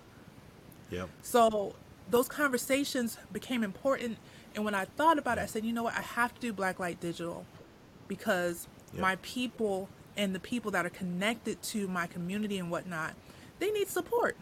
Yep. 0.91 1.09
so 1.23 1.75
those 2.11 2.29
conversations 2.29 3.17
became 3.33 3.65
important. 3.65 4.19
And 4.55 4.65
when 4.65 4.75
I 4.75 4.85
thought 4.85 5.19
about 5.19 5.39
it, 5.39 5.41
I 5.41 5.47
said, 5.47 5.65
you 5.65 5.73
know 5.73 5.83
what? 5.85 5.95
I 5.97 6.03
have 6.03 6.35
to 6.35 6.41
do 6.41 6.53
Blacklight 6.53 7.01
Digital 7.01 7.47
because 8.09 8.69
Yep. 8.93 9.01
my 9.01 9.17
people 9.23 9.89
and 10.17 10.35
the 10.35 10.39
people 10.39 10.71
that 10.73 10.87
are 10.87 10.91
connected 10.91 11.61
to 11.63 11.89
my 11.89 12.07
community 12.07 12.59
and 12.59 12.71
whatnot, 12.71 13.15
they 13.59 13.71
need 13.71 13.89
support. 13.89 14.37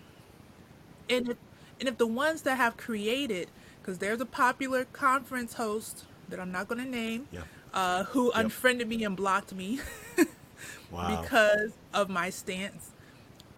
And 1.09 1.31
if, 1.31 1.37
and 1.81 1.88
if 1.88 1.98
the 1.98 2.07
ones 2.07 2.42
that 2.42 2.57
have 2.57 2.77
created, 2.77 3.48
because 3.81 3.98
there's 3.98 4.20
a 4.20 4.27
popular 4.27 4.85
conference 4.87 5.55
host 5.55 6.05
that 6.29 6.40
I'm 6.40 6.53
not 6.53 6.68
going 6.68 6.83
to 6.83 6.88
name, 6.90 7.29
Yeah. 7.33 7.42
uh, 7.75 8.05
who 8.05 8.33
Yep. 8.35 8.44
unfriended 8.44 8.88
me 8.88 9.05
and 9.05 9.16
blocked 9.16 9.53
me 9.55 9.81
Wow. 10.90 11.20
because 11.22 11.72
of 11.92 12.09
my 12.09 12.31
stance. 12.31 12.90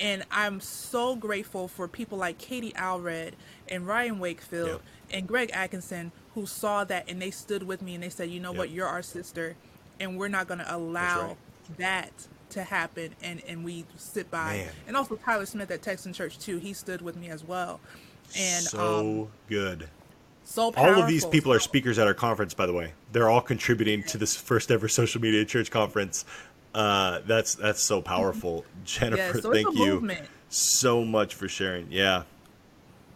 And 0.01 0.25
I'm 0.31 0.61
so 0.61 1.15
grateful 1.17 1.69
for 1.69 1.87
people 1.87 2.19
like 2.19 2.39
Katie 2.39 2.73
Allred 2.73 3.35
and 3.69 3.87
Ryan 3.87 4.19
Wakefield 4.19 4.69
Yep. 4.69 4.83
and 5.13 5.29
Greg 5.29 5.51
Atkinson 5.53 6.13
who 6.35 6.47
saw 6.47 6.85
that 6.85 7.09
and 7.09 7.23
they 7.23 7.31
stood 7.31 7.63
with 7.63 7.81
me 7.81 7.95
and 7.95 8.03
they 8.03 8.09
said, 8.09 8.29
you 8.31 8.41
know 8.41 8.53
what, 8.53 8.71
you're 8.71 8.89
our 8.89 9.03
sister 9.03 9.57
and 10.01 10.19
we're 10.19 10.29
not 10.29 10.49
going 10.49 10.59
to 10.59 10.75
allow 10.77 11.29
right. 11.29 11.37
that 11.79 12.27
to 12.51 12.63
happen. 12.63 13.15
And, 13.23 13.43
and 13.47 13.65
we 13.65 13.85
sit 13.97 14.31
by. 14.31 14.59
Man. 14.59 14.69
And 14.87 14.97
also 14.97 15.17
Tyler 15.17 15.47
Smith 15.47 15.71
at 15.71 15.83
Texan 15.83 16.13
Church 16.13 16.39
too. 16.39 16.59
He 16.59 16.73
stood 16.73 17.03
with 17.03 17.17
me 17.17 17.29
as 17.29 17.45
well. 17.45 17.81
And 18.37 18.65
so 18.65 19.25
um, 19.25 19.29
good. 19.49 19.89
so 20.45 20.73
powerful. 20.73 20.95
All 20.95 21.03
of 21.03 21.09
these 21.09 21.25
people 21.27 21.53
are 21.53 21.59
speakers 21.59 21.99
at 21.99 22.07
our 22.07 22.15
conference, 22.15 22.55
by 22.55 22.67
the 22.67 22.73
way. 22.73 22.93
They're 23.13 23.29
all 23.31 23.41
contributing 23.41 24.03
to 24.05 24.19
this 24.19 24.35
first 24.35 24.71
ever 24.71 24.89
social 24.89 25.21
media 25.21 25.45
church 25.45 25.71
conference. 25.71 26.25
Uh, 26.75 27.21
that's 27.27 27.55
that's 27.55 27.81
so 27.81 28.03
powerful, 28.03 28.65
Jennifer. 28.85 29.41
so 29.41 29.53
thank 29.53 29.69
you 29.77 29.95
movement. 29.95 30.27
so 30.49 31.05
much 31.05 31.35
for 31.35 31.47
sharing. 31.47 31.87
Yeah, 31.93 32.25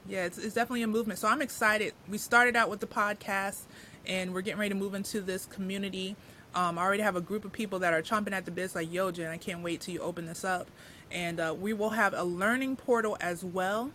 Yeah, 0.09 0.27
it's, 0.27 0.38
it's 0.38 0.55
definitely 0.55 0.83
a 0.83 0.87
movement. 0.87 1.19
So 1.19 1.27
I'm 1.27 1.43
excited. 1.43 1.93
We 2.09 2.19
started 2.19 2.55
out 2.55 2.71
with 2.71 2.79
the 2.79 2.87
podcast, 2.87 3.62
and 4.07 4.33
we're 4.33 4.43
getting 4.43 4.61
ready 4.61 4.71
to 4.71 4.77
move 4.77 4.95
into 4.95 5.21
this 5.21 5.45
community. 5.47 6.14
Um, 6.55 6.79
I 6.79 6.83
already 6.83 7.03
have 7.03 7.17
a 7.17 7.21
group 7.21 7.45
of 7.45 7.53
people 7.53 7.79
that 7.81 7.93
are 7.93 8.03
chomping 8.03 8.33
at 8.33 8.45
the 8.45 8.51
bits, 8.51 8.75
like, 8.75 8.93
yo, 8.93 9.11
Jen, 9.11 9.31
I 9.31 9.37
can't 9.37 9.63
wait 9.63 9.81
till 9.81 9.95
you 9.95 10.01
open 10.01 10.27
this 10.27 10.45
up. 10.45 10.71
And 11.11 11.41
uh, 11.41 11.55
we 11.59 11.73
will 11.73 11.91
have 11.91 12.15
a 12.15 12.25
learning 12.25 12.77
portal 12.77 13.17
as 13.21 13.45
well. 13.45 13.91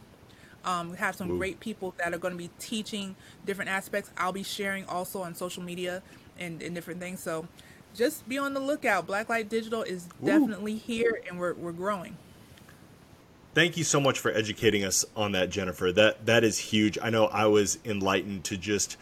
Um, 0.66 0.92
we 0.92 0.98
have 0.98 1.16
some 1.16 1.32
Ooh. 1.32 1.38
great 1.38 1.60
people 1.60 1.94
that 1.98 2.14
are 2.14 2.18
going 2.18 2.34
to 2.34 2.38
be 2.38 2.50
teaching 2.60 3.16
different 3.46 3.70
aspects. 3.70 4.12
I'll 4.18 4.32
be 4.32 4.44
sharing 4.44 4.86
also 4.86 5.22
on 5.22 5.36
social 5.36 5.62
media 5.62 6.02
and, 6.40 6.62
and 6.62 6.74
different 6.74 7.00
things. 7.00 7.22
So 7.22 7.48
just 7.94 8.28
be 8.28 8.38
on 8.38 8.54
the 8.54 8.60
lookout. 8.60 9.08
Blacklight 9.08 9.50
Digital 9.50 9.84
is 9.84 10.08
definitely 10.24 10.76
here, 10.76 11.22
and 11.28 11.40
we're, 11.40 11.54
we're 11.54 11.74
growing. 11.74 12.18
Thank 13.54 13.78
you 13.78 13.84
so 13.84 14.00
much 14.00 14.18
for 14.20 14.32
educating 14.32 14.84
us 14.84 15.06
on 15.16 15.34
that, 15.34 15.52
Jennifer. 15.52 15.92
That 15.92 16.26
that 16.26 16.44
is 16.44 16.58
huge. 16.58 16.98
I 17.00 17.12
know 17.12 17.28
I 17.28 17.46
was 17.46 17.78
enlightened 17.86 18.46
to 18.46 18.58
just 18.58 18.98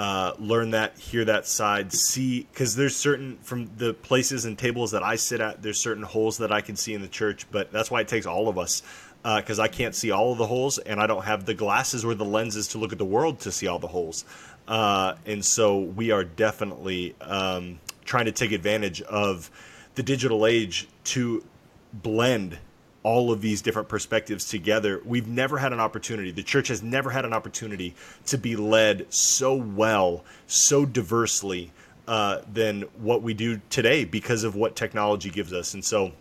uh, 0.00 0.32
learn 0.38 0.70
that, 0.70 0.96
hear 0.96 1.26
that 1.26 1.46
side, 1.46 1.92
see 1.92 2.48
because 2.50 2.74
there's 2.74 2.96
certain 2.96 3.36
from 3.42 3.70
the 3.76 3.92
places 3.92 4.46
and 4.46 4.56
tables 4.56 4.92
that 4.92 5.02
I 5.02 5.16
sit 5.16 5.42
at, 5.42 5.60
there's 5.60 5.78
certain 5.78 6.02
holes 6.02 6.38
that 6.38 6.50
I 6.50 6.62
can 6.62 6.74
see 6.74 6.94
in 6.94 7.02
the 7.02 7.08
church, 7.08 7.46
but 7.50 7.70
that's 7.70 7.90
why 7.90 8.00
it 8.00 8.08
takes 8.08 8.24
all 8.24 8.48
of 8.48 8.56
us 8.56 8.82
because 9.22 9.58
I 9.58 9.68
can't 9.68 9.94
see 9.94 10.10
all 10.10 10.32
of 10.32 10.38
the 10.38 10.46
holes 10.46 10.78
and 10.78 10.98
I 10.98 11.06
don't 11.06 11.24
have 11.24 11.44
the 11.44 11.52
glasses 11.52 12.02
or 12.02 12.14
the 12.14 12.24
lenses 12.24 12.68
to 12.68 12.78
look 12.78 12.92
at 12.92 12.98
the 12.98 13.04
world 13.04 13.40
to 13.40 13.52
see 13.52 13.66
all 13.66 13.78
the 13.78 13.88
holes. 13.88 14.24
Uh, 14.66 15.16
and 15.26 15.44
so 15.44 15.80
we 15.80 16.12
are 16.12 16.24
definitely 16.24 17.14
um, 17.20 17.78
trying 18.06 18.24
to 18.24 18.32
take 18.32 18.52
advantage 18.52 19.02
of 19.02 19.50
the 19.96 20.02
digital 20.02 20.46
age 20.46 20.88
to 21.04 21.44
blend 21.92 22.56
all 23.02 23.32
of 23.32 23.40
these 23.40 23.62
different 23.62 23.88
perspectives 23.88 24.48
together. 24.48 25.00
We've 25.04 25.26
never 25.26 25.58
had 25.58 25.72
an 25.72 25.80
opportunity, 25.80 26.30
the 26.30 26.42
church 26.42 26.68
has 26.68 26.82
never 26.82 27.10
had 27.10 27.24
an 27.24 27.32
opportunity 27.32 27.94
to 28.26 28.38
be 28.38 28.56
led 28.56 29.12
so 29.12 29.54
well, 29.54 30.24
so 30.46 30.84
diversely 30.84 31.72
uh, 32.06 32.42
than 32.52 32.82
what 32.98 33.22
we 33.22 33.34
do 33.34 33.60
today 33.70 34.04
because 34.04 34.44
of 34.44 34.56
what 34.56 34.76
technology 34.76 35.30
gives 35.30 35.52
us. 35.52 35.74
And 35.74 35.84
so 35.84 36.12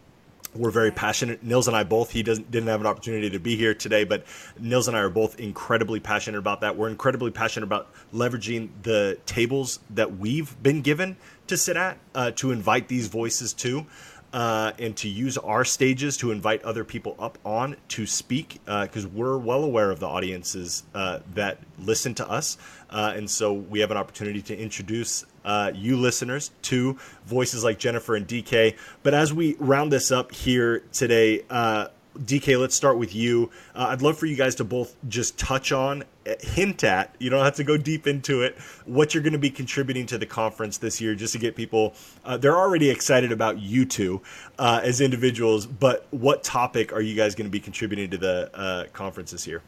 we're 0.56 0.72
very 0.72 0.91
passionate. 0.91 1.43
Nils 1.43 1.68
and 1.68 1.78
I 1.78 1.84
both. 1.84 2.12
He 2.12 2.24
doesn't 2.24 2.49
didn't 2.49 2.70
have 2.70 2.82
an 2.82 2.88
opportunity 2.88 3.30
to 3.30 3.39
be 3.39 3.56
here 3.56 3.74
today, 3.74 4.03
but 4.03 4.26
Nils 4.60 4.88
and 4.88 4.97
I 4.97 5.01
are 5.01 5.10
both 5.10 5.39
incredibly 5.39 5.99
passionate 5.99 6.39
about 6.39 6.62
that. 6.62 6.76
We're 6.76 6.89
incredibly 6.89 7.32
passionate 7.32 7.66
about 7.66 7.88
leveraging 8.14 8.70
the 8.82 9.18
tables 9.26 9.80
that 9.91 10.18
we've 10.18 10.62
been 10.64 10.82
given 10.82 11.18
to 11.47 11.58
sit 11.58 11.78
at 11.78 11.97
uh, 12.16 12.32
to 12.38 12.51
invite 12.51 12.88
these 12.88 13.08
voices 13.08 13.53
to. 13.53 13.86
Uh, 14.32 14.73
and 14.77 14.95
to 14.95 15.09
use 15.09 15.39
our 15.39 15.65
stages 15.65 16.15
to 16.17 16.30
invite 16.30 16.61
other 16.61 16.84
people 16.84 17.15
up 17.17 17.39
on 17.43 17.75
to 17.88 18.05
speak 18.05 18.59
because 18.65 19.07
we're 19.07 19.38
well 19.38 19.63
aware 19.63 19.89
of 19.89 19.99
the 19.99 20.07
audiences 20.07 20.84
uh, 20.93 21.19
that 21.34 21.57
listen 21.80 22.13
to 22.13 22.30
us. 22.30 22.57
Uh, 22.89 23.13
and 23.15 23.30
so 23.30 23.53
we 23.53 23.80
have 23.80 23.91
an 23.91 23.97
opportunity 23.97 24.41
to 24.41 24.57
introduce 24.57 25.25
uh, 25.45 25.71
you 25.73 25.97
listeners 25.97 26.51
to 26.61 26.97
voices 27.25 27.63
like 27.63 27.80
Jennifer 27.80 28.15
and 28.15 28.27
DK. 28.27 28.75
But 29.03 29.13
as 29.13 29.34
we 29.34 29.55
round 29.59 29.91
this 29.91 30.11
up 30.11 30.32
here 30.32 30.84
today, 30.91 31.43
uh, 31.49 31.88
DK, 32.18 32.60
let's 32.60 32.76
start 32.76 32.97
with 32.97 33.16
you. 33.16 33.49
Uh, 33.76 33.88
I'd 33.89 34.01
love 34.01 34.18
for 34.18 34.26
you 34.26 34.36
guys 34.36 34.55
to 34.55 34.64
both 34.64 34.95
just 35.07 35.38
touch 35.38 35.72
on, 35.72 36.03
uh, 36.28 36.34
hint 36.41 36.84
at, 36.84 37.16
you 37.20 37.30
don't 37.30 37.43
have 37.43 37.55
to 37.55 37.64
go 37.64 37.78
deep 37.78 38.07
into 38.07 38.41
it, 38.41 38.57
what 38.86 39.14
you're 39.14 39.24
going 39.24 39.34
to 39.34 39.39
be 39.39 39.49
contributing 39.49 40.05
to 40.07 40.18
the 40.18 40.26
conference 40.26 40.78
this 40.78 40.99
year, 40.99 41.16
just 41.16 41.34
to 41.34 41.39
get 41.39 41.55
people, 41.55 41.93
uh, 42.26 42.36
they're 42.36 42.57
already 42.57 42.89
excited 42.89 43.32
about 43.32 43.60
you 43.60 43.86
two 43.86 44.22
uh, 44.57 44.82
as 44.84 45.01
individuals, 45.01 45.66
but 45.66 46.07
what 46.12 46.43
topic 46.43 46.91
are 46.91 47.01
you 47.01 47.16
guys 47.16 47.36
going 47.36 47.47
to 47.47 47.51
be 47.51 47.60
contributing 47.60 48.10
to 48.10 48.18
the 48.18 48.49
uh, 48.53 48.86
conference 48.91 49.32
this 49.32 49.45
year? 49.47 49.62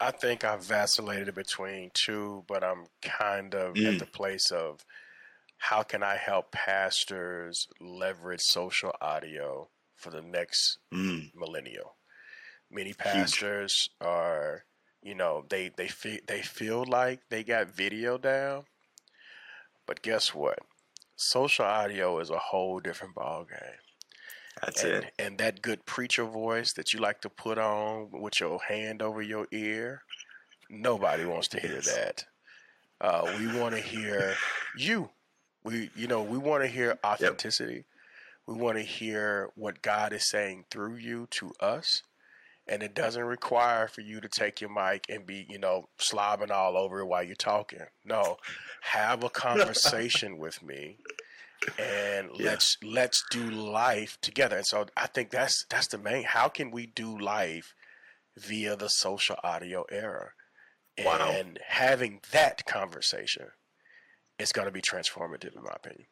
I 0.00 0.10
think 0.10 0.44
I've 0.44 0.64
vacillated 0.64 1.34
between 1.34 1.90
two, 1.94 2.44
but 2.48 2.64
I'm 2.64 2.86
kind 3.02 3.54
of 3.54 3.74
mm. 3.74 3.92
at 3.92 3.98
the 4.00 4.06
place 4.06 4.50
of 4.50 4.84
how 5.58 5.84
can 5.84 6.02
I 6.02 6.16
help 6.16 6.50
pastors 6.50 7.68
leverage 7.80 8.40
social 8.40 8.92
audio 9.00 9.68
for 10.02 10.10
the 10.10 10.20
next 10.22 10.78
mm. 10.92 11.30
millennial. 11.34 11.96
Many 12.70 12.92
pastors 12.92 13.90
Huge. 14.00 14.08
are, 14.08 14.64
you 15.02 15.14
know, 15.14 15.44
they 15.48 15.70
they 15.76 15.88
feel 15.88 16.18
they 16.26 16.42
feel 16.42 16.84
like 16.84 17.20
they 17.30 17.44
got 17.44 17.68
video 17.68 18.18
down, 18.18 18.64
but 19.86 20.02
guess 20.02 20.34
what? 20.34 20.58
Social 21.16 21.64
audio 21.64 22.18
is 22.18 22.30
a 22.30 22.38
whole 22.38 22.80
different 22.80 23.14
ball 23.14 23.44
game. 23.44 23.78
That's 24.60 24.82
and, 24.82 25.04
it. 25.04 25.12
And 25.18 25.38
that 25.38 25.62
good 25.62 25.86
preacher 25.86 26.24
voice 26.24 26.72
that 26.74 26.92
you 26.92 27.00
like 27.00 27.20
to 27.22 27.30
put 27.30 27.58
on 27.58 28.10
with 28.12 28.40
your 28.40 28.60
hand 28.68 29.02
over 29.02 29.22
your 29.22 29.46
ear, 29.52 30.02
nobody 30.68 31.24
wants 31.24 31.48
to 31.48 31.60
hear 31.60 31.74
yes. 31.74 31.94
that. 31.94 32.24
Uh, 33.00 33.32
we 33.38 33.58
want 33.58 33.74
to 33.74 33.80
hear 33.80 34.34
you. 34.76 35.10
We, 35.64 35.90
you 35.94 36.06
know, 36.06 36.22
we 36.22 36.38
want 36.38 36.62
to 36.62 36.68
hear 36.68 36.98
authenticity. 37.04 37.74
Yep. 37.74 37.84
We 38.46 38.54
want 38.54 38.76
to 38.78 38.82
hear 38.82 39.50
what 39.54 39.82
God 39.82 40.12
is 40.12 40.28
saying 40.28 40.64
through 40.70 40.96
you 40.96 41.28
to 41.32 41.52
us. 41.60 42.02
And 42.66 42.82
it 42.82 42.94
doesn't 42.94 43.24
require 43.24 43.88
for 43.88 44.02
you 44.02 44.20
to 44.20 44.28
take 44.28 44.60
your 44.60 44.70
mic 44.70 45.04
and 45.08 45.26
be, 45.26 45.46
you 45.48 45.58
know, 45.58 45.88
slobbing 45.98 46.50
all 46.50 46.76
over 46.76 47.00
it 47.00 47.06
while 47.06 47.22
you're 47.22 47.34
talking. 47.34 47.80
No, 48.04 48.36
have 48.82 49.24
a 49.24 49.30
conversation 49.30 50.38
with 50.38 50.62
me 50.62 50.98
and 51.78 52.30
yeah. 52.34 52.46
let's 52.46 52.78
let's 52.82 53.24
do 53.30 53.50
life 53.50 54.18
together. 54.20 54.56
And 54.56 54.66
so 54.66 54.86
I 54.96 55.06
think 55.06 55.30
that's 55.30 55.64
that's 55.68 55.88
the 55.88 55.98
main. 55.98 56.24
How 56.24 56.48
can 56.48 56.70
we 56.70 56.86
do 56.86 57.18
life 57.18 57.74
via 58.36 58.76
the 58.76 58.88
social 58.88 59.36
audio 59.42 59.84
era? 59.90 60.30
Wow. 61.04 61.32
And 61.34 61.58
having 61.66 62.20
that 62.32 62.64
conversation 62.66 63.46
is 64.38 64.52
going 64.52 64.66
to 64.66 64.72
be 64.72 64.82
transformative, 64.82 65.56
in 65.56 65.62
my 65.62 65.72
opinion. 65.74 66.06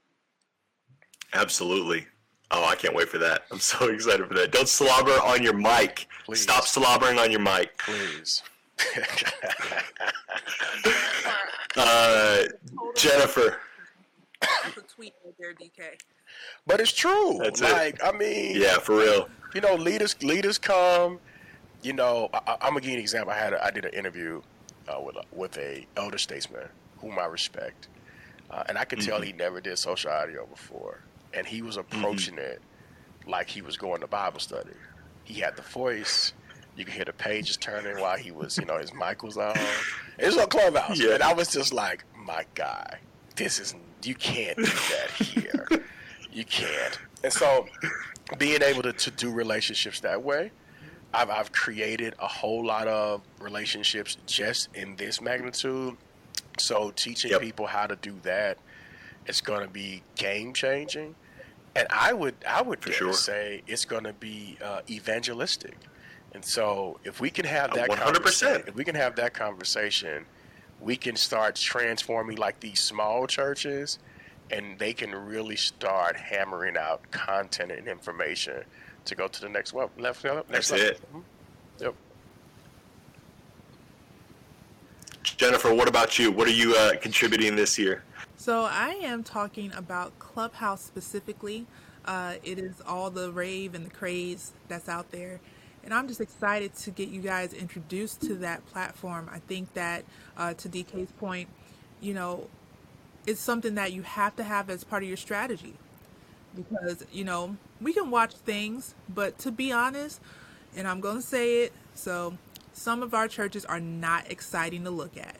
Absolutely. 1.34 2.06
Oh, 2.50 2.64
I 2.64 2.74
can't 2.74 2.94
wait 2.94 3.08
for 3.08 3.18
that. 3.18 3.44
I'm 3.50 3.60
so 3.60 3.88
excited 3.92 4.26
for 4.26 4.34
that. 4.34 4.50
Don't 4.50 4.68
slobber 4.68 5.12
on 5.12 5.42
your 5.42 5.54
mic. 5.54 6.08
Please. 6.24 6.42
Stop 6.42 6.66
slobbering 6.66 7.18
on 7.18 7.30
your 7.30 7.40
mic. 7.40 7.76
Please. 7.78 8.42
uh, 11.76 12.42
Jennifer. 12.96 13.58
That's 14.40 14.76
a 14.76 14.82
tweet 14.82 15.14
right 15.24 15.34
there, 15.38 15.54
DK. 15.54 16.00
But 16.66 16.80
it's 16.80 16.92
true. 16.92 17.38
That's 17.42 17.60
like, 17.60 17.96
it. 17.96 18.00
I 18.02 18.12
mean, 18.12 18.56
yeah, 18.60 18.78
for 18.78 18.96
real. 18.96 19.28
You 19.54 19.60
know, 19.60 19.74
leaders 19.74 20.20
leaders 20.22 20.58
come. 20.58 21.18
You 21.82 21.92
know, 21.92 22.30
I, 22.32 22.52
am 22.62 22.70
gonna 22.70 22.80
give 22.80 22.90
you 22.90 22.96
an 22.96 23.00
example. 23.00 23.32
I 23.32 23.38
had 23.38 23.52
a, 23.52 23.64
I 23.64 23.70
did 23.70 23.84
an 23.84 23.92
interview 23.92 24.40
uh, 24.88 25.00
with 25.00 25.16
a, 25.16 25.24
with 25.32 25.58
a 25.58 25.86
elder 25.96 26.18
statesman 26.18 26.68
whom 27.00 27.18
I 27.18 27.26
respect, 27.26 27.88
uh, 28.50 28.64
and 28.68 28.78
I 28.78 28.84
could 28.84 29.00
mm-hmm. 29.00 29.10
tell 29.10 29.20
he 29.20 29.32
never 29.32 29.60
did 29.60 29.78
social 29.78 30.10
audio 30.10 30.46
before 30.46 31.00
and 31.34 31.46
he 31.46 31.62
was 31.62 31.76
mm-hmm. 31.76 31.96
approaching 31.96 32.34
mm-hmm. 32.34 32.52
it 32.52 32.62
like 33.26 33.48
he 33.48 33.62
was 33.62 33.76
going 33.76 34.00
to 34.00 34.06
Bible 34.06 34.40
study. 34.40 34.70
He 35.24 35.40
had 35.40 35.56
the 35.56 35.62
voice. 35.62 36.32
You 36.76 36.84
could 36.84 36.94
hear 36.94 37.04
the 37.04 37.12
pages 37.12 37.56
turning 37.56 38.00
while 38.00 38.16
he 38.16 38.30
was, 38.30 38.56
you 38.56 38.64
know, 38.64 38.78
his 38.78 38.94
mic 38.94 39.22
was 39.22 39.36
on. 39.36 39.56
It 40.18 40.26
was 40.26 40.36
on 40.36 40.48
Clubhouse, 40.48 40.98
yeah. 40.98 41.14
and 41.14 41.22
I 41.22 41.32
was 41.32 41.48
just 41.48 41.72
like, 41.72 42.04
"My 42.16 42.44
guy, 42.54 42.98
this 43.36 43.58
is 43.58 43.74
you 44.02 44.14
can't 44.14 44.56
do 44.56 44.64
that 44.64 45.10
here. 45.18 45.66
you 46.32 46.44
can't." 46.44 46.98
And 47.22 47.32
so, 47.32 47.66
being 48.38 48.62
able 48.62 48.82
to, 48.82 48.92
to 48.92 49.10
do 49.10 49.30
relationships 49.30 50.00
that 50.00 50.22
way, 50.22 50.52
I've, 51.12 51.30
I've 51.30 51.52
created 51.52 52.14
a 52.18 52.26
whole 52.26 52.64
lot 52.64 52.86
of 52.86 53.22
relationships 53.40 54.16
just 54.26 54.68
in 54.74 54.96
this 54.96 55.20
magnitude. 55.20 55.96
So, 56.58 56.92
teaching 56.92 57.30
yep. 57.32 57.40
people 57.40 57.66
how 57.66 57.86
to 57.86 57.96
do 57.96 58.18
that 58.22 58.58
it's 59.26 59.40
going 59.40 59.62
to 59.62 59.72
be 59.72 60.02
game 60.16 60.52
changing, 60.52 61.14
and 61.76 61.86
I 61.90 62.12
would 62.12 62.34
I 62.48 62.62
would 62.62 62.82
sure. 62.82 63.12
say 63.12 63.62
it's 63.66 63.84
going 63.84 64.04
to 64.04 64.12
be 64.12 64.58
uh, 64.62 64.80
evangelistic. 64.88 65.76
And 66.32 66.44
so, 66.44 67.00
if 67.04 67.20
we 67.20 67.30
can 67.30 67.44
have 67.44 67.74
that 67.74 67.90
100%. 67.90 67.96
conversation, 67.96 68.62
if 68.68 68.74
we 68.74 68.84
can 68.84 68.94
have 68.94 69.16
that 69.16 69.34
conversation, 69.34 70.24
we 70.80 70.96
can 70.96 71.16
start 71.16 71.56
transforming 71.56 72.36
like 72.36 72.60
these 72.60 72.80
small 72.80 73.26
churches, 73.26 73.98
and 74.50 74.78
they 74.78 74.92
can 74.92 75.12
really 75.14 75.56
start 75.56 76.16
hammering 76.16 76.76
out 76.76 77.08
content 77.10 77.72
and 77.72 77.88
information 77.88 78.62
to 79.04 79.14
go 79.14 79.26
to 79.26 79.40
the 79.40 79.48
next 79.48 79.74
level. 79.74 79.90
Next. 79.98 80.22
That's 80.22 80.70
level. 80.70 80.86
it. 80.86 81.00
Mm-hmm. 81.08 81.20
Yep. 81.80 81.94
Jennifer, 85.22 85.74
what 85.74 85.88
about 85.88 86.18
you? 86.18 86.30
What 86.30 86.48
are 86.48 86.52
you 86.52 86.74
uh, 86.76 86.96
contributing 87.00 87.56
this 87.56 87.78
year? 87.78 88.04
So 88.40 88.62
I 88.64 88.98
am 89.02 89.22
talking 89.22 89.70
about 89.74 90.18
Clubhouse 90.18 90.80
specifically. 90.80 91.66
Uh, 92.06 92.36
it 92.42 92.58
is 92.58 92.80
all 92.86 93.10
the 93.10 93.30
rave 93.30 93.74
and 93.74 93.84
the 93.84 93.90
craze 93.90 94.54
that's 94.66 94.88
out 94.88 95.10
there. 95.10 95.40
And 95.84 95.92
I'm 95.92 96.08
just 96.08 96.22
excited 96.22 96.74
to 96.76 96.90
get 96.90 97.10
you 97.10 97.20
guys 97.20 97.52
introduced 97.52 98.22
to 98.22 98.36
that 98.36 98.64
platform. 98.64 99.28
I 99.30 99.40
think 99.40 99.74
that, 99.74 100.06
uh, 100.38 100.54
to 100.54 100.70
DK's 100.70 101.12
point, 101.12 101.50
you 102.00 102.14
know, 102.14 102.48
it's 103.26 103.42
something 103.42 103.74
that 103.74 103.92
you 103.92 104.00
have 104.00 104.34
to 104.36 104.42
have 104.42 104.70
as 104.70 104.84
part 104.84 105.02
of 105.02 105.08
your 105.10 105.18
strategy. 105.18 105.74
Because, 106.56 107.04
you 107.12 107.24
know, 107.24 107.58
we 107.78 107.92
can 107.92 108.10
watch 108.10 108.32
things, 108.32 108.94
but 109.06 109.38
to 109.40 109.52
be 109.52 109.70
honest, 109.70 110.18
and 110.74 110.88
I'm 110.88 111.02
going 111.02 111.16
to 111.16 111.22
say 111.22 111.64
it, 111.64 111.74
so 111.94 112.38
some 112.72 113.02
of 113.02 113.12
our 113.12 113.28
churches 113.28 113.66
are 113.66 113.80
not 113.80 114.30
exciting 114.30 114.84
to 114.84 114.90
look 114.90 115.12
at. 115.18 115.36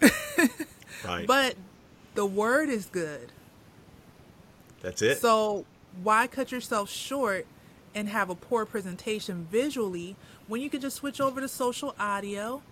right. 1.04 1.28
But 1.28 1.54
the 2.14 2.26
word 2.26 2.68
is 2.68 2.86
good. 2.86 3.32
That's 4.82 5.02
it. 5.02 5.20
So 5.20 5.64
why 6.02 6.26
cut 6.26 6.52
yourself 6.52 6.90
short 6.90 7.46
and 7.94 8.08
have 8.08 8.28
a 8.28 8.34
poor 8.34 8.64
presentation 8.66 9.46
visually 9.50 10.16
when 10.46 10.60
you 10.60 10.68
could 10.68 10.80
just 10.80 10.96
switch 10.96 11.20
over 11.20 11.40
to 11.40 11.48
social 11.48 11.94
audio 11.98 12.62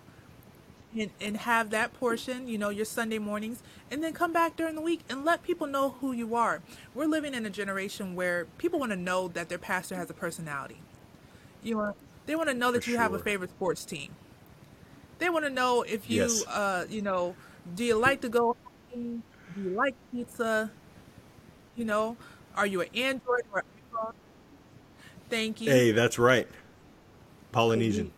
and, 0.97 1.09
and 1.19 1.37
have 1.37 1.71
that 1.71 1.93
portion, 1.93 2.47
you 2.47 2.57
know, 2.57 2.69
your 2.69 2.85
Sunday 2.85 3.17
mornings, 3.17 3.63
and 3.89 4.03
then 4.03 4.13
come 4.13 4.31
back 4.31 4.55
during 4.55 4.75
the 4.75 4.81
week 4.81 5.01
and 5.09 5.25
let 5.25 5.41
people 5.43 5.65
know 5.65 5.95
who 6.01 6.11
you 6.11 6.35
are. 6.35 6.61
We're 6.93 7.07
living 7.07 7.33
in 7.33 7.45
a 7.45 7.49
generation 7.49 8.15
where 8.15 8.45
people 8.57 8.79
want 8.79 8.91
to 8.91 8.97
know 8.97 9.27
that 9.29 9.49
their 9.49 9.57
pastor 9.57 9.95
has 9.95 10.09
a 10.09 10.13
personality. 10.13 10.81
You 11.63 11.75
know, 11.75 11.95
they 12.25 12.35
want 12.35 12.49
to 12.49 12.55
know 12.55 12.71
that 12.71 12.83
For 12.83 12.91
you 12.91 12.95
sure. 12.95 13.01
have 13.01 13.13
a 13.13 13.19
favorite 13.19 13.49
sports 13.49 13.85
team. 13.85 14.11
They 15.19 15.29
want 15.29 15.45
to 15.45 15.51
know 15.51 15.81
if 15.83 16.09
you, 16.09 16.23
yes. 16.23 16.45
uh, 16.47 16.85
you 16.89 17.01
know, 17.01 17.35
do 17.75 17.83
you 17.83 17.95
like 17.95 18.21
to 18.21 18.29
go 18.29 18.55
do 19.55 19.61
you 19.61 19.69
like 19.69 19.95
pizza? 20.11 20.71
You 21.75 21.85
know, 21.85 22.17
are 22.55 22.67
you 22.67 22.81
an 22.81 22.89
Android 22.95 23.43
or 23.51 23.63
iPhone? 23.93 24.13
Thank 25.29 25.61
you. 25.61 25.69
Hey, 25.69 25.91
that's 25.91 26.19
right. 26.19 26.47
Polynesian. 27.51 28.11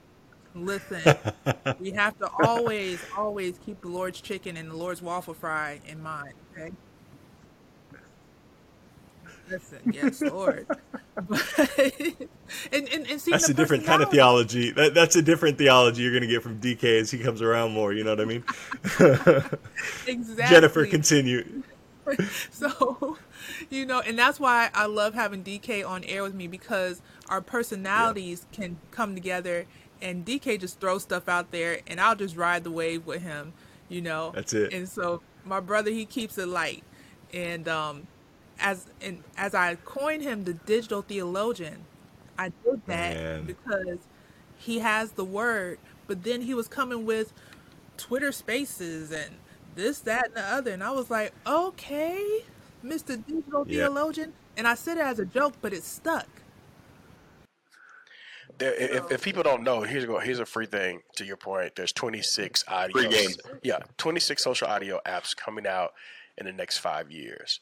Listen, 0.53 1.01
we 1.79 1.91
have 1.91 2.17
to 2.19 2.29
always, 2.43 3.01
always 3.17 3.57
keep 3.57 3.81
the 3.81 3.89
Lord's 3.89 4.21
chicken 4.21 4.55
and 4.55 4.71
the 4.71 4.75
Lord's 4.75 5.01
waffle 5.01 5.33
fry 5.33 5.81
in 5.85 6.01
mind. 6.01 6.33
Okay. 6.57 6.71
Listen, 9.49 9.79
yes, 9.91 10.21
Lord. 10.21 10.67
But, 11.15 11.41
and, 11.77 12.89
and, 12.89 13.07
and 13.07 13.19
that's 13.21 13.47
a 13.47 13.53
different 13.53 13.85
kind 13.85 14.03
of 14.03 14.11
theology. 14.11 14.71
That, 14.71 14.93
that's 14.93 15.15
a 15.15 15.21
different 15.21 15.57
theology 15.57 16.03
you're 16.03 16.11
going 16.11 16.23
to 16.23 16.27
get 16.27 16.43
from 16.43 16.59
DK 16.59 16.99
as 16.99 17.09
he 17.09 17.19
comes 17.19 17.41
around 17.41 17.71
more. 17.71 17.93
You 17.93 18.03
know 18.03 18.09
what 18.09 18.19
I 18.19 18.25
mean? 18.25 18.43
exactly. 20.07 20.45
Jennifer, 20.53 20.85
continue. 20.85 21.63
so, 22.51 23.17
you 23.69 23.85
know, 23.85 24.01
and 24.01 24.19
that's 24.19 24.41
why 24.41 24.69
I 24.73 24.87
love 24.87 25.13
having 25.13 25.41
DK 25.41 25.87
on 25.87 26.03
air 26.03 26.21
with 26.21 26.35
me 26.35 26.47
because 26.47 27.01
our 27.29 27.39
personalities 27.39 28.45
yeah. 28.51 28.57
can 28.57 28.77
come 28.91 29.15
together 29.15 29.67
and 30.01 30.25
DK 30.25 30.59
just 30.59 30.79
throws 30.81 31.03
stuff 31.03 31.29
out 31.29 31.51
there 31.51 31.79
and 31.87 31.99
I'll 32.01 32.15
just 32.15 32.35
ride 32.35 32.63
the 32.63 32.71
wave 32.71 33.05
with 33.05 33.21
him, 33.21 33.53
you 33.87 34.01
know. 34.01 34.31
That's 34.35 34.53
it. 34.53 34.73
And 34.73 34.87
so 34.87 35.21
my 35.45 35.59
brother 35.59 35.91
he 35.91 36.05
keeps 36.05 36.37
it 36.37 36.47
light. 36.47 36.83
And 37.33 37.67
um 37.67 38.07
as 38.59 38.85
and 39.01 39.23
as 39.37 39.53
I 39.53 39.75
coined 39.75 40.23
him 40.23 40.43
the 40.43 40.53
digital 40.53 41.01
theologian, 41.01 41.85
I 42.37 42.49
did 42.49 42.81
that 42.87 43.15
Man. 43.15 43.45
because 43.45 43.99
he 44.57 44.79
has 44.79 45.11
the 45.11 45.25
word, 45.25 45.79
but 46.07 46.23
then 46.23 46.41
he 46.41 46.53
was 46.53 46.67
coming 46.67 47.05
with 47.05 47.33
Twitter 47.97 48.31
Spaces 48.31 49.11
and 49.11 49.35
this, 49.75 49.99
that, 50.01 50.27
and 50.27 50.35
the 50.35 50.41
other, 50.41 50.71
and 50.71 50.83
I 50.83 50.91
was 50.91 51.09
like, 51.09 51.33
okay, 51.45 52.43
Mister 52.81 53.17
Digital 53.17 53.67
yep. 53.67 53.79
Theologian, 53.79 54.33
and 54.55 54.67
I 54.67 54.75
said 54.75 54.97
it 54.97 55.05
as 55.05 55.19
a 55.19 55.25
joke, 55.25 55.53
but 55.61 55.73
it 55.73 55.83
stuck. 55.83 56.27
there, 58.57 58.73
if, 58.73 59.11
if 59.11 59.23
people 59.23 59.43
don't 59.43 59.63
know, 59.63 59.81
here's 59.81 60.05
a 60.05 60.19
here's 60.21 60.39
a 60.39 60.45
free 60.45 60.65
thing. 60.65 61.01
To 61.17 61.25
your 61.25 61.37
point, 61.37 61.75
there's 61.75 61.91
26 61.91 62.63
audio. 62.67 63.09
Yeah, 63.63 63.79
26 63.97 64.43
social 64.43 64.67
audio 64.67 64.99
apps 65.05 65.35
coming 65.35 65.67
out 65.67 65.93
in 66.37 66.45
the 66.45 66.53
next 66.53 66.77
five 66.77 67.11
years. 67.11 67.59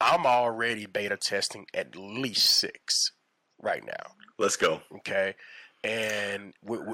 I'm 0.00 0.26
already 0.26 0.86
beta 0.86 1.16
testing 1.16 1.66
at 1.74 1.96
least 1.96 2.46
six 2.56 3.12
right 3.60 3.84
now. 3.84 4.12
Let's 4.38 4.56
go. 4.56 4.80
Okay, 4.96 5.34
and 5.82 6.52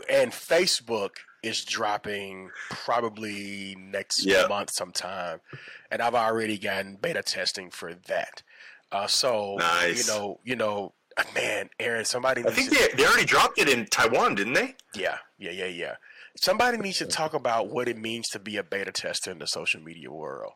and 0.09 0.33
Facebook 0.33 1.11
is 1.43 1.65
dropping 1.65 2.51
probably 2.69 3.75
next 3.79 4.25
Yeah. 4.27 4.47
month 4.47 4.71
sometime, 4.73 5.41
and 5.91 6.03
I've 6.03 6.15
already 6.15 6.59
gotten 6.59 6.97
beta 6.97 7.23
testing 7.23 7.71
for 7.71 7.95
that. 7.95 8.43
Uh, 8.93 9.07
so 9.07 9.57
Nice. 9.59 10.07
you 10.07 10.13
know, 10.13 10.41
you 10.45 10.57
know, 10.57 10.93
uh, 11.17 11.25
man, 11.35 11.71
Aaron, 11.79 12.05
somebody. 12.05 12.45
I 12.45 12.51
think 12.51 12.71
to- 12.71 12.77
they, 12.77 12.89
they 12.97 13.07
already 13.07 13.25
dropped 13.25 13.59
it 13.59 13.69
in 13.69 13.87
Taiwan, 13.87 14.35
didn't 14.35 14.53
they? 14.55 14.77
yeah, 14.95 15.19
yeah, 15.39 15.53
yeah, 15.53 15.67
yeah. 15.67 15.95
Somebody 16.37 16.79
needs 16.79 16.99
to 16.99 17.07
talk 17.07 17.33
about 17.35 17.69
what 17.69 17.89
it 17.89 17.97
means 17.99 18.29
to 18.31 18.39
be 18.39 18.57
a 18.57 18.63
beta 18.63 18.93
tester 18.93 19.31
in 19.31 19.39
the 19.39 19.47
social 19.47 19.81
media 19.83 20.11
world. 20.11 20.53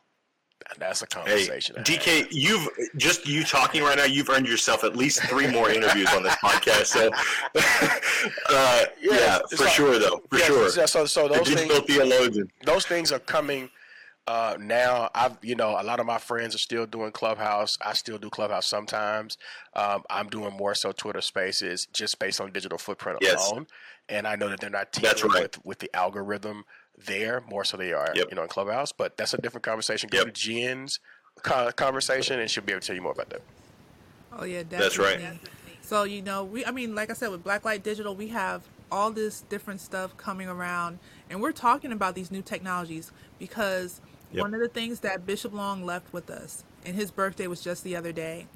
And 0.71 0.79
that's 0.81 1.01
a 1.03 1.07
conversation. 1.07 1.75
have. 1.75 1.85
DK, 1.85 2.27
you've 2.31 2.67
just 2.97 3.27
you 3.27 3.43
talking 3.43 3.83
right 3.83 3.97
now. 3.97 4.05
You've 4.05 4.29
earned 4.29 4.47
yourself 4.47 4.83
at 4.83 4.95
least 4.95 5.21
three 5.23 5.47
more 5.47 5.69
interviews 5.69 6.11
on 6.13 6.23
this 6.23 6.35
podcast. 6.37 6.85
So, 6.87 7.11
uh, 8.49 8.85
yeah, 9.01 9.39
it's 9.43 9.55
for 9.57 9.63
like- 9.65 9.73
sure, 9.73 9.99
though, 9.99 10.21
for 10.29 10.39
Yeah, 10.39 10.45
sure. 10.45 10.69
So, 10.69 10.85
so, 10.85 11.05
so 11.05 11.27
The 11.27 11.35
those 11.35 11.49
things, 11.53 11.79
theologian. 11.81 12.51
those 12.65 12.85
things 12.85 13.11
are 13.11 13.19
coming 13.19 13.69
uh, 14.27 14.57
now. 14.59 15.09
I've, 15.13 15.37
you 15.43 15.55
know, 15.55 15.79
a 15.79 15.83
lot 15.83 15.99
of 15.99 16.05
my 16.05 16.17
friends 16.17 16.55
are 16.55 16.59
still 16.59 16.85
doing 16.85 17.11
Clubhouse. 17.11 17.77
I 17.85 17.93
still 17.93 18.17
do 18.17 18.29
Clubhouse 18.29 18.65
sometimes. 18.67 19.37
Um, 19.75 20.03
I'm 20.09 20.29
doing 20.29 20.53
more 20.57 20.73
so 20.73 20.91
Twitter 20.91 21.21
Spaces 21.21 21.85
just 21.93 22.17
based 22.17 22.41
on 22.41 22.51
digital 22.51 22.77
footprint 22.77 23.19
Yes. 23.21 23.51
alone. 23.51 23.67
And 24.09 24.27
I 24.27 24.35
know 24.35 24.49
that 24.49 24.59
they're 24.59 24.69
not 24.69 24.91
teaming 24.93 25.31
right. 25.31 25.41
with 25.43 25.65
with 25.65 25.79
the 25.79 25.95
algorithm 25.95 26.63
there 26.97 27.43
more 27.49 27.63
so 27.63 27.77
they 27.77 27.93
are, 27.93 28.11
Yep. 28.15 28.27
you 28.29 28.35
know, 28.35 28.43
in 28.43 28.47
Clubhouse. 28.47 28.91
But 28.91 29.17
that's 29.17 29.33
a 29.33 29.37
different 29.37 29.63
conversation. 29.63 30.09
Go 30.09 30.19
Yep. 30.19 30.27
to 30.27 30.31
Jen's 30.31 30.99
conversation, 31.43 32.39
and 32.39 32.49
she'll 32.49 32.63
be 32.63 32.71
able 32.71 32.81
to 32.81 32.87
tell 32.87 32.95
you 32.95 33.01
more 33.01 33.11
about 33.11 33.29
that. 33.29 33.41
Oh 34.31 34.43
yeah, 34.45 34.63
definitely. 34.63 34.77
That's 34.77 34.99
right. 34.99 35.39
So 35.81 36.03
you 36.03 36.21
know, 36.21 36.43
we 36.43 36.65
I 36.65 36.71
mean, 36.71 36.95
like 36.95 37.09
I 37.09 37.13
said, 37.13 37.29
with 37.29 37.43
Blacklight 37.43 37.83
Digital, 37.83 38.15
we 38.15 38.29
have 38.29 38.63
all 38.91 39.11
this 39.11 39.41
different 39.49 39.81
stuff 39.81 40.15
coming 40.17 40.47
around, 40.47 40.99
and 41.29 41.41
we're 41.41 41.51
talking 41.51 41.91
about 41.91 42.15
these 42.15 42.31
new 42.31 42.41
technologies 42.41 43.11
because 43.39 44.01
Yep. 44.31 44.41
one 44.41 44.53
of 44.53 44.59
the 44.59 44.67
things 44.67 45.01
that 45.01 45.25
Bishop 45.25 45.53
Long 45.53 45.85
left 45.85 46.11
with 46.11 46.29
us, 46.29 46.63
and 46.85 46.95
his 46.95 47.11
birthday 47.11 47.47
was 47.47 47.61
just 47.61 47.83
the 47.83 47.95
other 47.95 48.11
day. 48.11 48.47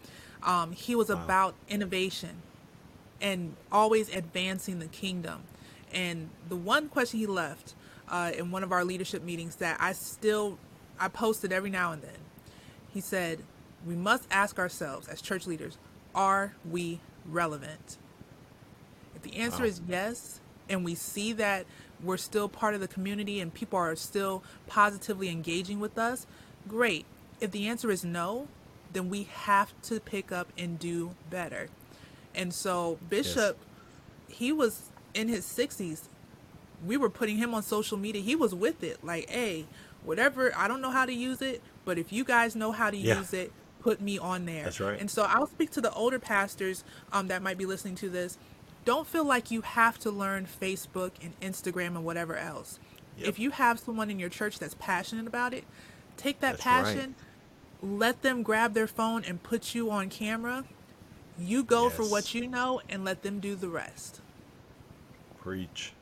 Um, 0.44 0.72
he 0.72 0.96
was 0.96 1.10
about 1.10 1.54
innovation 1.70 2.42
and 3.22 3.56
always 3.72 4.14
advancing 4.14 4.80
the 4.80 4.88
kingdom. 4.88 5.44
And 5.94 6.30
the 6.48 6.56
one 6.56 6.90
question 6.90 7.20
he 7.20 7.28
left 7.28 7.76
uh, 8.10 8.32
in 8.38 8.52
one 8.52 8.64
of 8.64 8.72
our 8.72 8.84
leadership 8.84 9.24
meetings 9.24 9.58
that 9.58 9.78
I 9.80 9.94
still 9.94 10.58
I 11.00 11.08
posted 11.08 11.52
every 11.52 11.70
now 11.70 11.92
and 11.92 12.02
then. 12.02 12.18
He 12.94 13.02
said, 13.02 13.44
"We 13.86 13.96
must 13.96 14.28
ask 14.32 14.60
ourselves 14.60 15.08
as 15.08 15.22
church 15.22 15.48
leaders, 15.48 15.78
are 16.14 16.54
we 16.70 17.00
relevant?" 17.26 17.98
If 19.16 19.22
the 19.22 19.38
answer 19.38 19.64
is 19.64 19.82
yes, 19.88 20.40
and 20.70 20.86
we 20.86 20.96
see 20.96 21.34
that 21.34 21.66
we're 22.02 22.18
still 22.18 22.48
part 22.48 22.74
of 22.74 22.82
the 22.82 22.88
community 22.88 23.40
and 23.40 23.54
people 23.54 23.78
are 23.78 23.96
still 23.96 24.44
positively 24.68 25.30
engaging 25.30 25.80
with 25.80 25.98
us, 25.98 26.26
great. 26.68 27.06
If 27.42 27.52
the 27.52 27.68
answer 27.68 27.92
is 27.92 28.06
no, 28.06 28.48
then 28.94 29.10
we 29.10 29.24
have 29.24 29.74
to 29.84 30.00
pick 30.00 30.32
up 30.32 30.52
and 30.58 30.80
do 30.80 31.16
better. 31.30 31.68
And 32.34 32.54
so 32.54 32.98
Bishop, 33.10 33.58
he 34.28 34.52
was 34.52 34.90
in 35.14 35.28
his 35.28 35.46
60s. 35.46 36.04
We 36.86 36.98
were 36.98 37.10
putting 37.10 37.38
him 37.38 37.54
on 37.54 37.64
social 37.64 37.98
media. 37.98 38.22
He 38.22 38.36
was 38.36 38.54
with 38.56 38.84
it. 38.84 39.04
Like, 39.04 39.30
hey, 39.30 39.66
whatever, 40.04 40.52
I 40.56 40.68
don't 40.68 40.82
know 40.82 40.92
how 40.92 41.06
to 41.06 41.14
use 41.14 41.42
it, 41.42 41.62
but 41.86 41.98
if 41.98 42.12
you 42.14 42.24
guys 42.24 42.56
know 42.56 42.72
how 42.72 42.90
to 42.90 42.98
Yeah. 42.98 43.20
use 43.20 43.34
it, 43.34 43.52
put 43.82 44.02
me 44.02 44.18
on 44.18 44.46
there. 44.46 44.66
That's 44.66 44.80
right. 44.80 45.00
And 45.00 45.10
so 45.10 45.24
I'll 45.24 45.48
speak 45.48 45.72
to 45.72 45.82
the 45.82 45.92
older 45.94 46.20
pastors 46.20 46.84
um, 47.12 47.28
that 47.28 47.42
might 47.42 47.58
be 47.58 47.66
listening 47.66 47.96
to 47.96 48.10
this. 48.10 48.38
Don't 48.86 49.08
feel 49.08 49.26
like 49.26 49.52
you 49.52 49.62
have 49.62 49.98
to 50.00 50.12
learn 50.12 50.48
Facebook 50.48 51.12
and 51.22 51.38
Instagram 51.42 51.88
and 51.96 52.06
whatever 52.06 52.36
else. 52.36 52.80
Yep. 53.18 53.28
If 53.28 53.40
you 53.40 53.52
have 53.52 53.80
someone 53.80 54.10
in 54.10 54.20
your 54.20 54.30
church 54.30 54.60
that's 54.60 54.76
passionate 54.76 55.28
about 55.28 55.54
it, 55.54 55.66
take 56.18 56.40
that 56.40 56.58
That's 56.58 56.66
right. 56.66 56.86
passion, 56.96 57.16
let 57.82 58.22
them 58.22 58.44
grab 58.44 58.74
their 58.74 58.88
phone 58.88 59.24
and 59.26 59.42
put 59.44 59.76
you 59.76 59.92
on 59.92 60.10
camera. 60.10 60.64
You 61.38 61.64
go 61.64 61.90
for 61.90 62.04
what 62.04 62.34
you 62.34 62.48
know 62.48 62.82
and 62.90 63.06
let 63.06 63.22
them 63.24 63.40
do 63.40 63.56
the 63.56 63.70
rest. 63.70 64.22
Preach. 65.40 65.94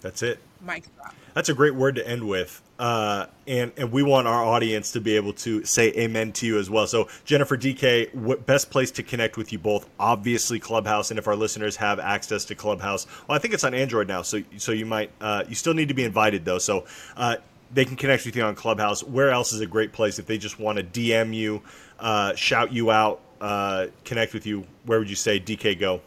That's 0.00 0.22
it. 0.22 0.38
Mic 0.60 0.84
drop. 0.96 1.14
That's 1.34 1.48
a 1.48 1.54
great 1.54 1.74
word 1.74 1.96
to 1.96 2.08
end 2.08 2.26
with. 2.26 2.62
Uh, 2.78 3.26
and 3.46 3.72
and 3.76 3.92
we 3.92 4.02
want 4.02 4.26
our 4.28 4.44
audience 4.44 4.92
to 4.92 5.00
be 5.00 5.16
able 5.16 5.32
to 5.32 5.64
say 5.64 5.92
amen 5.96 6.32
to 6.32 6.46
you 6.46 6.58
as 6.58 6.70
well. 6.70 6.86
So 6.86 7.08
Jennifer 7.24 7.56
DK, 7.56 8.14
what 8.14 8.46
best 8.46 8.70
place 8.70 8.90
to 8.92 9.02
connect 9.02 9.36
with 9.36 9.52
you 9.52 9.58
both? 9.58 9.88
Obviously 9.98 10.58
Clubhouse, 10.58 11.10
and 11.10 11.18
if 11.18 11.26
our 11.26 11.36
listeners 11.36 11.76
have 11.76 11.98
access 11.98 12.44
to 12.46 12.54
Clubhouse, 12.54 13.06
well, 13.28 13.36
I 13.36 13.40
think 13.40 13.54
it's 13.54 13.64
on 13.64 13.74
Android 13.74 14.08
now, 14.08 14.22
so 14.22 14.42
so 14.56 14.72
you 14.72 14.86
might 14.86 15.10
uh, 15.20 15.44
you 15.48 15.54
still 15.54 15.74
need 15.74 15.88
to 15.88 15.94
be 15.94 16.04
invited 16.04 16.44
though. 16.44 16.58
So 16.58 16.86
uh, 17.16 17.36
they 17.72 17.84
can 17.84 17.96
connect 17.96 18.24
with 18.24 18.36
you 18.36 18.42
on 18.42 18.54
Clubhouse. 18.54 19.02
Where 19.02 19.30
else 19.30 19.52
is 19.52 19.60
a 19.60 19.66
great 19.66 19.92
place 19.92 20.18
if 20.18 20.26
they 20.26 20.38
just 20.38 20.58
want 20.58 20.78
to 20.78 20.84
DM 20.84 21.34
you, 21.34 21.62
uh, 21.98 22.34
shout 22.34 22.72
you 22.72 22.90
out, 22.90 23.20
uh, 23.40 23.86
connect 24.04 24.34
with 24.34 24.46
you? 24.46 24.66
Where 24.86 24.98
would 24.98 25.10
you 25.10 25.16
say 25.16 25.40
DK 25.40 25.78
go? 25.78 26.00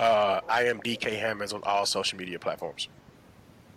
Uh, 0.00 0.40
I 0.48 0.64
am 0.64 0.80
DK 0.80 1.18
Hammonds 1.18 1.52
on 1.52 1.60
all 1.64 1.84
social 1.84 2.18
media 2.18 2.38
platforms. 2.38 2.88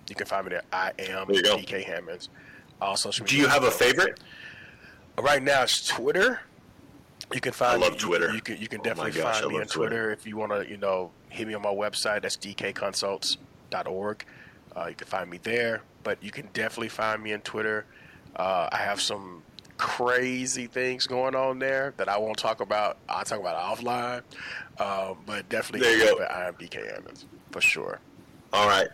You 0.08 0.16
can 0.16 0.26
find 0.26 0.46
me 0.46 0.52
there. 0.52 0.62
I 0.72 0.94
am 0.98 1.28
There. 1.28 1.42
DK 1.44 1.84
Hammonds. 1.84 2.30
All 2.82 2.96
social 2.96 3.26
Do 3.26 3.36
you 3.38 3.48
have 3.48 3.64
a 3.64 3.72
favorite? 3.72 4.22
Right 5.20 5.44
now, 5.44 5.64
it's 5.64 5.86
Twitter. 5.86 6.40
You 7.34 7.42
can 7.42 7.52
find. 7.52 7.74
I 7.84 7.86
love 7.86 7.94
me- 7.94 8.00
Twitter. 8.00 8.30
You, 8.30 8.36
you 8.36 8.42
can 8.42 8.58
you 8.58 8.68
can 8.70 8.80
Oh 8.80 8.84
definitely 8.84 9.12
gosh, 9.12 9.42
find 9.42 9.52
me 9.52 9.60
on 9.60 9.66
Twitter, 9.68 9.90
Twitter. 9.90 10.12
if 10.12 10.26
you 10.26 10.38
want 10.38 10.54
to. 10.54 10.70
You 10.70 10.78
know, 10.78 11.12
hit 11.30 11.46
me 11.48 11.54
on 11.56 11.62
my 11.62 11.74
website. 11.74 12.22
That's 12.22 12.38
dkconsults.org. 12.38 14.26
Uh, 14.76 14.86
you 14.88 14.96
can 14.96 15.08
find 15.08 15.30
me 15.30 15.40
there, 15.44 15.82
but 16.04 16.24
you 16.24 16.32
can 16.32 16.48
definitely 16.54 16.90
find 16.90 17.22
me 17.22 17.34
on 17.34 17.42
Twitter. 17.42 17.86
Uh, 18.36 18.70
I 18.72 18.78
have 18.78 19.02
some 19.02 19.44
crazy 19.78 20.68
things 20.68 21.06
going 21.08 21.36
on 21.36 21.60
there 21.60 21.94
that 21.98 22.08
I 22.08 22.18
won't 22.18 22.38
talk 22.38 22.62
about. 22.62 22.98
I'll 23.10 23.24
talk 23.26 23.40
about 23.40 23.56
it 23.78 23.84
offline. 23.84 24.22
Um, 24.80 25.18
but 25.26 25.48
definitely, 25.50 25.88
There 25.88 25.98
you 25.98 26.18
go. 26.18 26.24
it. 26.24 26.28
I 26.32 26.48
am 26.48 26.56
for 27.52 27.62
sure. 27.62 28.00
All 28.52 28.68
right. 28.68 28.88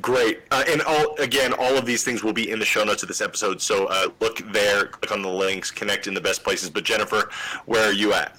Great. 0.00 0.40
Uh, 0.52 0.62
and 0.68 0.82
all 0.82 1.14
again, 1.18 1.52
all 1.52 1.76
of 1.76 1.84
these 1.84 2.04
things 2.04 2.22
will 2.22 2.32
be 2.32 2.50
in 2.50 2.58
the 2.60 2.64
show 2.64 2.84
notes 2.84 3.02
of 3.02 3.08
this 3.08 3.20
episode. 3.20 3.60
So 3.60 3.86
uh, 3.86 4.08
look 4.20 4.38
there, 4.52 4.86
click 4.86 5.10
on 5.10 5.22
the 5.22 5.28
links, 5.28 5.70
connect 5.70 6.06
in 6.06 6.14
the 6.14 6.20
best 6.20 6.44
places. 6.44 6.70
But 6.70 6.84
Jennifer, 6.84 7.28
where 7.66 7.88
are 7.88 7.92
you 7.92 8.12
at? 8.12 8.36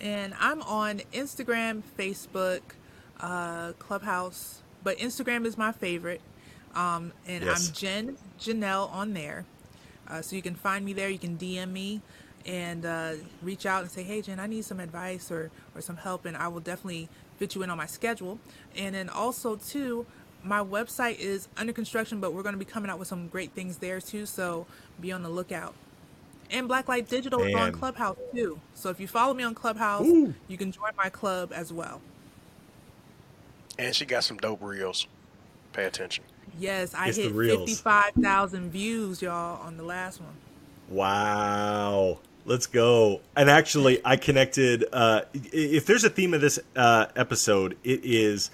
And 0.00 0.34
I'm 0.38 0.60
on 0.62 1.00
Instagram, 1.14 1.82
Facebook, 1.98 2.60
uh, 3.20 3.72
Clubhouse, 3.78 4.60
but 4.82 4.98
Instagram 4.98 5.46
is 5.46 5.56
my 5.56 5.72
favorite. 5.72 6.20
Um, 6.74 7.12
and 7.26 7.44
Yes. 7.44 7.68
I'm 7.68 7.74
Jen 7.74 8.16
Janelle 8.38 8.92
on 8.92 9.14
there. 9.14 9.44
Uh, 10.08 10.20
so 10.20 10.36
you 10.36 10.42
can 10.42 10.54
find 10.54 10.84
me 10.84 10.92
there. 10.92 11.08
You 11.08 11.18
can 11.18 11.38
DM 11.38 11.70
me 11.72 12.02
and 12.46 12.84
uh, 12.84 13.12
reach 13.42 13.66
out 13.66 13.82
and 13.82 13.90
say, 13.90 14.02
hey, 14.02 14.22
Jen, 14.22 14.40
I 14.40 14.46
need 14.46 14.64
some 14.64 14.80
advice 14.80 15.30
or, 15.30 15.50
or 15.74 15.80
some 15.80 15.96
help. 15.96 16.24
And 16.26 16.36
I 16.36 16.48
will 16.48 16.60
definitely 16.60 17.08
fit 17.38 17.54
you 17.54 17.62
in 17.62 17.70
on 17.70 17.78
my 17.78 17.86
schedule. 17.86 18.38
And 18.76 18.94
then 18.94 19.08
also, 19.08 19.56
too, 19.56 20.06
my 20.44 20.60
website 20.60 21.18
is 21.18 21.48
under 21.56 21.72
construction, 21.72 22.20
but 22.20 22.32
we're 22.32 22.42
going 22.42 22.54
to 22.54 22.58
be 22.58 22.64
coming 22.64 22.90
out 22.90 22.98
with 22.98 23.08
some 23.08 23.28
great 23.28 23.52
things 23.52 23.78
there, 23.78 24.00
too. 24.00 24.26
So 24.26 24.66
be 25.00 25.12
on 25.12 25.22
the 25.22 25.28
lookout. 25.28 25.74
And 26.52 26.68
Blacklight 26.68 27.08
Digital 27.08 27.42
is 27.42 27.54
on 27.54 27.72
Clubhouse 27.72 28.18
too. 28.34 28.60
So 28.74 28.90
if 28.90 29.00
you 29.00 29.08
follow 29.08 29.32
me 29.32 29.42
on 29.42 29.54
Clubhouse, 29.54 30.06
Ooh. 30.06 30.34
you 30.48 30.58
can 30.58 30.70
join 30.70 30.90
my 30.98 31.08
club 31.08 31.50
as 31.54 31.72
well. 31.72 32.02
And 33.78 33.94
she 33.96 34.04
got 34.04 34.22
some 34.22 34.36
dope 34.36 34.62
reels. 34.62 35.06
Pay 35.72 35.84
attention. 35.84 36.24
Yes, 36.58 36.94
I 36.94 37.08
It's 37.08 37.16
hit 37.16 37.32
reels. 37.32 37.70
55,000 37.70 38.70
views, 38.70 39.22
y'all, 39.22 39.62
on 39.62 39.78
the 39.78 39.82
last 39.82 40.20
one. 40.20 40.34
Wow. 40.90 42.18
Let's 42.44 42.66
go. 42.66 43.20
And 43.36 43.48
actually, 43.48 44.00
I 44.04 44.16
connected. 44.16 44.84
Uh, 44.92 45.22
if 45.32 45.86
there's 45.86 46.04
a 46.04 46.10
theme 46.10 46.34
of 46.34 46.40
this 46.40 46.58
uh, 46.74 47.06
episode, 47.14 47.76
it 47.84 48.00
is 48.04 48.50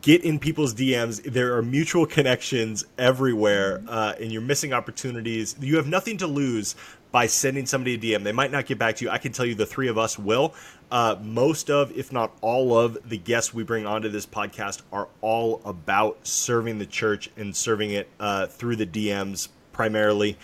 get 0.00 0.22
in 0.22 0.38
people's 0.38 0.74
DMs. 0.74 1.22
There 1.24 1.56
are 1.56 1.62
mutual 1.62 2.06
connections 2.06 2.84
everywhere, 2.96 3.82
uh, 3.88 4.14
and 4.20 4.30
you're 4.30 4.42
missing 4.42 4.72
opportunities. 4.72 5.56
You 5.60 5.76
have 5.76 5.88
nothing 5.88 6.18
to 6.18 6.26
lose 6.26 6.76
by 7.10 7.26
sending 7.26 7.64
somebody 7.64 7.94
a 7.94 7.98
DM. 7.98 8.22
They 8.22 8.32
might 8.32 8.52
not 8.52 8.66
get 8.66 8.78
back 8.78 8.96
to 8.96 9.04
you. 9.04 9.10
I 9.10 9.18
can 9.18 9.32
tell 9.32 9.46
you 9.46 9.54
the 9.54 9.66
three 9.66 9.88
of 9.88 9.96
us 9.96 10.18
will. 10.18 10.54
Uh, 10.90 11.16
most 11.22 11.70
of, 11.70 11.90
if 11.96 12.12
not 12.12 12.36
all 12.42 12.78
of, 12.78 12.98
the 13.08 13.18
guests 13.18 13.54
we 13.54 13.64
bring 13.64 13.86
onto 13.86 14.08
this 14.08 14.26
podcast 14.26 14.82
are 14.92 15.08
all 15.20 15.62
about 15.64 16.18
serving 16.26 16.78
the 16.78 16.86
church 16.86 17.30
and 17.36 17.56
serving 17.56 17.90
it 17.90 18.08
uh, 18.20 18.46
through 18.46 18.76
the 18.76 18.86
DMs 18.86 19.48
primarily. 19.72 20.36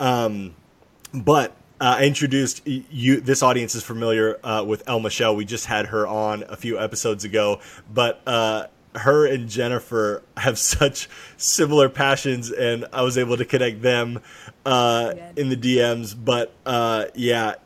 Um, 0.00 0.54
but 1.12 1.54
uh, 1.82 1.96
I 1.98 2.04
introduced 2.04 2.64
you. 2.64 3.20
This 3.20 3.42
audience 3.42 3.74
is 3.74 3.82
familiar 3.82 4.38
uh, 4.46 4.62
with 4.64 4.88
El 4.88 5.00
Michelle. 5.00 5.34
We 5.34 5.44
just 5.44 5.66
had 5.66 5.86
her 5.86 6.06
on 6.06 6.44
a 6.48 6.56
few 6.56 6.78
episodes 6.78 7.24
ago, 7.24 7.58
but 7.92 8.22
uh, 8.24 8.68
her 8.94 9.26
and 9.26 9.48
Jennifer 9.48 10.22
have 10.36 10.58
such 10.60 11.08
similar 11.38 11.88
passions, 11.88 12.52
and 12.52 12.86
I 12.92 13.02
was 13.02 13.18
able 13.18 13.36
to 13.36 13.44
connect 13.44 13.82
them 13.82 14.20
uh, 14.64 15.14
in 15.34 15.48
the 15.48 15.56
DMs. 15.56 16.14
But 16.16 16.54
uh, 16.64 17.06
yeah, 17.16 17.56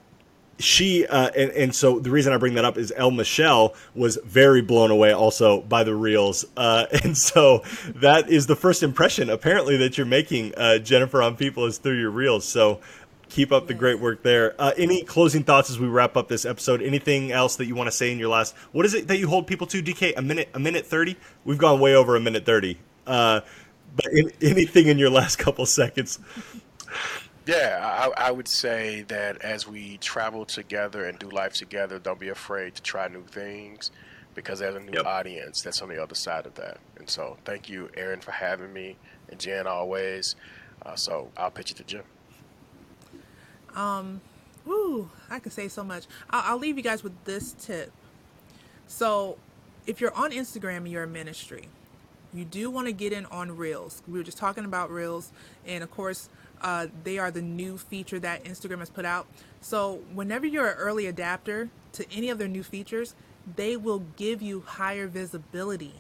she 0.58 1.06
uh, 1.06 1.28
and, 1.36 1.50
and 1.50 1.74
so 1.74 1.98
the 1.98 2.10
reason 2.10 2.32
I 2.32 2.38
bring 2.38 2.54
that 2.54 2.64
up 2.64 2.78
is 2.78 2.94
El 2.96 3.10
Michelle 3.10 3.74
was 3.94 4.18
very 4.24 4.62
blown 4.62 4.90
away 4.90 5.12
also 5.12 5.60
by 5.60 5.84
the 5.84 5.94
reels, 5.94 6.46
uh, 6.56 6.86
and 7.04 7.18
so 7.18 7.64
that 7.96 8.30
is 8.30 8.46
the 8.46 8.56
first 8.56 8.82
impression 8.82 9.28
apparently 9.28 9.76
that 9.76 9.98
you're 9.98 10.06
making 10.06 10.54
uh, 10.56 10.78
Jennifer 10.78 11.20
on 11.20 11.36
people 11.36 11.66
is 11.66 11.76
through 11.76 12.00
your 12.00 12.10
reels. 12.10 12.46
So 12.46 12.80
keep 13.28 13.52
up 13.52 13.66
the 13.66 13.74
great 13.74 14.00
work 14.00 14.22
there. 14.22 14.54
Uh, 14.58 14.72
any 14.76 15.02
closing 15.02 15.42
thoughts 15.42 15.70
as 15.70 15.78
we 15.78 15.86
wrap 15.86 16.16
up 16.16 16.28
this 16.28 16.44
episode? 16.44 16.82
Anything 16.82 17.32
else 17.32 17.56
that 17.56 17.66
you 17.66 17.74
want 17.74 17.88
to 17.88 17.92
say 17.92 18.12
in 18.12 18.18
your 18.18 18.28
last? 18.28 18.54
What 18.72 18.86
is 18.86 18.94
it 18.94 19.08
that 19.08 19.18
you 19.18 19.28
hold 19.28 19.46
people 19.46 19.66
to? 19.68 19.82
DK 19.82 20.14
a 20.16 20.22
minute 20.22 20.48
a 20.54 20.58
minute 20.58 20.86
thirty. 20.86 21.16
We've 21.44 21.58
gone 21.58 21.80
way 21.80 21.94
over 21.94 22.16
a 22.16 22.20
minute 22.20 22.44
thirty. 22.46 22.78
Uh, 23.06 23.40
but 23.94 24.06
in, 24.12 24.30
anything 24.42 24.86
in 24.86 24.98
your 24.98 25.10
last 25.10 25.36
couple 25.36 25.66
seconds? 25.66 26.18
Yeah, 27.46 28.10
I, 28.16 28.26
I, 28.26 28.30
would 28.32 28.48
say 28.48 29.02
that 29.02 29.40
as 29.42 29.68
we 29.68 29.98
travel 29.98 30.44
together 30.44 31.04
and 31.04 31.16
do 31.16 31.28
life 31.28 31.52
together, 31.52 32.00
don't 32.00 32.18
be 32.18 32.30
afraid 32.30 32.74
to 32.74 32.82
try 32.82 33.06
new 33.06 33.22
things 33.22 33.92
because 34.34 34.58
there's 34.58 34.74
a 34.74 34.80
new 34.80 34.94
yep. 34.94 35.06
audience 35.06 35.62
that's 35.62 35.80
on 35.80 35.88
the 35.88 36.02
other 36.02 36.16
side 36.16 36.46
of 36.46 36.54
that. 36.56 36.78
And 36.98 37.08
so, 37.08 37.36
thank 37.44 37.68
you, 37.68 37.88
Aaron, 37.96 38.20
for 38.20 38.32
having 38.32 38.72
me, 38.72 38.96
and 39.30 39.38
Jen 39.38 39.68
always. 39.68 40.34
Uh, 40.84 40.96
so, 40.96 41.30
I'll 41.36 41.52
pitch 41.52 41.70
it 41.70 41.76
to 41.76 41.84
Jim. 41.84 42.02
Um, 43.76 44.20
woo, 44.64 45.10
I 45.30 45.38
could 45.38 45.52
say 45.52 45.68
so 45.68 45.84
much. 45.84 46.06
I'll, 46.30 46.54
I'll 46.54 46.58
leave 46.58 46.76
you 46.76 46.82
guys 46.82 47.04
with 47.04 47.12
this 47.24 47.52
tip. 47.52 47.92
So, 48.88 49.38
if 49.86 50.00
you're 50.00 50.14
on 50.14 50.32
Instagram 50.32 50.78
and 50.78 50.88
you're 50.88 51.04
a 51.04 51.08
ministry, 51.08 51.68
you 52.34 52.44
do 52.44 52.70
want 52.70 52.88
to 52.88 52.92
get 52.92 53.12
in 53.12 53.26
on 53.26 53.56
Reels. 53.56 54.02
We 54.08 54.18
were 54.18 54.24
just 54.24 54.38
talking 54.38 54.64
about 54.64 54.90
Reels, 54.90 55.30
and 55.64 55.84
of 55.84 55.90
course, 55.90 56.28
uh, 56.62 56.88
they 57.04 57.18
are 57.18 57.30
the 57.30 57.42
new 57.42 57.76
feature 57.78 58.18
that 58.20 58.44
Instagram 58.44 58.78
has 58.78 58.90
put 58.90 59.04
out. 59.04 59.26
So, 59.60 60.00
whenever 60.12 60.46
you're 60.46 60.68
an 60.68 60.76
early 60.78 61.06
adapter 61.06 61.68
to 61.92 62.04
any 62.12 62.30
of 62.30 62.38
their 62.38 62.48
new 62.48 62.62
features, 62.62 63.14
they 63.56 63.76
will 63.76 64.00
give 64.16 64.42
you 64.42 64.62
higher 64.66 65.06
visibility. 65.06 65.94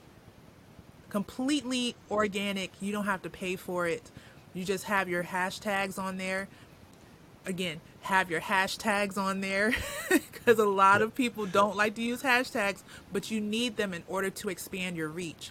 Completely 1.10 1.94
organic. 2.10 2.72
You 2.80 2.92
don't 2.92 3.04
have 3.04 3.22
to 3.22 3.30
pay 3.30 3.56
for 3.56 3.86
it. 3.86 4.10
You 4.54 4.64
just 4.64 4.84
have 4.84 5.08
your 5.08 5.22
hashtags 5.22 5.98
on 5.98 6.16
there. 6.16 6.48
Again, 7.46 7.80
have 8.02 8.30
your 8.30 8.40
hashtags 8.40 9.16
on 9.16 9.40
there 9.40 9.72
because 10.10 10.58
a 10.58 10.64
lot 10.64 11.02
of 11.02 11.14
people 11.14 11.46
don't 11.46 11.76
like 11.76 11.94
to 11.94 12.02
use 12.02 12.22
hashtags, 12.22 12.82
but 13.12 13.30
you 13.30 13.40
need 13.40 13.76
them 13.76 13.94
in 13.94 14.02
order 14.08 14.30
to 14.30 14.48
expand 14.48 14.96
your 14.96 15.08
reach. 15.08 15.50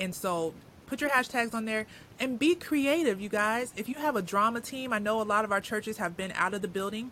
And 0.00 0.14
so 0.14 0.54
put 0.86 1.00
your 1.00 1.10
hashtags 1.10 1.54
on 1.54 1.64
there 1.64 1.86
and 2.18 2.38
be 2.38 2.54
creative, 2.54 3.20
you 3.20 3.28
guys. 3.28 3.72
If 3.76 3.88
you 3.88 3.94
have 3.96 4.16
a 4.16 4.22
drama 4.22 4.60
team, 4.60 4.92
I 4.92 4.98
know 4.98 5.20
a 5.20 5.22
lot 5.22 5.44
of 5.44 5.52
our 5.52 5.60
churches 5.60 5.98
have 5.98 6.16
been 6.16 6.32
out 6.32 6.54
of 6.54 6.62
the 6.62 6.68
building, 6.68 7.10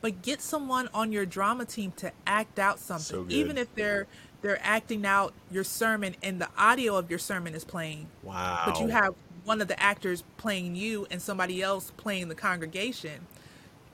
but 0.00 0.22
get 0.22 0.40
someone 0.40 0.88
on 0.94 1.12
your 1.12 1.26
drama 1.26 1.64
team 1.64 1.92
to 1.96 2.12
act 2.26 2.58
out 2.58 2.78
something, 2.78 3.26
so 3.26 3.26
even 3.28 3.58
if 3.58 3.72
they're 3.74 4.06
they're 4.40 4.60
acting 4.62 5.04
out 5.04 5.34
your 5.50 5.64
sermon 5.64 6.14
and 6.22 6.40
the 6.40 6.48
audio 6.56 6.96
of 6.96 7.10
your 7.10 7.18
sermon 7.18 7.54
is 7.54 7.64
playing. 7.64 8.06
Wow. 8.22 8.62
But 8.66 8.80
you 8.80 8.86
have 8.86 9.14
one 9.44 9.60
of 9.60 9.66
the 9.66 9.80
actors 9.82 10.22
playing 10.36 10.76
you 10.76 11.06
and 11.10 11.20
somebody 11.20 11.60
else 11.60 11.92
playing 11.96 12.28
the 12.28 12.36
congregation. 12.36 13.26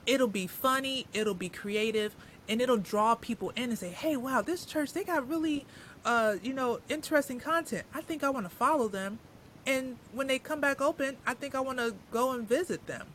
It'll 0.06 0.28
be 0.28 0.46
funny, 0.46 1.06
it'll 1.12 1.34
be 1.34 1.48
creative, 1.48 2.14
and 2.48 2.60
it'll 2.60 2.76
draw 2.76 3.14
people 3.14 3.50
in 3.50 3.64
and 3.64 3.78
say, 3.78 3.90
"Hey, 3.90 4.16
wow, 4.16 4.42
this 4.42 4.64
church 4.64 4.92
they 4.92 5.04
got 5.04 5.28
really 5.28 5.66
uh, 6.04 6.36
you 6.42 6.52
know, 6.52 6.80
interesting 6.88 7.40
content. 7.40 7.84
I 7.94 8.00
think 8.00 8.22
I 8.22 8.30
want 8.30 8.48
to 8.48 8.54
follow 8.54 8.88
them. 8.88 9.18
And 9.66 9.96
when 10.12 10.26
they 10.26 10.38
come 10.38 10.60
back 10.60 10.80
open, 10.80 11.16
I 11.26 11.34
think 11.34 11.54
I 11.54 11.60
want 11.60 11.78
to 11.78 11.94
go 12.10 12.32
and 12.32 12.46
visit 12.46 12.86
them. 12.86 13.06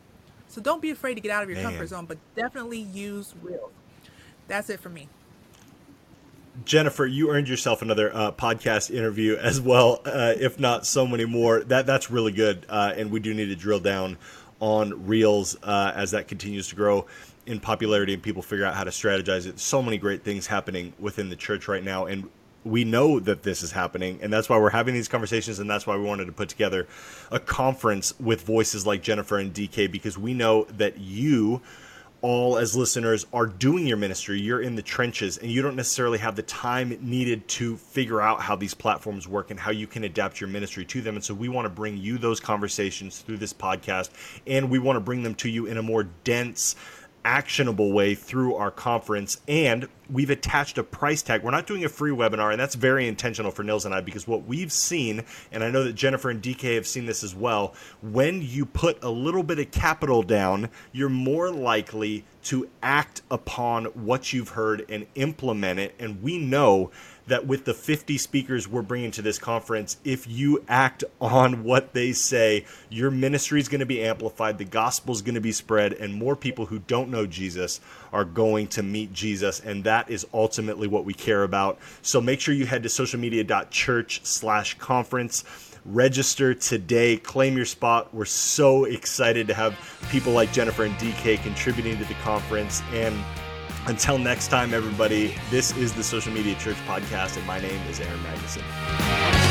So 0.48 0.62
don't 0.62 0.82
be 0.82 0.90
afraid 0.90 1.14
to 1.14 1.22
get 1.22 1.32
out 1.32 1.44
of 1.44 1.50
your 1.50 1.60
Man. 1.60 1.66
comfort 1.66 1.88
zone, 1.88 2.06
but 2.06 2.18
definitely 2.36 2.80
use 2.80 3.36
Reels. 3.44 3.72
That's 4.48 4.70
it 4.70 4.80
for 4.80 4.90
me. 4.90 5.08
Jennifer, 6.66 7.06
you 7.06 7.30
earned 7.30 7.48
yourself 7.48 7.84
another 7.84 8.14
uh, 8.14 8.32
podcast 8.32 8.90
interview 8.90 9.36
as 9.38 9.62
well, 9.62 10.02
uh, 10.06 10.34
if 10.36 10.60
not 10.60 10.88
so 10.88 11.06
many 11.06 11.24
more. 11.24 11.64
That 11.64 11.86
that's 11.86 12.10
really 12.10 12.32
good, 12.32 12.66
uh, 12.68 12.94
and 12.98 13.12
we 13.12 13.20
do 13.20 13.34
need 13.34 13.46
to 13.46 13.56
drill 13.56 13.80
down 13.80 14.18
on 14.60 15.08
Reels 15.08 15.58
uh, 15.64 15.92
as 15.96 16.12
that 16.12 16.28
continues 16.28 16.68
to 16.70 16.76
grow 16.76 17.06
in 17.46 17.60
popularity 17.60 18.14
and 18.14 18.22
people 18.22 18.42
figure 18.42 18.66
out 18.66 18.76
how 18.76 18.84
to 18.84 18.92
strategize 18.92 19.48
it. 19.48 19.60
So 19.60 19.82
many 19.82 19.98
great 19.98 20.24
things 20.24 20.48
happening 20.48 20.94
within 21.00 21.30
the 21.30 21.36
church 21.36 21.68
right 21.68 21.84
now, 21.84 22.06
and 22.06 22.30
we 22.64 22.84
know 22.84 23.20
that 23.20 23.44
this 23.44 23.64
is 23.64 23.72
happening 23.72 24.20
and 24.22 24.32
that's 24.32 24.50
why 24.50 24.58
we're 24.58 24.70
having 24.70 24.94
these 24.94 25.08
conversations 25.08 25.60
and 25.60 25.70
that's 25.70 25.88
why 25.88 25.96
we 25.96 26.04
wanted 26.04 26.26
to 26.26 26.32
put 26.32 26.50
together 26.50 26.88
a 27.32 27.40
conference 27.40 28.14
with 28.20 28.42
voices 28.42 28.86
like 28.86 29.02
Jennifer 29.02 29.38
and 29.38 29.54
DK 29.54 29.90
because 29.90 30.18
we 30.18 30.34
know 30.34 30.66
that 30.66 30.98
you 30.98 31.62
all 32.22 32.58
as 32.58 32.76
listeners 32.76 33.26
are 33.32 33.46
doing 33.46 33.88
your 33.88 33.98
ministry 33.98 34.40
you're 34.40 34.62
in 34.62 34.76
the 34.76 34.82
trenches 34.82 35.38
and 35.38 35.52
you 35.52 35.62
don't 35.62 35.76
necessarily 35.76 36.18
have 36.18 36.36
the 36.36 36.44
time 36.44 36.98
needed 37.02 37.48
to 37.48 37.78
figure 37.78 38.22
out 38.22 38.42
how 38.42 38.56
these 38.56 38.74
platforms 38.74 39.28
work 39.28 39.52
and 39.52 39.60
how 39.60 39.72
you 39.72 39.88
can 39.88 40.04
adapt 40.04 40.42
your 40.42 40.50
ministry 40.50 40.86
to 40.86 41.02
them. 41.02 41.16
And 41.16 41.24
so 41.24 41.34
we 41.34 41.50
want 41.50 41.66
to 41.66 41.70
bring 41.70 41.98
you 41.98 42.18
those 42.18 42.40
conversations 42.40 43.20
through 43.20 43.38
this 43.38 43.54
podcast 43.54 44.10
and 44.48 44.70
we 44.70 44.80
want 44.80 44.98
to 44.98 45.02
bring 45.02 45.24
them 45.24 45.36
to 45.36 45.50
you 45.50 45.66
in 45.66 45.78
a 45.78 45.84
more 45.84 46.04
dense 46.24 46.76
actionable 47.26 47.92
way 47.92 48.16
through 48.16 48.56
our 48.56 48.72
conference 48.72 49.42
and 49.48 49.88
we've 50.10 50.30
attached 50.30 50.78
a 50.78 50.84
price 50.84 51.22
tag. 51.22 51.44
We're 51.44 51.52
not 51.52 51.68
doing 51.68 51.86
a 51.86 51.90
free 51.90 52.12
webinar 52.12 52.52
and 52.52 52.60
that's 52.60 52.76
very 52.76 53.08
intentional 53.08 53.52
for 53.52 53.64
nils 53.64 53.86
and 53.86 53.94
i 53.94 54.02
because 54.02 54.28
what 54.28 54.46
we've 54.46 54.72
seen 54.72 55.24
and 55.52 55.64
i 55.64 55.70
know 55.70 55.84
that 55.84 55.94
jennifer 55.94 56.30
and 56.30 56.42
dk 56.42 56.76
have 56.76 56.88
seen 56.88 57.06
this 57.06 57.24
as 57.24 57.36
well 57.36 57.74
when 58.02 58.42
you 58.42 58.66
put 58.66 59.04
a 59.04 59.10
little 59.10 59.44
bit 59.44 59.60
of 59.60 59.70
capital 59.72 60.24
down 60.24 60.70
you're 60.92 61.10
more 61.10 61.52
likely 61.52 62.26
to 62.44 62.70
act 62.82 63.22
upon 63.30 63.86
what 63.86 64.34
you've 64.34 64.50
heard 64.50 64.86
and 64.90 65.06
implement 65.16 65.80
it 65.80 65.94
and 66.00 66.22
we 66.22 66.38
know 66.38 66.90
that 67.30 67.48
with 67.48 67.66
the 67.66 67.74
50 67.74 68.18
speakers 68.18 68.68
we're 68.68 68.82
bringing 68.82 69.12
to 69.12 69.22
this 69.22 69.40
conference, 69.40 69.98
if 70.04 70.28
you 70.28 70.64
act 70.68 71.04
on 71.20 71.64
what 71.64 71.94
they 71.94 72.12
say, 72.12 72.66
your 72.90 73.10
ministry 73.10 73.60
is 73.60 73.68
going 73.68 73.80
to 73.80 73.86
be 73.86 74.04
amplified, 74.04 74.58
the 74.58 74.66
gospel 74.66 75.14
is 75.14 75.22
going 75.22 75.36
to 75.36 75.42
be 75.42 75.52
spread, 75.52 75.94
and 75.94 76.14
more 76.14 76.36
people 76.36 76.66
who 76.66 76.80
don't 76.80 77.10
know 77.10 77.26
Jesus 77.26 77.80
are 78.12 78.26
going 78.26 78.68
to 78.68 78.84
meet 78.84 79.14
Jesus. 79.14 79.60
And 79.60 79.84
that 79.86 80.10
is 80.10 80.28
ultimately 80.34 80.88
what 80.88 81.06
we 81.06 81.14
care 81.14 81.44
about. 81.44 81.80
So 82.02 82.20
make 82.20 82.40
sure 82.40 82.54
you 82.54 82.66
head 82.66 82.84
to 82.84 82.90
socialmedia.church 82.90 84.22
slash 84.24 84.78
conference 84.78 85.44
register 85.86 86.54
today 86.54 87.16
claim 87.16 87.56
your 87.56 87.66
spot 87.66 88.14
we're 88.14 88.26
so 88.26 88.84
excited 88.84 89.48
to 89.48 89.54
have 89.54 89.74
people 90.12 90.34
like 90.34 90.52
jennifer 90.52 90.84
and 90.84 90.94
dk 90.96 91.42
contributing 91.42 91.98
to 91.98 92.04
the 92.04 92.14
conference 92.16 92.82
and 92.92 93.16
until 93.90 94.20
next 94.20 94.50
time, 94.50 94.74
everybody, 94.74 95.36
this 95.50 95.76
is 95.76 95.92
the 95.94 96.04
Social 96.04 96.32
Media 96.32 96.56
Church 96.56 96.78
Podcast, 96.88 97.38
and 97.38 97.46
my 97.48 97.60
name 97.60 97.82
is 97.90 98.00
Aaron 98.00 98.20
Magnuson. 98.20 99.49